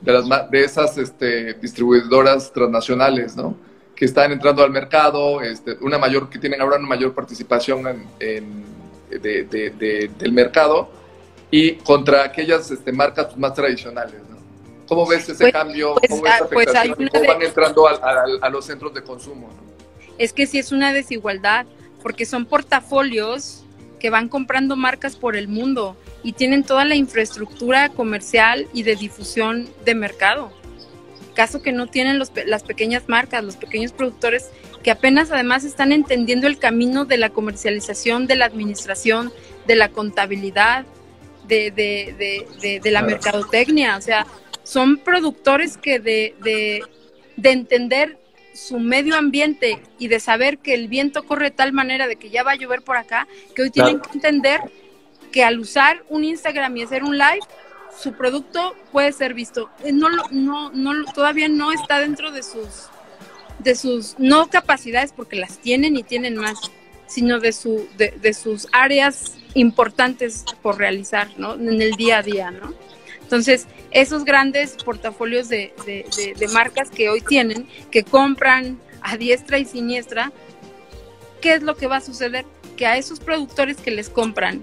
de, 0.00 0.12
las, 0.12 0.50
de 0.50 0.64
esas 0.64 0.98
este, 0.98 1.54
distribuidoras 1.54 2.52
transnacionales, 2.52 3.36
¿no? 3.36 3.56
que 3.94 4.06
están 4.06 4.32
entrando 4.32 4.64
al 4.64 4.72
mercado, 4.72 5.40
este, 5.40 5.76
una 5.82 5.98
mayor, 5.98 6.28
que 6.28 6.40
tienen 6.40 6.60
ahora 6.60 6.78
una 6.78 6.88
mayor 6.88 7.14
participación 7.14 8.08
en, 8.18 8.64
del 9.08 10.32
mercado 10.32 10.88
y 11.48 11.74
contra 11.76 12.24
aquellas 12.24 12.72
este, 12.72 12.90
marcas 12.90 13.36
más 13.36 13.54
tradicionales. 13.54 14.20
¿no? 14.28 14.36
¿Cómo 14.88 15.06
ves 15.06 15.28
ese 15.28 15.44
pues, 15.44 15.52
cambio? 15.52 15.94
Pues, 15.94 16.10
¿Cómo, 16.10 16.24
ah, 16.26 16.38
pues 16.52 16.66
¿Cómo 17.12 17.26
van 17.28 17.42
entrando 17.42 17.86
a, 17.86 18.50
los 18.50 18.64
centros 18.64 18.92
de 18.92 19.04
consumo? 19.04 19.48
Es 20.18 20.32
que 20.32 20.48
sí 20.48 20.58
es 20.58 20.72
una 20.72 20.92
desigualdad, 20.92 21.66
porque 22.02 22.26
son 22.26 22.46
portafolios 22.46 23.62
que 23.98 24.10
van 24.10 24.28
comprando 24.28 24.76
marcas 24.76 25.16
por 25.16 25.36
el 25.36 25.48
mundo 25.48 25.96
y 26.22 26.32
tienen 26.32 26.64
toda 26.64 26.84
la 26.84 26.96
infraestructura 26.96 27.88
comercial 27.88 28.66
y 28.72 28.82
de 28.82 28.96
difusión 28.96 29.68
de 29.84 29.94
mercado. 29.94 30.52
Caso 31.34 31.62
que 31.62 31.72
no 31.72 31.86
tienen 31.86 32.18
los, 32.18 32.32
las 32.46 32.62
pequeñas 32.62 33.08
marcas, 33.08 33.44
los 33.44 33.56
pequeños 33.56 33.92
productores 33.92 34.50
que 34.82 34.90
apenas 34.90 35.30
además 35.30 35.64
están 35.64 35.92
entendiendo 35.92 36.46
el 36.46 36.58
camino 36.58 37.04
de 37.04 37.18
la 37.18 37.30
comercialización, 37.30 38.26
de 38.26 38.36
la 38.36 38.46
administración, 38.46 39.32
de 39.66 39.76
la 39.76 39.88
contabilidad, 39.88 40.86
de, 41.46 41.70
de, 41.70 42.80
de 42.82 42.90
la 42.90 43.02
mercadotecnia. 43.02 43.96
O 43.96 44.00
sea, 44.00 44.26
son 44.62 44.98
productores 44.98 45.76
que 45.76 45.98
de, 46.00 46.34
de, 46.42 46.82
de, 47.36 47.50
entender 47.50 48.18
su 48.56 48.78
medio 48.78 49.16
ambiente 49.16 49.80
y 49.98 50.08
de 50.08 50.20
saber 50.20 50.58
que 50.58 50.74
el 50.74 50.88
viento 50.88 51.24
corre 51.24 51.46
de 51.46 51.50
tal 51.52 51.72
manera 51.72 52.06
de 52.06 52.16
que 52.16 52.30
ya 52.30 52.42
va 52.42 52.52
a 52.52 52.56
llover 52.56 52.82
por 52.82 52.96
acá, 52.96 53.28
que 53.54 53.62
hoy 53.62 53.70
tienen 53.70 54.00
que 54.00 54.10
entender 54.14 54.60
que 55.30 55.44
al 55.44 55.58
usar 55.58 56.04
un 56.08 56.24
Instagram 56.24 56.76
y 56.76 56.82
hacer 56.82 57.04
un 57.04 57.18
live, 57.18 57.40
su 57.96 58.12
producto 58.12 58.74
puede 58.92 59.12
ser 59.12 59.34
visto. 59.34 59.70
Eh, 59.84 59.92
no, 59.92 60.08
no, 60.30 60.70
no, 60.70 61.04
todavía 61.12 61.48
no 61.48 61.72
está 61.72 62.00
dentro 62.00 62.32
de 62.32 62.42
sus, 62.42 62.88
de 63.58 63.74
sus, 63.74 64.18
no 64.18 64.48
capacidades, 64.48 65.12
porque 65.12 65.36
las 65.36 65.58
tienen 65.58 65.96
y 65.96 66.02
tienen 66.02 66.36
más, 66.36 66.58
sino 67.06 67.38
de, 67.38 67.52
su, 67.52 67.88
de, 67.96 68.10
de 68.20 68.34
sus 68.34 68.68
áreas 68.72 69.34
importantes 69.54 70.44
por 70.62 70.78
realizar, 70.78 71.28
¿no? 71.38 71.54
En 71.54 71.80
el 71.80 71.92
día 71.92 72.18
a 72.18 72.22
día, 72.22 72.50
¿no? 72.50 72.74
Entonces, 73.26 73.66
esos 73.90 74.24
grandes 74.24 74.76
portafolios 74.84 75.48
de, 75.48 75.72
marcas 76.52 76.90
que 76.90 77.10
hoy 77.10 77.20
tienen, 77.20 77.66
que 77.90 78.04
compran 78.04 78.78
a 79.02 79.16
diestra 79.16 79.58
y 79.58 79.64
siniestra, 79.64 80.30
¿qué 81.40 81.54
es 81.54 81.62
lo 81.64 81.74
que 81.76 81.88
va 81.88 81.96
a 81.96 82.00
suceder? 82.00 82.44
Que 82.76 82.86
a 82.86 82.96
esos 82.96 83.18
productores 83.18 83.78
que 83.78 83.90
les 83.90 84.08
compran 84.08 84.62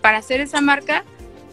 para 0.00 0.18
hacer 0.18 0.40
esa 0.40 0.60
marca, 0.60 1.04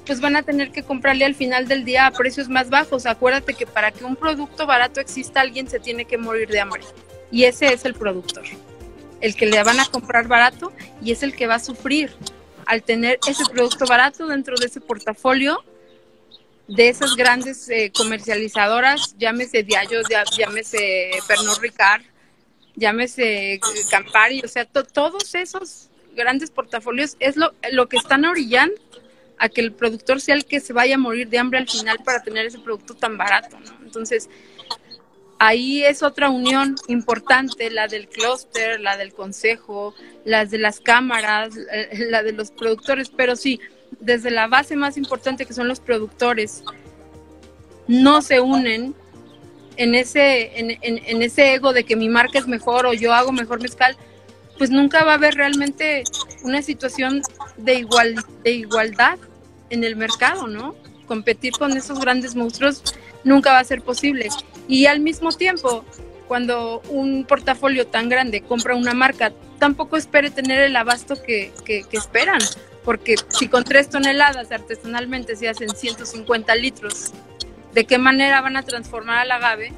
pues 0.07 0.19
van 0.19 0.35
a 0.35 0.41
tener 0.41 0.71
que 0.71 0.81
comprarle 0.81 1.25
al 1.25 1.35
final 1.35 1.67
del 1.67 1.85
día 1.85 2.07
a 2.07 2.11
precios 2.11 2.49
más 2.49 2.71
bajos. 2.71 3.05
Acuérdate 3.05 3.53
que 3.53 3.67
para 3.67 3.91
que 3.91 4.03
un 4.03 4.15
producto 4.15 4.65
barato 4.65 4.99
exista, 4.99 5.41
alguien 5.41 5.67
se 5.67 5.79
tiene 5.79 6.05
que 6.05 6.17
morir 6.17 6.49
de 6.49 6.59
hambre. 6.59 6.81
Y 7.29 7.43
ese 7.43 7.71
es 7.71 7.85
el 7.85 7.93
productor. 7.93 8.45
El 9.21 9.35
que 9.35 9.45
le 9.45 9.61
van 9.61 9.79
a 9.79 9.85
comprar 9.85 10.27
barato 10.27 10.73
y 11.03 11.11
es 11.11 11.21
el 11.21 11.35
que 11.35 11.45
va 11.45 11.55
a 11.55 11.59
sufrir 11.59 12.15
al 12.65 12.81
tener 12.81 13.19
ese 13.27 13.43
producto 13.45 13.85
barato 13.85 14.25
dentro 14.25 14.55
de 14.57 14.65
ese 14.65 14.81
portafolio 14.81 15.63
de 16.67 16.89
esas 16.89 17.15
grandes 17.15 17.69
eh, 17.69 17.91
comercializadoras, 17.95 19.15
llámese 19.17 19.63
Diallo, 19.63 20.01
llámese 20.37 21.11
Pernod 21.27 21.59
Ricard, 21.59 22.01
llámese 22.75 23.53
eh, 23.53 23.59
Campari, 23.89 24.41
o 24.43 24.47
sea, 24.47 24.65
todos 24.65 25.33
esos 25.35 25.89
grandes 26.15 26.51
portafolios 26.51 27.15
es 27.19 27.37
lo, 27.37 27.53
lo 27.71 27.87
que 27.87 27.97
están 27.97 28.25
orillando 28.25 28.75
a 29.37 29.49
que 29.49 29.61
el 29.61 29.71
productor 29.71 30.19
sea 30.19 30.35
el 30.35 30.45
que 30.45 30.59
se 30.59 30.73
vaya 30.73 30.95
a 30.95 30.97
morir 30.97 31.29
de 31.29 31.37
hambre 31.37 31.59
al 31.59 31.69
final 31.69 31.99
para 32.03 32.23
tener 32.23 32.45
ese 32.45 32.59
producto 32.59 32.95
tan 32.95 33.17
barato, 33.17 33.59
¿no? 33.59 33.77
Entonces, 33.83 34.29
ahí 35.39 35.83
es 35.83 36.03
otra 36.03 36.29
unión 36.29 36.75
importante, 36.87 37.69
la 37.69 37.87
del 37.87 38.07
clúster, 38.07 38.79
la 38.79 38.97
del 38.97 39.13
consejo, 39.13 39.93
las 40.25 40.49
de 40.49 40.57
las 40.57 40.79
cámaras, 40.79 41.55
eh, 41.71 42.07
la 42.09 42.23
de 42.23 42.33
los 42.33 42.51
productores, 42.51 43.09
pero 43.09 43.35
sí, 43.35 43.59
desde 43.99 44.31
la 44.31 44.47
base 44.47 44.75
más 44.75 44.97
importante 44.97 45.45
que 45.45 45.53
son 45.53 45.67
los 45.67 45.79
productores, 45.79 46.63
no 47.87 48.21
se 48.21 48.41
unen 48.41 48.95
en 49.77 49.95
ese, 49.95 50.59
en, 50.59 51.21
ese 51.21 51.53
ego 51.53 51.71
de 51.71 51.83
que 51.83 51.95
mi 51.95 52.09
marca 52.09 52.39
es 52.39 52.47
mejor 52.47 52.85
o 52.85 52.93
yo 52.93 53.13
hago 53.13 53.31
mejor 53.31 53.61
mezcal, 53.61 53.95
pues 54.57 54.71
nunca 54.71 55.03
va 55.03 55.11
a 55.11 55.15
haber 55.15 55.35
realmente 55.35 56.03
una 56.43 56.61
situación 56.61 57.21
de, 57.57 57.75
igual, 57.75 58.15
de 58.43 58.51
igualdad 58.51 59.19
en 59.69 59.83
el 59.83 59.95
mercado, 59.95 60.47
¿no? 60.47 60.75
Competir 61.05 61.53
con 61.53 61.77
esos 61.77 61.99
grandes 61.99 62.35
monstruos 62.35 62.83
nunca 63.23 63.51
va 63.51 63.59
a 63.59 63.63
ser 63.63 63.81
posible. 63.83 64.29
Y 64.67 64.87
al 64.87 64.99
mismo 64.99 65.31
tiempo, 65.31 65.85
cuando 66.27 66.81
un 66.89 67.25
portafolio 67.25 67.85
tan 67.85 68.09
grande 68.09 68.41
compra 68.41 68.75
una 68.75 68.93
marca, 68.93 69.31
tampoco 69.59 69.95
espere 69.95 70.31
tener 70.31 70.61
el 70.61 70.75
abasto 70.75 71.21
que, 71.21 71.53
que 71.65 71.85
esperan 71.91 72.39
porque 72.87 73.15
si 73.27 73.49
con 73.49 73.65
tres 73.65 73.89
toneladas 73.89 74.49
artesanalmente 74.49 75.35
se 75.35 75.49
hacen 75.49 75.67
150 75.75 76.55
litros, 76.55 77.11
¿de 77.73 77.83
qué 77.83 77.97
manera 77.97 78.39
van 78.39 78.55
a 78.55 78.63
transformar 78.63 79.17
al 79.17 79.31
agave? 79.31 79.73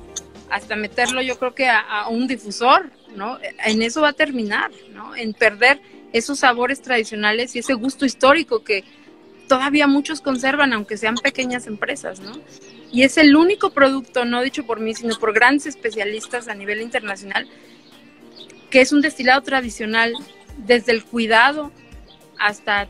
Hasta 0.52 0.76
meterlo 0.76 1.20
yo 1.24 1.40
creo 1.40 1.56
que 1.56 1.68
a, 1.68 2.08
un 2.08 2.28
difusor, 2.28 2.92
¿no? 3.16 3.40
En 3.66 3.82
eso 3.82 4.02
va 4.02 4.10
a 4.10 4.14
terminar, 4.14 4.70
¿no? 4.94 5.16
En 5.16 5.34
perder 5.34 5.82
esos 6.14 6.38
sabores 6.38 6.84
tradicionales 6.84 7.56
y 7.56 7.60
ese 7.60 7.74
gusto 7.74 8.06
histórico 8.06 8.64
que 8.64 8.84
todavía 9.48 9.88
muchos 9.88 10.22
conservan, 10.22 10.72
aunque 10.74 10.96
sean 10.96 11.16
pequeñas 11.16 11.66
empresas, 11.66 12.20
¿no? 12.20 12.34
Y 12.92 13.02
es 13.02 13.18
el 13.18 13.36
único 13.36 13.72
producto, 13.72 14.24
no 14.24 14.44
dicho 14.44 14.68
por 14.68 14.82
mí, 14.82 14.94
sino 14.94 15.18
por 15.18 15.34
grandes 15.34 15.66
especialistas 15.66 16.48
a 16.48 16.54
nivel 16.54 16.80
internacional, 16.80 17.50
que 18.70 18.82
es 18.82 18.92
un 18.92 19.02
destilado 19.02 19.42
tradicional 19.42 20.14
desde 20.60 20.92
el 20.92 21.04
cuidado 21.04 21.72
hasta 22.40 22.88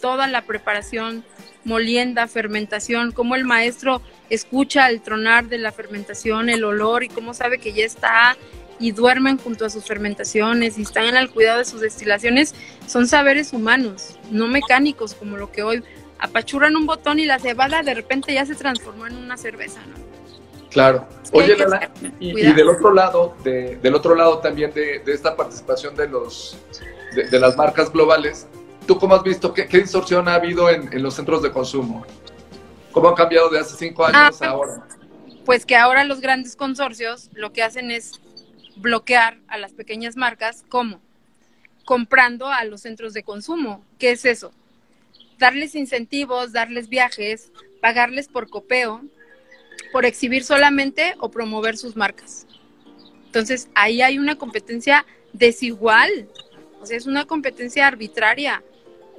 toda 0.00 0.26
la 0.26 0.42
preparación, 0.42 1.24
molienda, 1.64 2.26
fermentación, 2.26 3.12
cómo 3.12 3.34
el 3.34 3.44
maestro 3.44 4.00
escucha 4.30 4.88
el 4.88 5.02
tronar 5.02 5.48
de 5.48 5.58
la 5.58 5.72
fermentación, 5.72 6.48
el 6.48 6.64
olor 6.64 7.04
y 7.04 7.08
cómo 7.08 7.34
sabe 7.34 7.58
que 7.58 7.72
ya 7.72 7.84
está 7.84 8.36
y 8.78 8.92
duermen 8.92 9.36
junto 9.36 9.66
a 9.66 9.70
sus 9.70 9.84
fermentaciones 9.84 10.78
y 10.78 10.82
están 10.82 11.16
al 11.16 11.30
cuidado 11.30 11.58
de 11.58 11.66
sus 11.66 11.82
destilaciones, 11.82 12.54
son 12.86 13.06
saberes 13.06 13.52
humanos, 13.52 14.18
no 14.30 14.48
mecánicos 14.48 15.14
como 15.14 15.36
lo 15.36 15.52
que 15.52 15.62
hoy 15.62 15.84
apachurran 16.18 16.76
un 16.76 16.86
botón 16.86 17.18
y 17.18 17.26
la 17.26 17.38
cebada 17.38 17.82
de 17.82 17.94
repente 17.94 18.32
ya 18.32 18.46
se 18.46 18.54
transformó 18.54 19.06
en 19.06 19.16
una 19.16 19.36
cerveza, 19.36 19.80
¿no? 19.86 20.10
Claro. 20.70 21.06
Oye, 21.32 21.56
y, 22.20 22.52
del 22.52 22.68
otro 22.68 22.94
lado, 22.94 23.34
del 23.42 23.94
otro 23.94 24.14
lado 24.14 24.38
también 24.38 24.72
de, 24.72 25.02
esta 25.06 25.36
participación 25.36 25.96
de 25.96 26.08
los 26.08 26.56
de, 27.14 27.40
las 27.40 27.56
marcas 27.56 27.92
globales, 27.92 28.46
¿Tú 28.86 28.98
cómo 28.98 29.14
has 29.14 29.22
visto 29.22 29.52
qué, 29.54 29.66
distorsión 29.66 30.28
ha 30.28 30.34
habido 30.34 30.68
en, 30.68 31.02
los 31.02 31.14
centros 31.14 31.42
de 31.42 31.50
consumo? 31.50 32.04
¿Cómo 32.92 33.08
han 33.08 33.14
cambiado 33.14 33.48
de 33.48 33.60
hace 33.60 33.76
cinco 33.76 34.04
años 34.04 34.40
a 34.42 34.46
ah, 34.46 34.48
ahora? 34.48 34.86
Pues 35.44 35.64
que 35.64 35.76
ahora 35.76 36.04
los 36.04 36.20
grandes 36.20 36.56
consorcios 36.56 37.30
lo 37.34 37.52
que 37.52 37.62
hacen 37.62 37.90
es 37.90 38.20
bloquear 38.76 39.38
a 39.48 39.58
las 39.58 39.72
pequeñas 39.72 40.16
marcas. 40.16 40.64
¿Cómo? 40.68 41.00
Comprando 41.84 42.48
a 42.48 42.64
los 42.64 42.82
centros 42.82 43.12
de 43.14 43.22
consumo. 43.22 43.84
¿Qué 43.98 44.10
es 44.10 44.24
eso? 44.24 44.52
Darles 45.38 45.74
incentivos, 45.74 46.52
darles 46.52 46.88
viajes, 46.88 47.52
pagarles 47.80 48.28
por 48.28 48.50
copeo, 48.50 49.02
por 49.92 50.04
exhibir 50.04 50.44
solamente 50.44 51.14
o 51.20 51.30
promover 51.30 51.76
sus 51.76 51.96
marcas. 51.96 52.46
Entonces, 53.26 53.68
ahí 53.74 54.02
hay 54.02 54.18
una 54.18 54.36
competencia 54.36 55.06
desigual. 55.32 56.28
O 56.80 56.86
sea, 56.86 56.96
es 56.96 57.06
una 57.06 57.24
competencia 57.26 57.86
arbitraria 57.86 58.62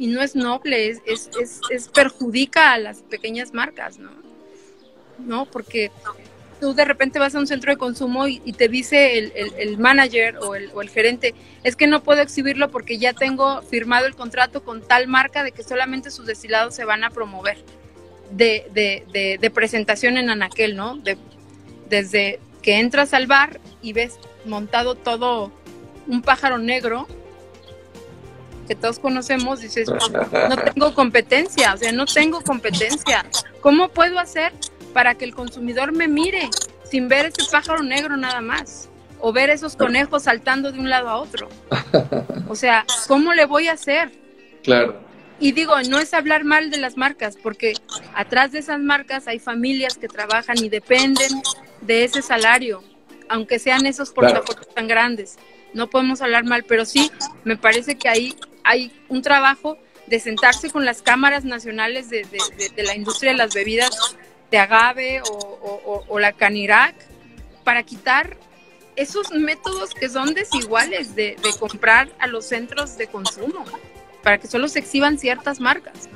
y 0.02 0.08
no 0.08 0.24
es 0.24 0.36
noble, 0.36 0.90
es, 0.90 1.00
es, 1.06 1.30
es, 1.70 1.88
perjudica 1.90 2.74
a 2.74 2.80
las 2.80 3.04
pequeñas 3.04 3.54
marcas, 3.54 4.00
¿no? 4.00 4.10
¿No? 5.20 5.46
Porque 5.46 5.92
tú 6.60 6.74
de 6.74 6.86
repente 6.86 7.20
vas 7.20 7.36
a 7.36 7.40
un 7.40 7.46
centro 7.46 7.72
de 7.72 7.78
consumo 7.78 8.28
y, 8.28 8.40
te 8.54 8.68
dice 8.68 9.20
el, 9.20 9.32
el, 9.36 9.78
manager 9.78 10.38
o 10.38 10.56
el, 10.56 10.72
o 10.74 10.82
el, 10.82 10.90
gerente, 10.90 11.36
es 11.64 11.76
que 11.76 11.86
no 11.86 12.02
puedo 12.02 12.20
exhibirlo 12.20 12.72
porque 12.72 12.98
ya 12.98 13.14
tengo 13.14 13.62
firmado 13.62 14.08
el 14.08 14.16
contrato 14.16 14.64
con 14.64 14.82
tal 14.82 15.08
marca 15.08 15.44
de 15.44 15.52
que 15.52 15.62
solamente 15.62 16.10
sus 16.10 16.26
destilados 16.26 16.74
se 16.74 16.84
van 16.84 17.04
a 17.04 17.12
promover 17.12 17.64
de, 18.32 18.66
de, 18.74 19.38
de, 19.40 19.52
presentación 19.52 20.18
en 20.18 20.32
Anaquel, 20.32 20.76
¿no? 20.76 20.98
De, 20.98 21.16
desde 21.90 22.40
que 22.64 22.80
entras 22.80 23.14
al 23.14 23.28
bar 23.28 23.60
y 23.84 23.94
ves 23.94 24.18
montado 24.46 24.96
todo 24.96 25.52
un 26.08 26.24
pájaro 26.24 26.58
negro 26.58 27.08
que 28.72 28.76
todos 28.76 29.00
conocemos, 29.00 29.60
dices, 29.60 29.90
no 29.90 30.56
tengo 30.56 30.94
competencia, 30.94 31.74
o 31.74 31.78
sea, 31.78 31.92
no 31.92 32.06
tengo 32.06 32.40
competencia. 32.40 33.26
¿Cómo 33.60 33.90
puedo 33.90 34.18
hacer 34.18 34.54
para 34.94 35.16
que 35.16 35.26
el 35.26 35.36
consumidor 35.36 35.92
me 35.92 36.08
mire 36.08 36.50
sin 36.90 37.10
ver 37.10 37.26
ese 37.26 37.52
pájaro 37.52 37.84
negro 37.84 38.16
nada 38.16 38.40
más? 38.40 38.88
O 39.20 39.34
ver 39.34 39.50
esos 39.50 39.76
conejos 39.76 40.24
saltando 40.24 40.72
de 40.72 40.80
un 40.80 40.90
lado 40.90 41.10
a 41.10 41.18
otro. 41.18 41.50
O 42.48 42.56
sea, 42.56 42.86
¿cómo 43.10 43.34
le 43.34 43.44
voy 43.44 43.68
a 43.68 43.74
hacer? 43.74 44.10
Claro. 44.64 45.02
Y 45.38 45.52
digo, 45.52 45.74
no 45.90 46.00
es 46.00 46.14
hablar 46.14 46.46
mal 46.46 46.72
de 46.72 46.78
las 46.78 46.96
marcas, 46.96 47.36
porque 47.36 47.74
atrás 48.16 48.54
de 48.54 48.60
esas 48.60 48.80
marcas 48.80 49.28
hay 49.28 49.40
familias 49.40 49.98
que 49.98 50.08
trabajan 50.08 50.64
y 50.64 50.70
dependen 50.70 51.42
de 51.82 52.06
ese 52.06 52.22
salario, 52.22 52.82
aunque 53.28 53.60
sean 53.60 53.86
esos 53.86 54.12
portafolios 54.12 54.74
tan 54.74 54.88
grandes. 54.88 55.38
No 55.74 55.90
podemos 55.90 56.22
hablar 56.22 56.44
mal, 56.44 56.64
pero 56.64 56.86
sí 56.86 57.12
me 57.44 57.58
parece 57.58 57.98
que 57.98 58.10
ahí 58.10 58.36
hay 58.64 58.92
un 59.10 59.22
trabajo 59.22 59.78
de 60.08 60.20
sentarse 60.20 60.70
con 60.70 60.86
las 60.86 61.02
cámaras 61.02 61.46
nacionales 61.46 62.10
de, 62.10 62.26
la 62.78 62.96
industria 62.96 63.32
de 63.32 63.38
las 63.38 63.54
bebidas 63.54 64.18
de 64.52 64.58
agave 64.58 65.22
o, 65.24 66.20
la 66.20 66.34
canirac 66.34 66.96
para 67.64 67.84
quitar 67.84 68.36
esos 68.98 69.32
métodos 69.32 69.94
que 69.94 70.10
son 70.10 70.34
desiguales 70.34 71.16
de, 71.16 71.38
comprar 71.60 72.10
a 72.20 72.28
los 72.28 72.46
centros 72.46 72.98
de 72.98 73.08
consumo, 73.08 73.64
para 74.22 74.38
que 74.38 74.48
solo 74.48 74.68
se 74.68 74.80
exhiban 74.80 75.18
ciertas 75.18 75.62
marcas. 75.62 76.10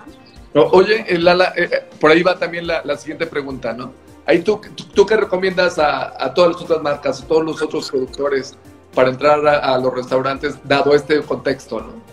Oye, 0.54 1.06
Lala, 1.18 1.54
eh, 1.56 1.70
eh, 1.72 1.84
por 2.00 2.12
ahí 2.12 2.22
va 2.22 2.38
también 2.38 2.68
la, 2.68 2.98
siguiente 2.98 3.28
pregunta, 3.28 3.74
¿no? 3.74 3.94
Ahí 4.26 4.42
tú, 4.42 4.60
tú, 4.94 5.06
qué 5.06 5.16
recomiendas 5.16 5.78
a, 5.80 6.22
a, 6.22 6.34
todas 6.34 6.54
las 6.54 6.62
otras 6.62 6.82
marcas, 6.82 7.22
a 7.22 7.28
todos 7.28 7.46
los 7.46 7.62
otros 7.62 7.92
productores 7.92 8.58
para 8.96 9.10
entrar 9.10 9.46
a, 9.46 9.78
los 9.78 9.94
restaurantes, 9.94 10.56
dado 10.64 10.96
este 10.96 11.22
contexto, 11.22 11.82
¿no? 11.82 12.06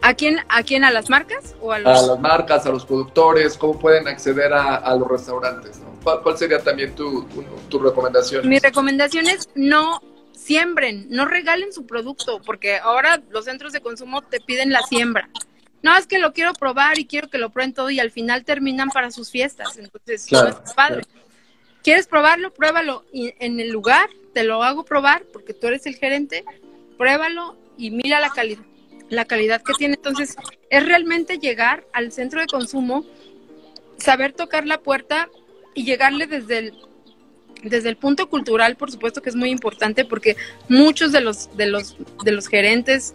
¿A 0.00 0.14
quién, 0.14 0.38
¿A 0.48 0.64
quién? 0.64 0.82
¿A 0.82 0.90
las 0.90 1.08
marcas? 1.08 1.54
O 1.60 1.70
a, 1.70 1.78
las 1.78 2.18
marcas, 2.18 2.66
a 2.66 2.70
los 2.70 2.84
productores, 2.84 3.56
¿cómo 3.56 3.78
pueden 3.78 4.08
acceder 4.08 4.52
a, 4.52 4.96
los 4.96 5.06
restaurantes? 5.06 5.80
¿Cuál, 6.02 6.36
sería 6.36 6.58
también 6.58 6.96
tu, 6.96 7.24
tu, 7.68 7.78
recomendación? 7.78 8.48
Mi 8.48 8.58
recomendación 8.58 9.28
es 9.28 9.48
no 9.54 10.02
siembren, 10.32 11.06
no 11.10 11.26
regalen 11.26 11.72
su 11.72 11.86
producto, 11.86 12.40
porque 12.44 12.78
ahora 12.78 13.22
los 13.30 13.44
centros 13.44 13.72
de 13.72 13.80
consumo 13.80 14.22
te 14.22 14.40
piden 14.40 14.72
la 14.72 14.82
siembra. 14.82 15.28
No, 15.82 15.96
es 15.96 16.08
que 16.08 16.18
lo 16.18 16.32
quiero 16.32 16.52
probar 16.54 16.98
y 16.98 17.06
quiero 17.06 17.28
que 17.28 17.38
lo 17.38 17.50
prueben 17.50 17.72
todo 17.72 17.90
y 17.90 18.00
al 18.00 18.10
final 18.10 18.44
terminan 18.44 18.88
para 18.88 19.12
sus 19.12 19.30
fiestas. 19.30 19.76
Entonces, 19.76 20.30
no 20.32 20.48
es 20.48 20.56
padre. 20.74 21.02
¿Quieres 21.84 22.08
probarlo? 22.08 22.52
Pruébalo 22.52 23.04
en 23.12 23.60
el 23.60 23.70
lugar, 23.70 24.08
te 24.32 24.44
lo 24.44 24.62
hago 24.62 24.84
probar 24.84 25.24
porque 25.32 25.54
tú 25.54 25.66
eres 25.66 25.86
el 25.86 25.96
gerente, 25.96 26.44
pruébalo 26.98 27.56
y 27.76 27.90
mira 27.90 28.20
la 28.20 28.30
calidad, 28.30 28.64
la 29.08 29.24
calidad 29.24 29.62
que 29.62 29.74
tiene. 29.74 29.94
Entonces, 29.94 30.36
es 30.70 30.86
realmente 30.86 31.38
llegar 31.38 31.84
al 31.92 32.12
centro 32.12 32.40
de 32.40 32.46
consumo, 32.46 33.04
saber 33.98 34.32
tocar 34.32 34.66
la 34.66 34.80
puerta 34.80 35.28
y 35.74 35.84
llegarle 35.84 36.26
desde 36.26 36.58
el 36.58 36.74
desde 37.62 37.88
el 37.88 37.96
punto 37.96 38.28
cultural, 38.28 38.74
por 38.74 38.90
supuesto 38.90 39.22
que 39.22 39.30
es 39.30 39.36
muy 39.36 39.50
importante 39.50 40.04
porque 40.04 40.36
muchos 40.68 41.12
de 41.12 41.20
los 41.20 41.56
de 41.56 41.66
los 41.66 41.96
de 42.24 42.32
los 42.32 42.48
gerentes 42.48 43.14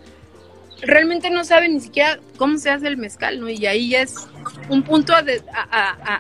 realmente 0.82 1.30
no 1.30 1.44
saben 1.44 1.74
ni 1.74 1.82
siquiera 1.82 2.20
cómo 2.38 2.58
se 2.58 2.70
hace 2.70 2.88
el 2.88 2.96
mezcal, 2.96 3.42
¿no? 3.42 3.50
Y 3.50 3.66
ahí 3.66 3.94
es 3.94 4.16
un 4.70 4.84
punto 4.84 5.14
a, 5.14 5.24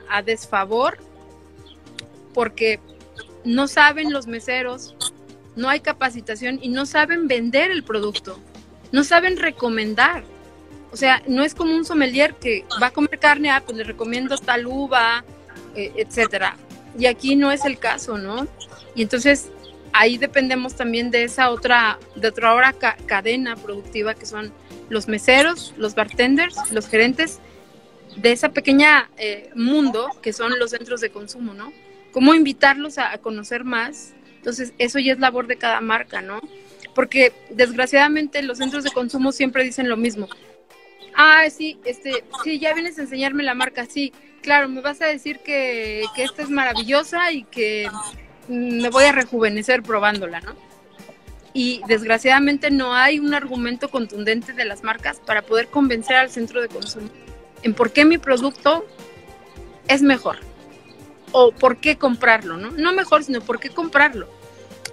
a 0.09 0.21
desfavor 0.23 0.97
porque 2.33 2.81
no 3.47 3.69
saben 3.69 4.11
los 4.11 4.27
meseros, 4.27 4.93
no 5.55 5.69
hay 5.69 5.79
capacitación 5.79 6.59
y 6.61 6.67
no 6.67 6.85
saben 6.85 7.29
vender 7.29 7.71
el 7.71 7.83
producto, 7.83 8.39
no 8.91 9.05
saben 9.05 9.37
recomendar. 9.37 10.23
O 10.91 10.97
sea, 10.97 11.23
no 11.27 11.43
es 11.43 11.55
como 11.55 11.73
un 11.73 11.85
sommelier 11.85 12.35
que 12.35 12.65
va 12.81 12.87
a 12.87 12.91
comer 12.91 13.19
carne, 13.19 13.49
ah, 13.49 13.63
pues 13.65 13.77
le 13.77 13.83
recomiendo 13.85 14.37
tal 14.37 14.67
uva, 14.67 15.23
eh, 15.75 15.93
etcétera. 15.95 16.57
Y 16.99 17.05
aquí 17.05 17.35
no 17.35 17.51
es 17.51 17.63
el 17.63 17.79
caso, 17.79 18.17
¿no? 18.17 18.47
Y 18.95 19.01
entonces 19.01 19.49
ahí 19.93 20.17
dependemos 20.17 20.75
también 20.75 21.09
de 21.09 21.23
esa 21.23 21.49
otra, 21.49 21.99
de 22.15 22.27
otra 22.27 22.53
hora 22.53 22.73
cadena 22.73 23.55
productiva 23.55 24.13
que 24.13 24.25
son 24.25 24.51
los 24.89 25.07
meseros, 25.07 25.73
los 25.77 25.95
bartenders, 25.95 26.71
los 26.71 26.87
gerentes 26.87 27.39
de 28.17 28.31
esa 28.33 28.49
pequeña 28.49 29.09
eh, 29.17 29.49
mundo 29.55 30.09
que 30.21 30.33
son 30.33 30.57
los 30.59 30.71
centros 30.71 30.99
de 30.99 31.11
consumo, 31.11 31.53
¿no? 31.53 31.71
Cómo 32.17 32.33
invitarlos 32.33 32.97
a, 32.97 33.15
conocer 33.19 33.63
más. 33.63 34.15
Entonces, 34.37 34.73
eso 34.79 34.97
ya 34.97 35.13
es 35.13 35.19
labor 35.19 35.45
de 35.45 35.57
cada 35.57 35.81
marca, 35.81 36.19
¿no? 36.19 36.41
Porque 36.95 37.31
desgraciadamente 37.51 38.41
los 38.41 38.57
centros 38.57 38.83
de 38.83 38.89
consumo 38.89 39.31
siempre 39.31 39.63
dicen 39.63 39.87
lo 39.87 39.97
mismo. 39.97 40.27
Ah, 41.13 41.43
sí, 41.55 41.77
este, 41.85 42.23
sí, 42.43 42.57
ya 42.57 42.73
vienes 42.73 42.97
a 42.97 43.03
enseñarme 43.03 43.43
la 43.43 43.53
marca, 43.53 43.85
sí, 43.85 44.13
claro, 44.41 44.67
me 44.67 44.81
vas 44.81 44.99
a 45.03 45.05
decir 45.05 45.41
que, 45.45 46.05
que 46.15 46.23
esta 46.23 46.41
es 46.41 46.49
maravillosa 46.49 47.31
y 47.31 47.43
que 47.43 47.87
me 48.47 48.89
voy 48.89 49.03
a 49.03 49.11
rejuvenecer 49.11 49.83
probándola, 49.83 50.41
¿no? 50.41 50.55
Y 51.53 51.81
desgraciadamente 51.87 52.71
no 52.71 52.95
hay 52.95 53.19
un 53.19 53.35
argumento 53.35 53.91
contundente 53.91 54.53
de 54.53 54.65
las 54.65 54.81
marcas 54.81 55.21
para 55.23 55.43
poder 55.43 55.67
convencer 55.67 56.15
al 56.15 56.31
centro 56.31 56.63
de 56.63 56.67
consumo 56.67 57.09
en 57.61 57.75
por 57.75 57.91
qué 57.91 58.05
mi 58.05 58.17
producto 58.17 58.87
es 59.87 60.01
mejor 60.01 60.39
o 61.31 61.51
por 61.51 61.77
qué 61.77 61.97
comprarlo, 61.97 62.57
¿no? 62.57 62.71
No 62.71 62.93
mejor, 62.93 63.23
sino 63.23 63.41
por 63.41 63.59
qué 63.59 63.69
comprarlo. 63.69 64.27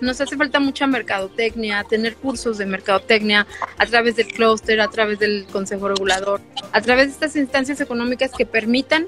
Nos 0.01 0.21
hace 0.21 0.37
falta 0.37 0.61
mucha 0.61 0.87
mercadotecnia, 0.87 1.85
tener 1.85 2.17
cursos 2.17 2.59
de 2.59 2.67
mercadotecnia 2.67 3.47
a 3.79 3.87
través 3.87 4.17
del 4.17 4.27
clúster, 4.27 4.81
a 4.81 4.89
través 4.89 5.19
del 5.19 5.47
consejo 5.47 5.89
regulador, 5.89 6.41
a 6.73 6.81
través 6.81 7.07
de 7.07 7.13
estas 7.13 7.37
instancias 7.37 7.81
económicas 7.81 8.33
que 8.37 8.45
permitan 8.45 9.07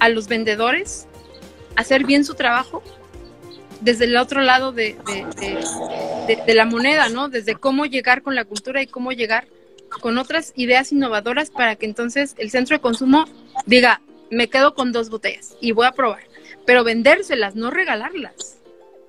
a 0.00 0.08
los 0.08 0.28
vendedores 0.28 1.06
hacer 1.76 2.04
bien 2.04 2.24
su 2.24 2.34
trabajo 2.34 2.82
desde 3.80 4.06
el 4.06 4.16
otro 4.16 4.40
lado 4.40 4.72
de, 4.72 4.96
de, 6.26 6.54
la 6.54 6.64
moneda, 6.64 7.08
¿no? 7.10 7.28
Desde 7.28 7.54
cómo 7.54 7.84
llegar 7.84 8.22
con 8.22 8.34
la 8.34 8.44
cultura 8.44 8.82
y 8.82 8.86
cómo 8.86 9.12
llegar 9.12 9.46
con 10.00 10.18
otras 10.18 10.52
ideas 10.56 10.92
innovadoras 10.92 11.50
para 11.50 11.76
que 11.76 11.86
entonces 11.86 12.34
el 12.38 12.50
centro 12.50 12.76
de 12.76 12.80
consumo 12.80 13.26
diga, 13.66 14.00
me 14.30 14.48
quedo 14.48 14.74
con 14.74 14.92
dos 14.92 15.10
botellas 15.10 15.56
y 15.60 15.72
voy 15.72 15.86
a 15.86 15.92
probar 15.92 16.24
pero 16.66 16.84
vendérselas, 16.84 17.54
no 17.54 17.70
regalarlas, 17.70 18.58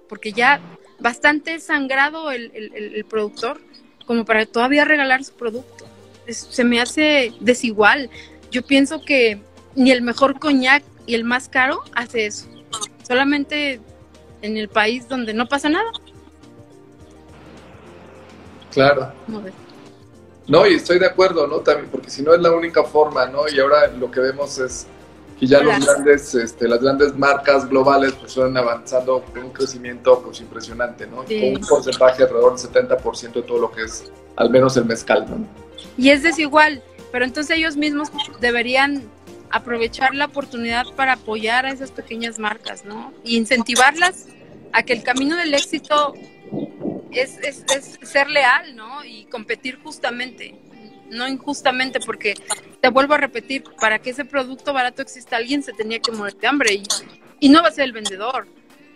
porque 0.08 0.32
ya 0.32 0.62
bastante 0.99 1.60
sangrado 1.60 2.32
el, 2.32 2.51
el, 2.53 3.05
productor 3.05 3.60
como 4.05 4.26
para 4.26 4.45
todavía 4.45 4.86
regalar 4.86 5.24
su 5.24 5.34
producto. 5.34 5.86
se 6.28 6.64
me 6.64 6.80
hace 6.80 7.34
desigual. 7.39 8.10
Yo 8.51 8.66
pienso 8.66 9.01
que 9.03 9.41
ni 9.76 9.91
el 9.91 10.01
mejor 10.01 10.39
coñac 10.39 10.84
y 11.05 11.16
el 11.16 11.24
más 11.24 11.49
caro 11.49 11.84
hace 11.93 12.28
eso. 12.28 12.47
Solamente 13.05 13.82
en 14.41 14.58
el 14.58 14.70
país 14.70 15.08
donde 15.08 15.34
no 15.34 15.47
pasa 15.47 15.70
nada. 15.70 15.89
Claro. 18.72 19.12
No, 20.47 20.68
y 20.68 20.76
estoy 20.76 20.99
de 20.99 21.08
acuerdo, 21.08 21.47
¿no? 21.47 21.60
También, 21.60 21.89
porque 21.89 22.10
si 22.10 22.22
no 22.22 22.34
es 22.34 22.39
la 22.39 22.51
única 22.51 22.84
forma, 22.84 23.26
¿no? 23.26 23.49
Y 23.49 23.60
ahora 23.60 23.88
lo 23.88 24.12
que 24.12 24.20
vemos 24.20 24.60
es 24.60 24.88
y 25.40 25.48
ya 25.48 25.62
los 25.62 25.86
grandes, 25.86 26.34
este, 26.34 26.68
las 26.68 26.82
grandes 26.82 27.16
marcas 27.16 27.70
globales 27.70 28.14
pues 28.14 28.36
están 28.36 28.58
avanzando 28.58 29.22
con 29.22 29.44
un 29.44 29.52
crecimiento 29.52 30.22
pues 30.24 30.42
impresionante, 30.42 31.06
¿no? 31.06 31.18
Con 31.18 31.56
un 31.56 31.68
porcentaje 31.68 32.24
alrededor 32.24 32.58
del 32.58 32.72
70% 32.72 33.34
de 33.34 33.42
todo 33.44 33.60
lo 33.60 33.72
que 33.72 33.84
es 33.84 34.12
al 34.36 34.50
menos 34.50 34.78
el 34.78 34.86
mezcal, 34.86 35.26
¿no? 35.30 35.46
Y 35.98 36.10
es 36.10 36.24
desigual, 36.24 36.82
pero 37.12 37.26
entonces 37.26 37.58
ellos 37.58 37.78
mismos 37.78 38.10
deberían 38.40 39.04
aprovechar 39.50 40.16
la 40.16 40.26
oportunidad 40.26 40.86
para 40.96 41.14
apoyar 41.14 41.66
a 41.66 41.72
esas 41.72 41.92
pequeñas 41.92 42.40
marcas, 42.40 42.84
¿no? 42.84 43.14
Y 43.24 43.38
incentivarlas 43.38 44.26
a 44.74 44.84
que 44.84 44.94
el 44.94 45.04
camino 45.04 45.36
del 45.36 45.54
éxito 45.54 46.14
es, 47.12 47.38
es, 47.40 47.64
es 47.76 48.10
ser 48.10 48.30
leal, 48.30 48.76
¿no? 48.76 49.06
Y 49.06 49.26
competir 49.26 49.80
justamente 49.84 50.56
no 51.10 51.28
injustamente, 51.28 51.99
porque 51.99 52.36
te 52.82 52.89
vuelvo 52.89 53.14
a 53.14 53.18
repetir, 53.18 53.64
para 53.80 53.99
que 53.99 54.12
ese 54.12 54.26
producto 54.26 54.74
barato 54.74 55.01
exista, 55.01 55.38
alguien 55.38 55.64
se 55.64 55.74
tenía 55.74 55.99
que 55.99 56.12
morir 56.12 56.36
de 56.38 56.47
hambre 56.47 56.82
y, 57.39 57.49
no 57.49 57.62
va 57.62 57.70
a 57.70 57.72
ser 57.72 57.86
el 57.86 57.91
vendedor, 57.91 58.47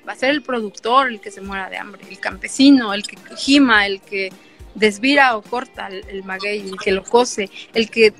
va 0.08 0.14
a 0.14 0.16
ser 0.16 0.32
el 0.32 0.42
productor 0.42 1.08
el 1.08 1.22
que 1.22 1.32
se 1.32 1.42
muera 1.42 1.70
de 1.70 1.78
hambre, 1.78 2.02
el 2.10 2.20
campesino, 2.20 2.94
el 2.94 3.04
que 3.04 3.18
gima, 3.36 3.86
el 3.86 4.02
que 4.02 4.32
desvira 4.76 5.36
o 5.38 5.42
corta 5.42 5.88
el, 5.88 6.24
maguey, 6.24 6.60
el 6.60 6.78
que 6.78 6.92
lo 6.92 7.04
cose, 7.04 7.50
el 7.74 7.90
que 7.90 8.14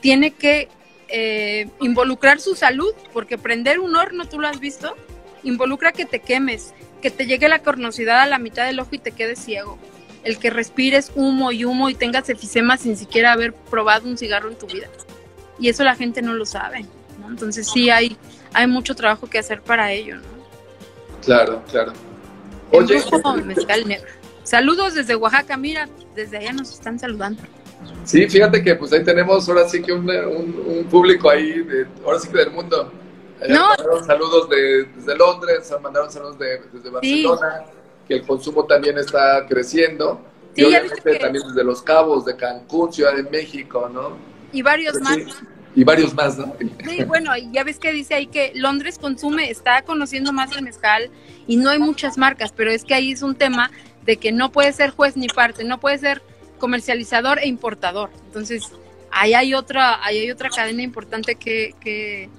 tiene 0.00 0.30
que 0.30 0.68
eh, 1.08 1.68
involucrar 1.80 2.40
su 2.40 2.54
salud, 2.54 2.94
porque 3.12 3.38
prender 3.38 3.80
un 3.80 3.96
horno, 3.96 4.26
tú 4.26 4.40
lo 4.40 4.48
has 4.48 4.60
visto, 4.60 4.94
involucra 5.42 5.92
que 5.92 6.06
te 6.06 6.20
quemes, 6.20 6.74
que 7.02 7.10
te 7.10 7.26
llegue 7.26 7.48
la 7.48 7.60
cornosidad 7.60 8.20
a 8.20 8.26
la 8.26 8.38
mitad 8.38 8.66
del 8.66 8.80
ojo 8.80 8.90
y 8.92 8.98
te 8.98 9.12
quedes 9.12 9.38
ciego 9.38 9.78
el 10.26 10.38
que 10.38 10.50
respires 10.50 11.12
humo 11.14 11.52
y 11.52 11.64
humo 11.64 11.88
y 11.88 11.94
tengas 11.94 12.28
efisema 12.28 12.76
sin 12.76 12.96
siquiera 12.96 13.32
haber 13.32 13.52
probado 13.52 14.08
un 14.08 14.18
cigarro 14.18 14.50
en 14.50 14.56
tu 14.56 14.66
vida. 14.66 14.88
Y 15.58 15.68
eso 15.68 15.84
la 15.84 15.94
gente 15.94 16.20
no 16.20 16.34
lo 16.34 16.44
sabe, 16.44 16.84
¿no? 17.20 17.28
Entonces 17.28 17.70
sí 17.72 17.90
hay, 17.90 18.16
hay 18.52 18.66
mucho 18.66 18.96
trabajo 18.96 19.28
que 19.28 19.38
hacer 19.38 19.62
para 19.62 19.92
ello, 19.92 20.16
¿no? 20.16 20.22
Claro, 21.24 21.62
claro. 21.70 21.92
Oye, 22.72 23.00
mezcal 23.44 23.86
negro. 23.86 24.10
Saludos 24.42 24.94
desde 24.94 25.14
Oaxaca, 25.14 25.56
mira, 25.56 25.88
desde 26.16 26.38
allá 26.38 26.52
nos 26.52 26.72
están 26.72 26.98
saludando. 26.98 27.42
Sí, 28.04 28.28
fíjate 28.28 28.64
que 28.64 28.74
pues 28.74 28.92
ahí 28.92 29.04
tenemos 29.04 29.48
ahora 29.48 29.68
sí 29.68 29.80
que 29.80 29.92
un, 29.92 30.86
público 30.90 31.30
ahí, 31.30 31.62
de, 31.62 31.86
ahora 32.04 32.18
sí 32.18 32.28
que 32.28 32.38
del 32.38 32.50
mundo. 32.50 32.90
no. 33.48 33.68
Mandaron 33.68 34.04
saludos 34.04 34.48
de, 34.48 34.84
desde 34.96 35.16
Londres, 35.16 35.72
mandaron 35.80 36.10
saludos 36.10 36.36
de, 36.36 36.62
desde 36.72 36.90
Barcelona, 36.90 37.64
que 38.06 38.14
el 38.14 38.26
consumo 38.26 38.64
también 38.64 38.98
está 38.98 39.44
creciendo. 39.48 40.20
y 40.54 40.64
obviamente 40.64 41.18
también 41.18 41.46
desde 41.48 41.64
Los 41.64 41.82
Cabos, 41.82 42.24
de 42.24 42.36
Cancún, 42.36 42.92
Ciudad 42.92 43.14
de 43.14 43.24
México, 43.24 43.90
¿no? 43.92 44.16
Y 44.52 44.62
varios 44.62 44.94
pues 44.98 45.04
más. 45.04 45.42
Y 45.74 45.84
varios 45.84 46.14
más, 46.14 46.38
¿no? 46.38 46.56
Sí, 46.88 47.04
bueno, 47.04 47.32
ya 47.52 47.62
ves 47.62 47.78
que 47.78 47.92
dice 47.92 48.14
ahí 48.14 48.26
que 48.28 48.52
Londres 48.54 48.98
consume, 48.98 49.50
está 49.50 49.82
conociendo 49.82 50.32
más 50.32 50.56
el 50.56 50.62
mezcal 50.62 51.10
y 51.46 51.56
no 51.56 51.68
hay 51.68 51.78
muchas 51.78 52.16
marcas, 52.16 52.52
pero 52.56 52.70
es 52.70 52.82
que 52.82 52.94
ahí 52.94 53.12
es 53.12 53.20
un 53.20 53.34
tema 53.34 53.70
de 54.06 54.16
que 54.16 54.32
no 54.32 54.50
puede 54.50 54.72
ser 54.72 54.90
juez 54.90 55.16
ni 55.18 55.26
parte, 55.26 55.64
no 55.64 55.78
puede 55.78 55.98
ser 55.98 56.22
comercializador 56.58 57.38
e 57.40 57.48
importador. 57.48 58.10
Entonces, 58.24 58.70
ahí 59.10 59.34
hay 59.34 59.54
otra, 59.54 60.04
ahí 60.04 60.18
hay 60.18 60.30
otra 60.30 60.48
cadena 60.48 60.82
importante 60.82 61.34
que, 61.34 61.74
que, 61.80 62.30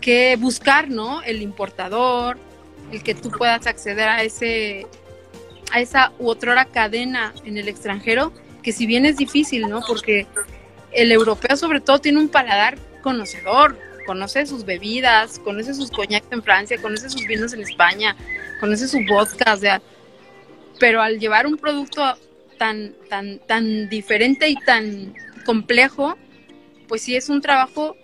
que, 0.00 0.36
buscar, 0.36 0.88
¿no? 0.88 1.22
El 1.22 1.42
importador, 1.42 2.38
el 2.90 3.02
que 3.02 3.14
tú 3.14 3.30
puedas 3.30 3.66
acceder 3.66 4.08
a 4.08 4.22
ese 4.22 4.86
a 5.72 5.80
esa 5.80 6.12
u 6.18 6.28
otra 6.28 6.64
cadena 6.64 7.32
en 7.44 7.56
el 7.56 7.68
extranjero, 7.68 8.32
que 8.62 8.72
si 8.72 8.86
bien 8.86 9.06
es 9.06 9.16
difícil, 9.16 9.68
¿no? 9.68 9.82
Porque 9.86 10.26
el 10.92 11.12
europeo 11.12 11.56
sobre 11.56 11.80
todo 11.80 12.00
tiene 12.00 12.18
un 12.18 12.28
paladar 12.28 12.76
conocedor, 13.02 13.78
conoce 14.04 14.46
sus 14.46 14.64
bebidas, 14.64 15.38
conoce 15.38 15.74
sus 15.74 15.90
coñacs 15.90 16.26
en 16.32 16.42
Francia, 16.42 16.80
conoce 16.82 17.08
sus 17.08 17.24
vinos 17.26 17.52
en 17.52 17.62
España, 17.62 18.16
conoce 18.58 18.88
su 18.88 18.98
vodka, 19.08 19.54
o 19.54 19.56
sea, 19.56 19.80
pero 20.80 21.00
al 21.00 21.20
llevar 21.20 21.46
un 21.46 21.56
producto 21.56 22.02
tan, 22.58 22.94
tan, 23.08 23.38
tan 23.38 23.88
diferente 23.88 24.48
y 24.48 24.56
tan 24.56 25.14
complejo, 25.44 26.16
pues 26.88 27.02
sí 27.02 27.14
es 27.14 27.28
un 27.28 27.40
trabajo 27.40 27.96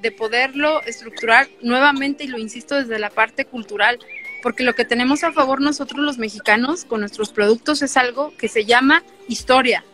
de 0.00 0.12
poderlo 0.12 0.80
estructurar 0.82 1.48
nuevamente, 1.60 2.24
y 2.24 2.28
lo 2.28 2.38
insisto, 2.38 2.76
desde 2.76 2.98
la 2.98 3.10
parte 3.10 3.44
cultural, 3.44 3.98
porque 4.42 4.64
lo 4.64 4.74
que 4.74 4.84
tenemos 4.84 5.24
a 5.24 5.32
favor 5.32 5.60
nosotros 5.60 6.04
los 6.04 6.18
mexicanos 6.18 6.84
con 6.84 7.00
nuestros 7.00 7.30
productos 7.32 7.82
es 7.82 7.96
algo 7.96 8.32
que 8.36 8.48
se 8.48 8.64
llama 8.64 9.02
historia, 9.28 9.84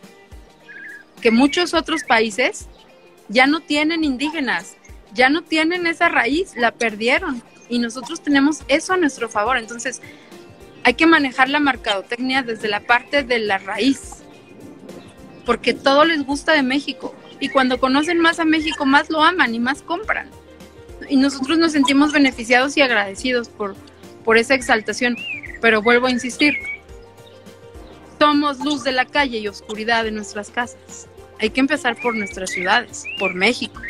que 1.21 1.31
muchos 1.31 1.73
otros 1.73 2.03
países 2.03 2.67
ya 3.27 3.47
no 3.47 3.61
tienen 3.61 4.03
indígenas, 4.03 4.77
ya 5.13 5.29
no 5.29 5.41
tienen 5.41 5.87
esa 5.87 6.09
raíz, 6.09 6.55
la 6.55 6.71
perdieron, 6.71 7.41
y 7.69 7.79
nosotros 7.79 8.21
tenemos 8.21 8.61
eso 8.67 8.93
a 8.93 8.97
nuestro 8.97 9.29
favor, 9.29 9.57
entonces 9.57 10.01
hay 10.83 10.93
que 10.93 11.07
manejar 11.07 11.49
la 11.49 11.59
mercadotecnia 11.59 12.43
desde 12.43 12.67
la 12.67 12.81
parte 12.81 13.23
de 13.23 13.39
la 13.39 13.57
raíz, 13.57 14.23
porque 15.45 15.73
todo 15.73 16.05
les 16.05 16.23
gusta 16.23 16.53
de 16.53 16.61
México. 16.61 17.15
Y 17.39 17.49
cuando 17.49 17.79
conocen 17.79 18.19
más 18.19 18.39
a 18.39 18.45
México, 18.45 18.85
más 18.85 19.09
lo 19.09 19.21
aman 19.21 19.53
y 19.53 19.59
más 19.59 19.81
compran. 19.81 20.29
Y 21.09 21.17
nosotros 21.17 21.57
nos 21.57 21.71
sentimos 21.71 22.11
beneficiados 22.11 22.77
y 22.77 22.81
agradecidos 22.81 23.49
por, 23.49 23.75
por 24.25 24.37
esa 24.37 24.55
exaltación. 24.55 25.15
Pero 25.61 25.81
vuelvo 25.81 26.07
a 26.07 26.11
insistir, 26.11 26.55
somos 28.19 28.59
luz 28.59 28.83
de 28.83 28.91
la 28.91 29.05
calle 29.05 29.37
y 29.37 29.47
oscuridad 29.47 30.03
de 30.03 30.11
nuestras 30.11 30.49
casas. 30.49 31.07
Hay 31.39 31.51
que 31.51 31.59
empezar 31.59 31.95
por 32.01 32.15
nuestras 32.15 32.49
ciudades, 32.49 33.05
por 33.19 33.33
México, 33.33 33.81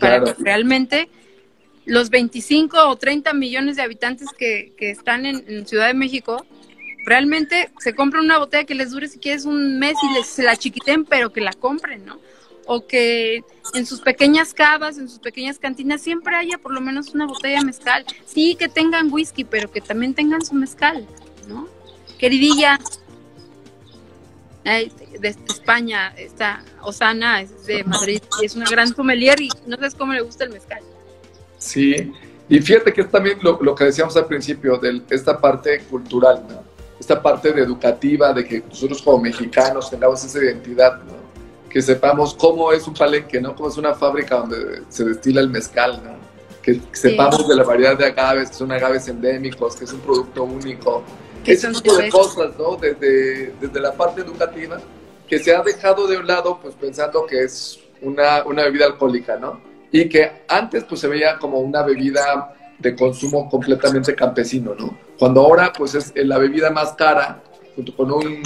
para 0.00 0.24
que 0.24 0.34
realmente 0.38 1.08
los 1.84 2.10
25 2.10 2.88
o 2.88 2.96
30 2.96 3.32
millones 3.32 3.76
de 3.76 3.82
habitantes 3.82 4.28
que, 4.36 4.74
están 4.78 5.26
en, 5.26 5.66
Ciudad 5.66 5.86
de 5.86 5.94
México, 5.94 6.44
realmente 7.04 7.70
se 7.78 7.94
compran 7.94 8.24
una 8.24 8.38
botella 8.38 8.64
que 8.64 8.74
les 8.74 8.90
dure 8.90 9.08
si 9.08 9.18
quieres 9.18 9.44
un 9.44 9.78
mes 9.78 9.94
y 10.02 10.14
les, 10.14 10.26
se 10.26 10.42
la 10.42 10.56
chiquiten, 10.56 11.04
pero 11.04 11.32
que 11.32 11.40
la 11.40 11.52
compren, 11.52 12.04
¿no? 12.04 12.20
O 12.70 12.86
que 12.86 13.42
en 13.72 13.86
sus 13.86 14.00
pequeñas 14.00 14.52
cavas, 14.52 14.98
en 14.98 15.08
sus 15.08 15.18
pequeñas 15.18 15.58
cantinas, 15.58 16.02
siempre 16.02 16.36
haya 16.36 16.58
por 16.58 16.72
lo 16.72 16.82
menos 16.82 17.14
una 17.14 17.26
botella 17.26 17.60
de 17.60 17.64
mezcal. 17.64 18.04
Sí, 18.26 18.56
que 18.56 18.68
tengan 18.68 19.10
whisky, 19.10 19.44
pero 19.44 19.70
que 19.70 19.80
también 19.80 20.12
tengan 20.14 20.44
su 20.44 20.54
mezcal, 20.54 21.06
¿no? 21.48 21.66
Queridilla, 22.18 22.78
de 24.64 25.28
España, 25.48 26.12
está 26.18 26.62
Osana, 26.82 27.40
es 27.40 27.64
de 27.64 27.84
Madrid, 27.84 28.20
y 28.42 28.44
es 28.44 28.54
una 28.54 28.68
gran 28.68 28.94
sommelier 28.94 29.40
y 29.40 29.48
no 29.66 29.76
sabes 29.76 29.94
cómo 29.94 30.12
le 30.12 30.20
gusta 30.20 30.44
el 30.44 30.50
mezcal. 30.50 30.82
Sí, 31.56 32.12
y 32.50 32.60
fíjate 32.60 32.92
que 32.92 33.00
es 33.00 33.10
también 33.10 33.38
lo, 33.40 33.74
que 33.74 33.84
decíamos 33.84 34.14
al 34.16 34.26
principio, 34.26 34.76
de 34.76 35.00
esta 35.08 35.40
parte 35.40 35.80
cultural, 35.88 36.44
¿no? 36.48 36.68
esta 36.98 37.22
parte 37.22 37.52
de 37.52 37.62
educativa, 37.62 38.32
de 38.32 38.44
que 38.44 38.62
nosotros 38.68 39.00
como 39.02 39.18
mexicanos 39.18 39.88
tengamos 39.90 40.22
esa 40.24 40.38
identidad, 40.38 41.00
¿no? 41.04 41.27
Que 41.70 41.82
sepamos 41.82 42.34
cómo 42.34 42.72
es 42.72 42.86
un 42.86 42.94
palenque, 42.94 43.40
¿no? 43.40 43.54
cómo 43.54 43.68
es 43.68 43.76
una 43.76 43.94
fábrica 43.94 44.36
donde 44.36 44.82
se 44.88 45.04
destila 45.04 45.40
el 45.40 45.50
mezcal, 45.50 46.00
¿no? 46.04 46.16
que, 46.62 46.80
sepamos 46.92 47.46
de 47.48 47.56
la 47.56 47.64
variedad 47.64 47.96
de 47.96 48.06
agaves, 48.06 48.50
que 48.50 48.54
son 48.54 48.72
agaves 48.72 49.08
endémicos, 49.08 49.76
que 49.76 49.84
es 49.84 49.92
un 49.92 50.00
producto 50.00 50.44
único, 50.44 51.02
ese 51.44 51.70
tipo 51.72 51.96
de 51.96 52.10
cosas, 52.10 52.50
¿no? 52.58 52.76
Desde, 52.76 53.54
desde 53.58 53.80
la 53.80 53.92
parte 53.92 54.20
educativa, 54.20 54.78
que 55.26 55.38
se 55.38 55.54
ha 55.54 55.62
dejado 55.62 56.06
de 56.06 56.18
un 56.18 56.26
lado, 56.26 56.58
pues 56.60 56.74
pensando 56.74 57.24
que 57.24 57.44
es 57.44 57.78
una, 58.02 58.44
una 58.44 58.64
bebida 58.64 58.84
alcohólica, 58.84 59.38
¿no? 59.38 59.58
y 59.90 60.08
que 60.08 60.42
antes 60.48 60.84
pues 60.84 61.00
se 61.00 61.08
veía 61.08 61.38
como 61.38 61.58
una 61.60 61.82
bebida 61.82 62.54
de 62.78 62.94
consumo 62.94 63.48
completamente 63.48 64.14
campesino, 64.14 64.74
¿no? 64.74 64.96
Cuando 65.18 65.40
ahora 65.40 65.72
pues 65.76 65.94
es 65.94 66.12
la 66.14 66.38
bebida 66.38 66.70
más 66.70 66.92
cara, 66.92 67.42
junto 67.74 67.94
con 67.96 68.12
un, 68.12 68.42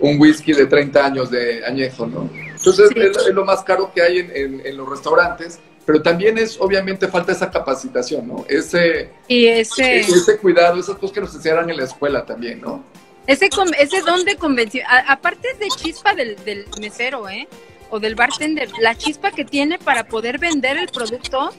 un 0.00 0.20
whisky 0.20 0.52
de 0.52 0.66
30 0.66 1.04
años 1.04 1.30
de 1.30 1.64
añejo, 1.64 2.06
¿no? 2.06 2.28
Entonces 2.34 2.90
es, 2.94 3.34
lo 3.34 3.44
más 3.44 3.62
caro 3.62 3.92
que 3.94 4.02
hay 4.02 4.18
en, 4.18 4.62
en, 4.64 4.76
los 4.76 4.88
restaurantes, 4.88 5.58
pero 5.86 6.02
también 6.02 6.38
es, 6.38 6.60
obviamente, 6.60 7.08
falta 7.08 7.32
esa 7.32 7.50
capacitación, 7.50 8.28
¿no? 8.28 8.44
Ese, 8.48 9.10
y 9.28 9.46
ese... 9.46 10.00
ese 10.00 10.38
cuidado, 10.38 10.78
esas 10.78 10.96
cosas 10.96 11.14
que 11.14 11.20
nos 11.20 11.34
enseñaron 11.34 11.70
en 11.70 11.76
la 11.76 11.84
escuela 11.84 12.24
también, 12.24 12.60
¿no? 12.60 12.84
Ese, 13.26 13.48
ese 13.78 14.00
don 14.02 14.24
de 14.24 14.36
convención, 14.36 14.84
aparte 15.06 15.48
de 15.58 15.68
chispa 15.68 16.14
del, 16.14 16.36
del 16.44 16.66
mesero, 16.80 17.28
¿eh? 17.28 17.46
o 17.90 18.00
del 18.00 18.14
bartender, 18.14 18.70
la 18.80 18.94
chispa 18.94 19.32
que 19.32 19.44
tiene 19.44 19.78
para 19.78 20.04
poder 20.04 20.38
vender 20.38 20.76
el 20.76 20.88
producto, 20.88 21.52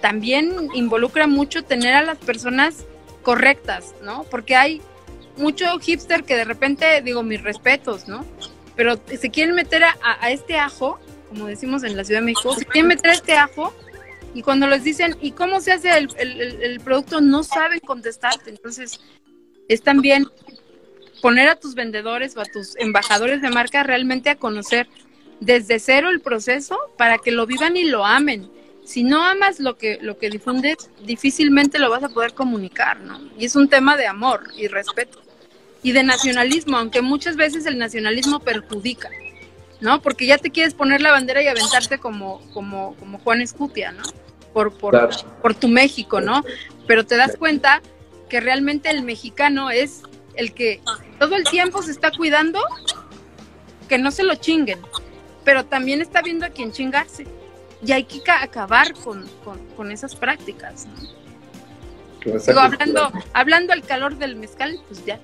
también 0.00 0.68
involucra 0.74 1.26
mucho 1.26 1.64
tener 1.64 1.94
a 1.94 2.02
las 2.02 2.18
personas 2.18 2.86
correctas, 3.22 3.94
¿no? 4.02 4.24
Porque 4.30 4.54
hay 4.54 4.82
mucho 5.36 5.78
hipster 5.78 6.24
que 6.24 6.36
de 6.36 6.44
repente, 6.44 7.02
digo, 7.02 7.22
mis 7.22 7.42
respetos, 7.42 8.08
¿no? 8.08 8.24
Pero 8.76 8.98
se 9.06 9.30
quieren 9.30 9.54
meter 9.54 9.82
a, 9.84 10.30
este 10.30 10.56
ajo, 10.58 10.98
como 11.28 11.46
decimos 11.46 11.84
en 11.84 11.96
la 11.96 12.04
Ciudad 12.04 12.20
de 12.20 12.26
México, 12.26 12.54
se 12.54 12.64
quieren 12.64 12.88
meter 12.88 13.10
a 13.10 13.14
este 13.14 13.34
ajo 13.34 13.74
y 14.34 14.42
cuando 14.42 14.66
les 14.66 14.82
dicen, 14.82 15.16
¿y 15.20 15.30
cómo 15.32 15.60
se 15.60 15.72
hace 15.72 15.96
el, 15.96 16.08
el 16.18 16.80
producto? 16.80 17.20
No 17.20 17.44
saben 17.44 17.78
contestarte. 17.80 18.50
Entonces, 18.50 19.00
es 19.68 19.82
también 19.82 20.26
poner 21.22 21.48
a 21.48 21.56
tus 21.56 21.74
vendedores 21.74 22.36
o 22.36 22.40
a 22.40 22.44
tus 22.44 22.76
embajadores 22.76 23.40
de 23.40 23.50
marca 23.50 23.82
realmente 23.82 24.28
a 24.28 24.36
conocer 24.36 24.88
desde 25.40 25.78
cero 25.78 26.10
el 26.10 26.20
proceso 26.20 26.78
para 26.98 27.18
que 27.18 27.30
lo 27.30 27.46
vivan 27.46 27.76
y 27.76 27.84
lo 27.84 28.04
amen. 28.04 28.50
Si 28.84 29.02
no 29.02 29.22
amas 29.22 29.60
lo 29.60 29.78
que, 29.78 29.98
lo 30.02 30.18
que 30.18 30.28
difundes, 30.28 30.90
difícilmente 31.02 31.78
lo 31.78 31.88
vas 31.88 32.04
a 32.04 32.10
poder 32.10 32.34
comunicar, 32.34 33.00
¿no? 33.00 33.18
Y 33.38 33.46
es 33.46 33.56
un 33.56 33.68
tema 33.68 33.96
de 33.96 34.06
amor 34.06 34.42
y 34.56 34.68
respeto. 34.68 35.23
Y 35.84 35.92
de 35.92 36.02
nacionalismo, 36.02 36.78
aunque 36.78 37.00
muchas 37.00 37.36
veces 37.36 37.64
el 37.66 37.78
nacionalismo 37.78 38.40
perjudica, 38.40 39.10
¿no? 39.80 40.02
Porque 40.02 40.26
ya 40.26 40.38
te 40.38 40.50
quieres 40.50 40.74
poner 40.74 41.00
la 41.00 41.12
bandera 41.12 41.42
y 41.42 41.46
aventarte 41.46 41.98
como, 41.98 42.40
como, 42.52 42.96
como 42.96 43.20
Juan 43.20 43.40
Escutia, 43.40 43.92
¿no? 43.92 44.02
Por, 44.52 44.76
por, 44.76 45.10
por 45.40 45.54
tu 45.54 45.68
México, 45.68 46.20
¿no? 46.20 46.42
Pero 46.88 47.06
te 47.06 47.16
das 47.16 47.36
cuenta 47.36 47.80
que 48.28 48.40
realmente 48.40 48.90
el 48.90 49.02
mexicano 49.02 49.70
es 49.70 50.02
el 50.34 50.54
que 50.54 50.80
todo 51.20 51.36
el 51.36 51.44
tiempo 51.44 51.82
se 51.82 51.92
está 51.92 52.10
cuidando 52.10 52.60
que 53.88 53.98
no 53.98 54.10
se 54.10 54.24
lo 54.24 54.34
chinguen, 54.34 54.80
pero 55.44 55.64
también 55.66 56.00
está 56.00 56.22
viendo 56.22 56.46
a 56.46 56.50
quién 56.50 56.72
chingarse. 56.72 57.26
Y 57.84 57.92
hay 57.92 58.04
que 58.04 58.22
acabar 58.30 58.94
con, 58.94 59.28
con, 59.76 59.92
esas 59.92 60.16
prácticas. 60.16 60.86
¿no? 60.86 61.23
Hablando, 62.56 63.12
hablando 63.32 63.72
al 63.72 63.82
calor 63.82 64.16
del 64.16 64.36
mezcal, 64.36 64.78
pues 64.88 65.04
ya. 65.04 65.20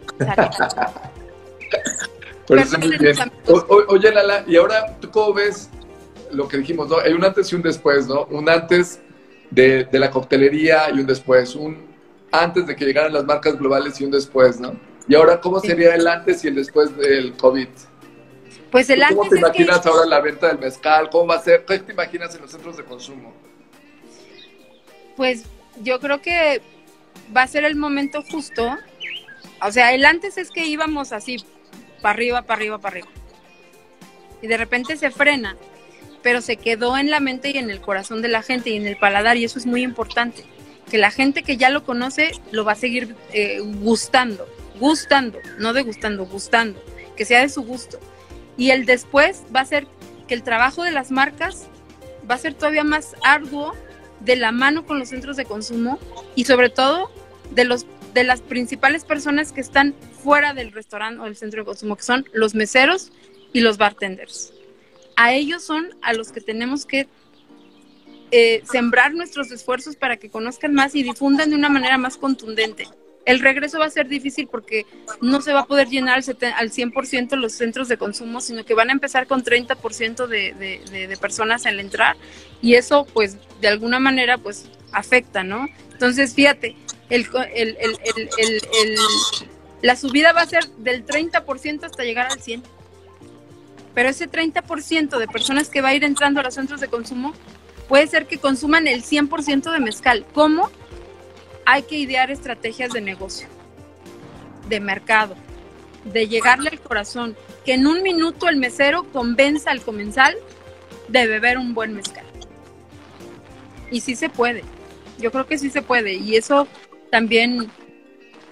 oye, 3.89 4.13
Lala, 4.13 4.45
y 4.47 4.57
ahora, 4.57 4.97
¿tú 5.01 5.11
cómo 5.11 5.35
ves 5.35 5.71
lo 6.33 6.49
que 6.49 6.59
dijimos, 6.59 6.89
no? 6.89 6.99
Hay 6.99 7.13
un 7.13 7.25
antes 7.25 7.53
y 7.53 7.57
un 7.57 7.63
después, 7.63 8.07
¿no? 8.07 8.25
Un 8.27 8.49
antes 8.49 9.01
de, 9.51 9.85
de 9.85 9.99
la 9.99 10.11
coctelería 10.11 10.91
y 10.91 11.01
un 11.01 11.07
después. 11.07 11.55
Un 11.55 11.89
antes 12.33 12.67
de 12.67 12.77
que 12.77 12.85
llegaran 12.85 13.13
las 13.13 13.25
marcas 13.25 13.59
globales 13.59 14.01
y 14.01 14.05
un 14.05 14.11
después, 14.11 14.61
¿no? 14.61 14.75
Y 15.09 15.15
ahora, 15.15 15.41
¿cómo 15.41 15.61
sería 15.61 15.95
el 15.95 16.07
antes 16.07 16.45
y 16.45 16.49
el 16.49 16.55
después 16.55 16.97
del 16.97 17.37
COVID? 17.37 17.69
Pues 18.71 18.89
el 18.91 19.03
¿Cómo 19.09 19.29
te 19.29 19.39
imaginas 19.39 19.85
ahora 19.85 20.07
la 20.07 20.21
venta 20.21 20.49
del 20.49 20.59
mezcal? 20.59 21.11
¿Cómo 21.11 21.27
va 21.27 21.37
a 21.37 21.43
ser? 21.43 21.65
¿Qué 21.65 21.81
te 21.81 21.93
imaginas 21.93 22.35
en 22.37 22.43
los 22.43 22.53
centros 22.53 22.77
de 22.77 22.85
consumo? 22.85 23.33
Pues 25.17 25.45
yo 25.83 25.99
creo 25.99 26.23
que 26.23 26.63
va 27.35 27.43
a 27.43 27.47
ser 27.47 27.65
el 27.65 27.77
momento 27.77 28.23
justo. 28.23 28.77
O 29.63 29.73
sea, 29.73 29.95
el 29.95 30.05
antes 30.05 30.39
es 30.39 30.51
que 30.51 30.67
íbamos 30.67 31.13
así, 31.13 31.45
para 32.01 32.15
arriba, 32.15 32.43
para 32.43 32.59
arriba, 32.59 32.79
para 32.79 32.97
arriba. 32.97 33.09
y 34.43 34.47
de 34.47 34.57
repente 34.57 34.97
se 34.97 35.11
frena, 35.11 35.57
pero 36.23 36.41
se 36.41 36.57
quedó 36.57 36.97
en 36.97 37.11
la 37.11 37.21
mente 37.21 37.51
y 37.51 37.59
en 37.59 37.71
el 37.71 37.81
corazón 37.81 38.23
de 38.23 38.29
la 38.29 38.43
gente 38.43 38.71
y 38.71 38.77
en 38.77 38.87
el 38.87 38.97
paladar 38.97 39.37
y 39.37 39.45
eso 39.45 39.59
es 39.59 39.67
muy 39.67 39.83
importante, 39.83 40.45
que 40.91 40.99
la 40.99 41.11
gente 41.11 41.43
que 41.43 41.57
ya 41.57 41.71
lo 41.71 41.85
conoce 41.85 42.33
lo 42.51 42.65
va 42.65 42.73
a 42.73 42.77
seguir 42.77 43.15
eh, 43.33 43.61
gustando, 43.61 44.47
gustando, 44.79 45.39
no 45.59 45.73
degustando, 45.73 46.25
gustando, 46.27 46.83
que 47.17 47.25
sea 47.25 47.43
de 47.43 47.49
su 47.49 47.63
gusto. 47.63 48.01
Y 48.57 48.71
el 48.71 48.87
después 48.87 49.43
va 49.55 49.61
a 49.61 49.67
ser 49.67 49.87
que 50.27 50.35
el 50.35 50.43
trabajo 50.43 50.85
de 50.85 50.91
las 50.91 51.11
marcas 51.11 51.67
va 52.29 52.35
a 52.35 52.39
ser 52.39 52.55
todavía 52.55 52.85
más 52.85 53.15
arduo 53.23 53.75
de 54.21 54.37
la 54.37 54.53
mano 54.53 54.87
con 54.87 54.99
los 54.99 55.09
centros 55.09 55.37
de 55.37 55.45
consumo 55.45 55.99
y 56.35 56.45
sobre 56.45 56.71
todo 56.71 57.11
de 57.53 57.65
los 57.65 57.87
de 58.15 58.25
las 58.25 58.41
principales 58.41 59.05
personas 59.05 59.53
que 59.53 59.61
están 59.61 59.95
fuera 60.23 60.53
del 60.53 60.73
restaurante 60.73 61.21
o 61.21 61.25
del 61.25 61.37
centro 61.37 61.61
de 61.61 61.67
consumo, 61.67 61.97
que 61.97 62.03
son 62.03 62.27
los 62.33 62.55
meseros 62.55 63.13
y 63.53 63.61
los 63.61 63.79
bartenders. 63.79 64.53
A 65.17 65.33
ellos 65.33 65.63
son 65.63 65.91
a 66.03 66.13
los 66.13 66.33
que 66.33 66.41
tenemos 66.41 66.87
que 66.87 67.07
eh, 68.33 68.63
sembrar 68.71 69.13
nuestros 69.13 69.51
esfuerzos 69.51 69.97
para 69.97 70.17
que 70.17 70.31
conozcan 70.31 70.75
más 70.75 70.95
y 70.95 71.03
difundan 71.03 71.51
de 71.51 71.57
una 71.57 71.69
manera 71.69 71.99
más 71.99 72.17
contundente. 72.17 72.89
El 73.31 73.39
regreso 73.39 73.79
va 73.79 73.87
a 73.87 73.91
ser 73.91 74.09
difícil 74.09 74.49
porque 74.49 74.87
no 75.21 75.41
se 75.41 75.53
va 75.53 75.61
a 75.61 75.67
poder 75.67 75.89
llenar 75.89 76.17
al, 76.17 76.25
100% 76.25 77.37
los 77.37 77.53
centros 77.53 77.87
de 77.87 77.97
consumo, 77.97 78.41
sino 78.41 78.65
que 78.65 78.75
van 78.75 78.89
a 78.91 78.93
empezar 78.93 79.29
con 79.29 79.45
30% 79.45 80.27
de, 80.27 80.53
de, 80.53 81.17
personas 81.17 81.65
al 81.65 81.79
entrar 81.79 82.17
y 82.61 82.75
eso 82.75 83.07
pues 83.13 83.37
de 83.61 83.69
alguna 83.69 84.01
manera 84.01 84.37
pues 84.37 84.69
afecta, 84.91 85.45
¿no? 85.45 85.69
Entonces, 85.93 86.35
fíjate, 86.35 86.75
la 89.81 89.97
subida 89.97 90.33
va 90.33 90.41
a 90.41 90.47
ser 90.47 90.67
del 90.79 91.07
30% 91.07 91.85
hasta 91.85 92.03
llegar 92.03 92.33
al 92.33 92.39
100%. 92.41 92.63
Pero 93.95 94.09
ese 94.09 94.29
30% 94.29 95.19
de 95.19 95.29
personas 95.29 95.69
que 95.69 95.83
va 95.83 95.91
a 95.91 95.95
ir 95.95 96.03
entrando 96.03 96.41
a 96.41 96.43
los 96.43 96.55
centros 96.55 96.81
de 96.81 96.89
consumo 96.89 97.33
puede 97.89 98.07
ser 98.09 98.27
que 98.27 98.39
consuman 98.39 98.89
el 98.89 99.03
100% 99.05 99.73
de 99.73 99.79
mezcal. 99.79 100.27
¿Cómo? 100.33 100.71
Hay 101.65 101.83
que 101.83 101.97
idear 101.97 102.31
estrategias 102.31 102.93
de 102.93 103.01
negocio, 103.01 103.47
de 104.69 104.81
mercado, 104.81 105.37
de 106.05 106.29
llegarle 106.29 106.71
al 106.71 106.81
corazón, 106.81 107.37
que 107.65 107.75
en 107.75 107.87
un 107.87 108.03
minuto 108.03 108.49
el 108.49 108.57
mesero 108.57 109.05
convenza 109.13 109.71
al 109.71 109.83
comensal 109.83 110.37
de 111.09 111.27
beber 111.27 111.59
un 111.59 111.75
buen 111.75 111.95
mezcal. 111.95 112.25
Y 113.91 114.01
sí 114.01 114.15
se 114.15 114.29
puede, 114.29 114.63
yo 115.19 115.31
creo 115.31 115.47
que 115.47 115.59
sí 115.59 115.71
se 115.71 115.83
puede. 115.83 116.15
Y 116.15 116.37
eso 116.37 116.67
también 117.11 117.71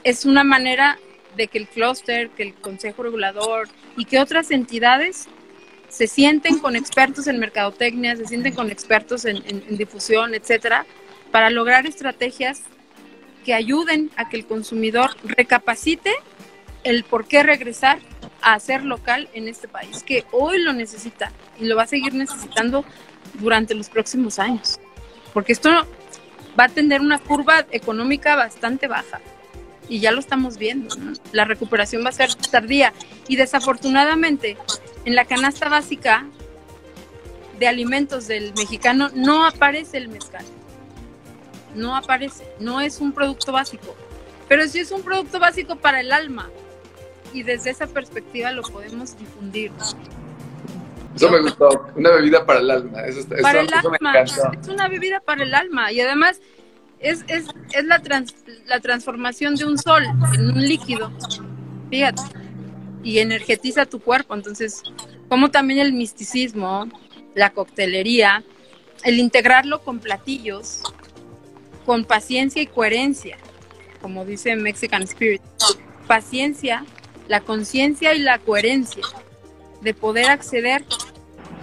es 0.04 0.24
una 0.24 0.44
manera 0.44 0.98
de 1.36 1.48
que 1.48 1.58
el 1.58 1.68
clúster, 1.68 2.30
que 2.30 2.42
el 2.42 2.54
Consejo 2.54 3.02
Regulador 3.02 3.68
y 3.96 4.04
que 4.04 4.18
otras 4.20 4.50
entidades 4.50 5.28
se 5.88 6.06
sienten 6.06 6.58
con 6.58 6.76
expertos 6.76 7.26
en 7.28 7.38
mercadotecnia, 7.38 8.16
se 8.16 8.26
sienten 8.26 8.54
con 8.54 8.70
expertos 8.70 9.24
en, 9.24 9.42
difusión, 9.76 10.34
etcétera, 10.34 10.84
para 11.30 11.50
lograr 11.50 11.86
estrategias 11.86 12.62
que 13.48 13.54
ayuden 13.54 14.10
a 14.16 14.28
que 14.28 14.36
el 14.36 14.44
consumidor 14.44 15.16
recapacite 15.24 16.12
el 16.84 17.02
por 17.02 17.26
qué 17.26 17.42
regresar 17.42 17.98
a 18.42 18.60
ser 18.60 18.84
local 18.84 19.30
en 19.32 19.48
este 19.48 19.68
país, 19.68 20.02
que 20.02 20.26
hoy 20.32 20.58
lo 20.62 20.74
necesita 20.74 21.32
y 21.58 21.64
lo 21.64 21.74
va 21.74 21.84
a 21.84 21.86
seguir 21.86 22.12
necesitando 22.12 22.84
durante 23.40 23.74
los 23.74 23.88
próximos 23.88 24.38
años. 24.38 24.78
Porque 25.32 25.54
esto 25.54 25.70
va 26.60 26.64
a 26.64 26.68
tener 26.68 27.00
una 27.00 27.18
curva 27.18 27.64
económica 27.70 28.36
bastante 28.36 28.86
baja. 28.86 29.22
Y 29.88 30.00
ya 30.00 30.12
lo 30.12 30.20
estamos 30.20 30.58
viendo. 30.58 30.94
La 31.32 31.46
recuperación 31.46 32.04
va 32.04 32.10
a 32.10 32.12
ser 32.12 32.34
tardía. 32.34 32.92
Y 33.28 33.36
desafortunadamente, 33.36 34.58
en 35.06 35.14
la 35.14 35.24
canasta 35.24 35.70
básica 35.70 36.26
de 37.58 37.66
alimentos 37.66 38.28
del 38.28 38.52
mexicano 38.58 39.08
no 39.14 39.46
aparece 39.46 39.96
el 39.96 40.08
mezcal. 40.08 40.44
No 41.78 41.96
aparece. 41.96 42.44
No 42.58 42.80
es 42.80 43.00
un 43.00 43.12
producto 43.12 43.52
básico. 43.52 43.94
Pero 44.48 44.66
sí 44.66 44.80
es 44.80 44.90
un 44.90 45.02
producto 45.02 45.38
básico 45.38 45.76
para 45.76 46.00
el 46.00 46.12
alma. 46.12 46.50
Y 47.32 47.42
desde 47.42 47.70
esa 47.70 47.86
perspectiva 47.86 48.50
lo 48.52 48.62
podemos 48.62 49.16
difundir. 49.18 49.70
Eso 51.14 51.30
me 51.30 51.40
gustó. 51.40 51.68
Una 51.94 52.10
bebida 52.10 52.44
para 52.44 52.60
el 52.60 52.70
alma. 52.70 53.02
Eso, 53.02 53.26
para 53.42 53.60
el 53.60 53.72
alma. 53.72 54.12
Es 54.60 54.68
una 54.68 54.88
bebida 54.88 55.20
para 55.20 55.44
el 55.44 55.54
alma. 55.54 55.92
Y 55.92 56.00
además 56.00 56.40
es, 56.98 57.24
es, 57.28 57.46
es 57.72 57.84
la, 57.84 58.02
la 58.66 58.80
transformación 58.80 59.54
de 59.54 59.64
un 59.64 59.78
sol 59.78 60.04
en 60.34 60.50
un 60.50 60.60
líquido. 60.60 61.12
Fíjate. 61.90 62.22
Y 63.04 63.18
energetiza 63.18 63.86
tu 63.86 64.00
cuerpo. 64.00 64.34
Entonces, 64.34 64.82
como 65.28 65.50
también 65.50 65.78
el 65.80 65.92
misticismo, 65.92 66.88
la 67.34 67.50
coctelería, 67.50 68.42
el 69.04 69.18
integrarlo 69.18 69.82
con 69.82 70.00
platillos, 70.00 70.82
con 71.88 72.04
paciencia 72.04 72.60
y 72.60 72.66
coherencia, 72.66 73.38
como 74.02 74.26
dice 74.26 74.54
Mexican 74.56 75.04
Spirit. 75.04 75.40
Paciencia, 76.06 76.84
la 77.28 77.40
conciencia 77.40 78.12
y 78.12 78.18
la 78.18 78.38
coherencia 78.38 79.02
de 79.80 79.94
poder 79.94 80.28
acceder 80.28 80.84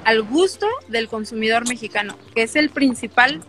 al 0.04 0.24
gusto 0.24 0.66
del 0.88 1.10
consumidor 1.10 1.70
mexicano, 1.70 2.18
que 2.34 2.42
es 2.42 2.56
el 2.56 2.72
principal 2.72 3.44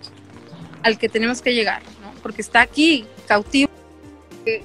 al 0.83 0.99
que 0.99 1.09
tenemos 1.09 1.41
que 1.41 1.55
llegar, 1.55 1.81
porque 2.23 2.43
está 2.43 2.61
aquí 2.61 3.07
cautivo. 3.27 3.71
Que, 4.45 4.63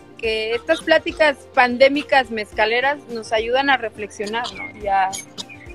estas 0.53 0.81
pláticas 0.81 1.37
pandémicas 1.53 2.29
mezcaleras 2.29 2.99
nos 3.07 3.31
ayudan 3.31 3.69
a 3.69 3.77
reflexionar 3.77 4.43
y 4.83 4.87
a, 4.87 5.11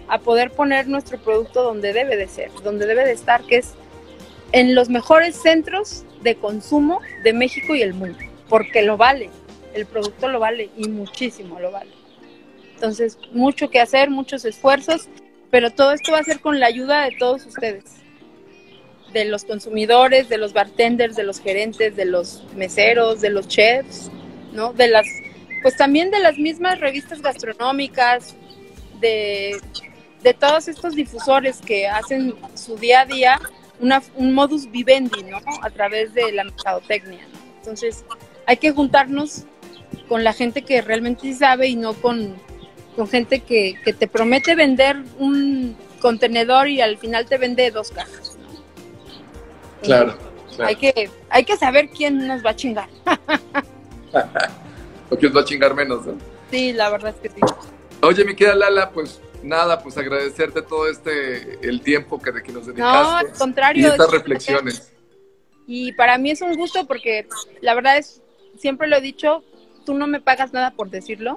a 0.06 0.18
poder 0.18 0.50
poner 0.50 0.86
nuestro 0.86 1.18
producto 1.18 1.62
donde 1.62 1.94
debe 1.94 2.14
de 2.18 2.28
ser, 2.28 2.50
donde 2.62 2.86
debe 2.86 3.06
de 3.06 3.12
estar, 3.12 3.42
que 3.44 3.56
es 3.56 3.72
en 4.52 4.74
los 4.74 4.88
mejores 4.88 5.34
centros 5.36 6.04
de 6.26 6.36
consumo 6.36 7.00
de 7.22 7.32
México 7.32 7.74
y 7.74 7.82
el 7.82 7.94
mundo, 7.94 8.18
porque 8.48 8.82
lo 8.82 8.96
vale, 8.96 9.30
el 9.74 9.86
producto 9.86 10.28
lo 10.28 10.40
vale 10.40 10.70
y 10.76 10.88
muchísimo 10.88 11.60
lo 11.60 11.70
vale. 11.70 11.92
Entonces, 12.74 13.16
mucho 13.32 13.70
que 13.70 13.80
hacer, 13.80 14.10
muchos 14.10 14.44
esfuerzos, 14.44 15.08
pero 15.50 15.70
todo 15.70 15.92
esto 15.92 16.12
va 16.12 16.18
a 16.18 16.24
ser 16.24 16.40
con 16.40 16.58
la 16.58 16.66
ayuda 16.66 17.04
de 17.04 17.16
todos 17.16 17.46
ustedes, 17.46 17.84
de 19.12 19.24
los 19.24 19.44
consumidores, 19.44 20.28
de 20.28 20.36
los 20.36 20.52
bartenders, 20.52 21.14
de 21.14 21.22
los 21.22 21.40
gerentes, 21.40 21.94
de 21.94 22.04
los 22.04 22.42
meseros, 22.54 23.20
de 23.20 23.30
los 23.30 23.46
chefs, 23.46 24.10
¿no? 24.52 24.72
De 24.72 24.88
las, 24.88 25.06
pues 25.62 25.76
también 25.76 26.10
de 26.10 26.18
las 26.18 26.38
mismas 26.38 26.80
revistas 26.80 27.22
gastronómicas, 27.22 28.34
de, 29.00 29.60
de 30.22 30.34
todos 30.34 30.66
estos 30.66 30.96
difusores 30.96 31.58
que 31.58 31.86
hacen 31.86 32.34
su 32.54 32.76
día 32.76 33.02
a 33.02 33.06
día 33.06 33.40
una, 33.80 34.02
un 34.14 34.34
modus 34.34 34.70
vivendi, 34.70 35.22
¿no? 35.24 35.40
A 35.62 35.70
través 35.70 36.14
de 36.14 36.32
la 36.32 36.44
mercadotecnia. 36.44 37.26
Entonces, 37.58 38.04
hay 38.46 38.56
que 38.56 38.72
juntarnos 38.72 39.44
con 40.08 40.24
la 40.24 40.32
gente 40.32 40.62
que 40.62 40.82
realmente 40.82 41.32
sabe 41.34 41.68
y 41.68 41.76
no 41.76 41.94
con 41.94 42.36
con 42.96 43.06
gente 43.06 43.40
que, 43.40 43.76
te 43.98 44.08
promete 44.08 44.54
vender 44.54 44.96
un 45.18 45.76
contenedor 46.00 46.68
y 46.68 46.80
al 46.80 46.96
final 46.96 47.26
te 47.26 47.36
vende 47.36 47.70
dos 47.70 47.90
cajas. 47.90 48.38
Claro, 49.82 50.16
Hay, 50.58 50.76
que, 50.76 51.10
hay 51.28 51.44
que 51.44 51.56
saber 51.58 51.90
quién 51.90 52.26
nos 52.26 52.44
va 52.44 52.50
a 52.50 52.56
chingar. 52.56 52.88
o 55.10 55.16
quién 55.16 55.36
va 55.36 55.42
a 55.42 55.44
chingar 55.44 55.74
menos, 55.74 56.06
¿no? 56.06 56.14
Sí, 56.50 56.72
la 56.72 56.88
verdad 56.88 57.14
es 57.14 57.20
que 57.20 57.28
sí. 57.28 57.40
Oye, 58.00 58.24
mi 58.24 58.34
querida 58.34 58.54
Lala, 58.54 58.90
pues 58.90 59.20
nada, 59.42 59.82
pues 59.82 59.96
agradecerte 59.96 60.62
todo 60.62 60.88
este, 60.88 61.66
el 61.66 61.80
tiempo 61.80 62.20
que, 62.20 62.32
de 62.32 62.42
que 62.42 62.52
nos 62.52 62.66
dedicaste. 62.66 63.02
No, 63.02 63.16
al 63.16 63.32
contrario. 63.32 63.88
Y 63.88 63.90
estas 63.90 64.10
reflexiones. 64.10 64.92
Y 65.66 65.92
para 65.92 66.18
mí 66.18 66.30
es 66.30 66.42
un 66.42 66.54
gusto 66.54 66.86
porque 66.86 67.26
la 67.60 67.74
verdad 67.74 67.98
es, 67.98 68.22
siempre 68.58 68.86
lo 68.88 68.96
he 68.96 69.00
dicho, 69.00 69.42
tú 69.84 69.94
no 69.94 70.06
me 70.06 70.20
pagas 70.20 70.52
nada 70.52 70.72
por 70.72 70.90
decirlo 70.90 71.36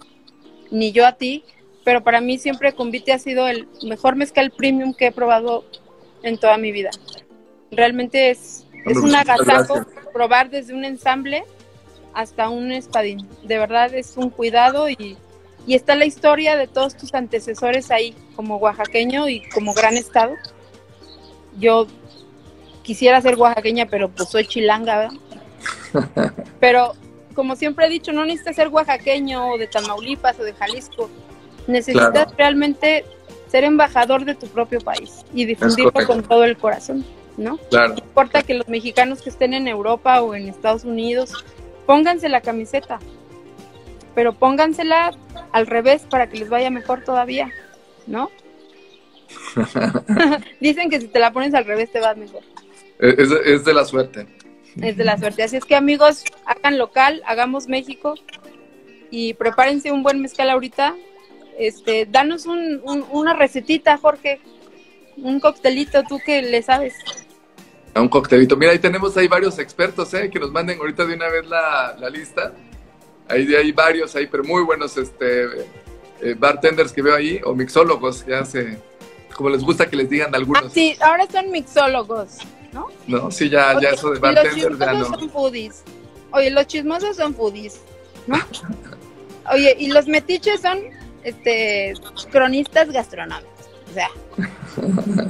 ni 0.71 0.91
yo 0.91 1.07
a 1.07 1.13
ti, 1.13 1.43
pero 1.83 2.03
para 2.03 2.21
mí 2.21 2.37
siempre 2.37 2.73
Convite 2.73 3.13
ha 3.13 3.19
sido 3.19 3.47
el 3.47 3.67
mejor 3.83 4.15
mezcal 4.15 4.51
premium 4.51 4.93
que 4.93 5.07
he 5.07 5.11
probado 5.11 5.65
en 6.23 6.37
toda 6.37 6.57
mi 6.57 6.71
vida. 6.71 6.91
Realmente 7.71 8.29
es, 8.29 8.65
es 8.85 8.97
un 8.97 9.15
agasajo 9.15 9.85
probar 10.13 10.49
desde 10.49 10.73
un 10.73 10.85
ensamble 10.85 11.43
hasta 12.13 12.49
un 12.49 12.71
espadín. 12.71 13.27
De 13.43 13.57
verdad 13.57 13.93
es 13.93 14.17
un 14.17 14.29
cuidado 14.29 14.89
y, 14.89 15.17
y 15.69 15.75
está 15.75 15.95
la 15.95 16.05
historia 16.05 16.57
de 16.57 16.65
todos 16.65 16.97
tus 16.97 17.13
antecesores 17.13 17.91
ahí, 17.91 18.15
como 18.35 18.57
oaxaqueño 18.57 19.29
y 19.29 19.47
como 19.49 19.75
gran 19.75 19.97
estado. 19.97 20.33
Yo 21.59 21.85
quisiera 22.81 23.21
ser 23.21 23.35
oaxaqueña, 23.35 23.85
pero 23.85 24.09
pues 24.09 24.29
soy 24.29 24.47
chilanga, 24.47 24.97
¿verdad? 24.97 26.33
Pero 26.59 26.93
como 27.35 27.55
siempre 27.55 27.85
he 27.85 27.89
dicho, 27.89 28.11
no 28.11 28.25
necesitas 28.25 28.55
ser 28.55 28.69
oaxaqueño 28.69 29.51
o 29.51 29.57
de 29.59 29.67
Tamaulipas 29.67 30.39
o 30.39 30.43
de 30.43 30.53
Jalisco. 30.53 31.07
Necesitas 31.67 32.35
realmente 32.35 33.05
ser 33.47 33.63
embajador 33.63 34.25
de 34.25 34.33
tu 34.33 34.47
propio 34.47 34.81
país 34.81 35.23
y 35.35 35.45
difundirlo 35.45 35.91
con 35.91 36.23
todo 36.23 36.45
el 36.45 36.57
corazón, 36.57 37.05
¿no? 37.37 37.59
Claro. 37.69 37.89
No 37.89 37.99
importa 37.99 38.41
que 38.41 38.55
los 38.55 38.67
mexicanos 38.69 39.21
que 39.21 39.29
estén 39.29 39.53
en 39.53 39.67
Europa 39.67 40.19
o 40.23 40.33
en 40.33 40.49
Estados 40.49 40.83
Unidos, 40.83 41.45
pónganse 41.85 42.27
la 42.27 42.41
camiseta, 42.41 42.99
pero 44.15 44.33
póngansela 44.33 45.11
al 45.51 45.67
revés 45.67 46.03
para 46.09 46.27
que 46.27 46.37
les 46.37 46.49
vaya 46.49 46.69
mejor 46.69 47.03
todavía, 47.03 47.51
¿no? 48.07 48.29
Dicen 50.59 50.89
que 50.89 50.99
si 51.01 51.07
te 51.07 51.19
la 51.19 51.31
pones 51.31 51.53
al 51.53 51.65
revés 51.65 51.91
te 51.91 51.99
vas 51.99 52.17
mejor. 52.17 52.41
Es, 52.99 53.31
es, 53.45 53.63
de 53.63 53.73
la 53.73 53.85
suerte. 53.85 54.27
Es 54.81 54.97
de 54.97 55.03
la 55.05 55.17
suerte. 55.17 55.43
Así 55.43 55.55
es 55.55 55.65
que 55.65 55.75
amigos, 55.75 56.23
hagan 56.45 56.77
local, 56.77 57.23
hagamos 57.25 57.67
México 57.67 58.15
y 59.09 59.33
prepárense 59.35 59.91
un 59.91 60.03
buen 60.03 60.21
mezcal 60.21 60.49
ahorita. 60.49 60.95
Este, 61.57 62.05
danos 62.05 62.45
un, 62.45 62.81
una 63.11 63.33
recetita, 63.33 63.97
Jorge. 63.97 64.39
Un 65.17 65.39
coctelito, 65.39 66.03
tú 66.03 66.19
que 66.25 66.41
le 66.41 66.61
sabes. 66.61 66.95
A 67.93 68.01
un 68.01 68.09
coctelito. 68.09 68.55
Mira, 68.57 68.71
ahí 68.71 68.79
tenemos 68.79 69.15
ahí 69.17 69.27
varios 69.27 69.59
expertos, 69.59 70.13
¿eh? 70.13 70.29
Que 70.29 70.39
nos 70.39 70.51
manden 70.51 70.79
ahorita 70.79 71.05
de 71.05 71.15
una 71.15 71.29
vez 71.29 71.45
la, 71.47 71.95
la 71.99 72.09
lista. 72.09 72.53
Ahí 73.29 73.53
hay 73.55 73.71
varios 73.71 74.15
ahí, 74.15 74.27
pero 74.27 74.43
muy 74.43 74.63
buenos 74.63 74.97
este, 74.97 75.43
eh, 76.21 76.35
bartenders 76.37 76.91
que 76.91 77.01
veo 77.01 77.15
ahí, 77.15 77.39
o 77.45 77.53
mixólogos, 77.53 78.25
ya 78.25 78.43
sé, 78.43 78.79
como 79.35 79.49
les 79.49 79.63
gusta 79.63 79.89
que 79.89 79.95
les 79.95 80.09
digan 80.09 80.33
algunos. 80.33 80.65
Ah, 80.65 80.69
sí, 80.73 80.97
ahora 80.99 81.27
son 81.31 81.51
mixólogos, 81.51 82.39
¿no? 82.73 82.87
No, 83.07 83.31
sí, 83.31 83.49
ya, 83.49 83.79
ya 83.79 83.89
eso 83.89 84.11
de 84.11 84.19
bartenders 84.19 84.77
ya 84.79 84.93
no. 84.93 85.05
son 85.05 85.29
foodies. 85.29 85.83
Oye, 86.31 86.49
los 86.51 86.67
chismosos 86.67 87.15
son 87.15 87.33
foodies, 87.33 87.81
¿no? 88.27 88.37
Oye, 89.51 89.75
y 89.79 89.87
los 89.87 90.07
metiches 90.07 90.61
son 90.61 90.79
este 91.23 91.93
cronistas 92.31 92.91
gastronómicos. 92.91 93.69
O 93.89 93.93
sea. 93.93 94.09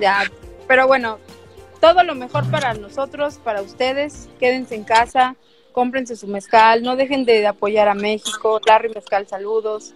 ya, 0.00 0.30
pero 0.66 0.86
bueno, 0.86 1.18
todo 1.80 2.02
lo 2.02 2.14
mejor 2.14 2.50
para 2.50 2.74
nosotros, 2.74 3.38
para 3.42 3.62
ustedes. 3.62 4.28
Quédense 4.38 4.74
en 4.74 4.84
casa, 4.84 5.36
cómprense 5.72 6.16
su 6.16 6.26
mezcal, 6.26 6.82
no 6.82 6.96
dejen 6.96 7.24
de 7.24 7.46
apoyar 7.46 7.88
a 7.88 7.94
México. 7.94 8.60
Larry 8.66 8.90
Mezcal, 8.94 9.26
saludos. 9.26 9.94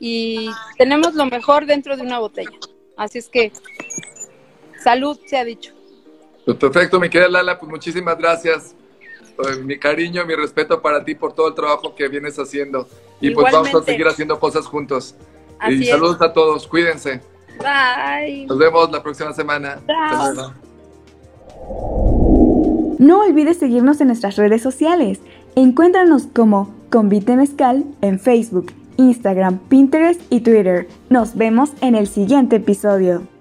Y 0.00 0.50
tenemos 0.78 1.14
lo 1.14 1.26
mejor 1.26 1.66
dentro 1.66 1.96
de 1.96 2.02
una 2.02 2.18
botella. 2.18 2.58
Así 2.96 3.18
es 3.18 3.28
que, 3.28 3.52
salud, 4.82 5.18
se 5.26 5.38
ha 5.38 5.44
dicho. 5.44 5.72
Pues 6.44 6.56
perfecto, 6.56 6.98
mi 6.98 7.08
querida 7.08 7.28
Lala, 7.28 7.58
pues 7.58 7.70
muchísimas 7.70 8.18
gracias. 8.18 8.74
Eh, 9.38 9.56
mi 9.62 9.78
cariño, 9.78 10.26
mi 10.26 10.34
respeto 10.34 10.82
para 10.82 11.04
ti 11.04 11.14
por 11.14 11.32
todo 11.34 11.48
el 11.48 11.54
trabajo 11.54 11.94
que 11.94 12.08
vienes 12.08 12.38
haciendo. 12.38 12.88
Y 13.20 13.30
pues 13.30 13.52
vamos 13.52 13.74
a 13.74 13.82
seguir 13.82 14.06
haciendo 14.06 14.38
cosas 14.40 14.66
juntos. 14.66 15.14
y 15.68 15.84
saludos 15.84 16.20
a 16.20 16.32
todos, 16.32 16.66
cuídense. 16.66 17.20
Bye. 17.58 18.46
Nos 18.46 18.58
vemos 18.58 18.90
la 18.90 19.02
próxima 19.02 19.32
semana. 19.32 19.80
No 22.98 23.20
olvides 23.20 23.58
seguirnos 23.58 24.00
en 24.00 24.08
nuestras 24.08 24.36
redes 24.36 24.62
sociales. 24.62 25.20
Encuéntranos 25.56 26.26
como 26.26 26.70
Convite 26.90 27.36
Mezcal 27.36 27.84
en 28.00 28.18
Facebook, 28.18 28.72
Instagram, 28.96 29.58
Pinterest 29.68 30.20
y 30.30 30.40
Twitter. 30.40 30.88
Nos 31.10 31.34
vemos 31.34 31.72
en 31.80 31.94
el 31.94 32.06
siguiente 32.06 32.56
episodio. 32.56 33.31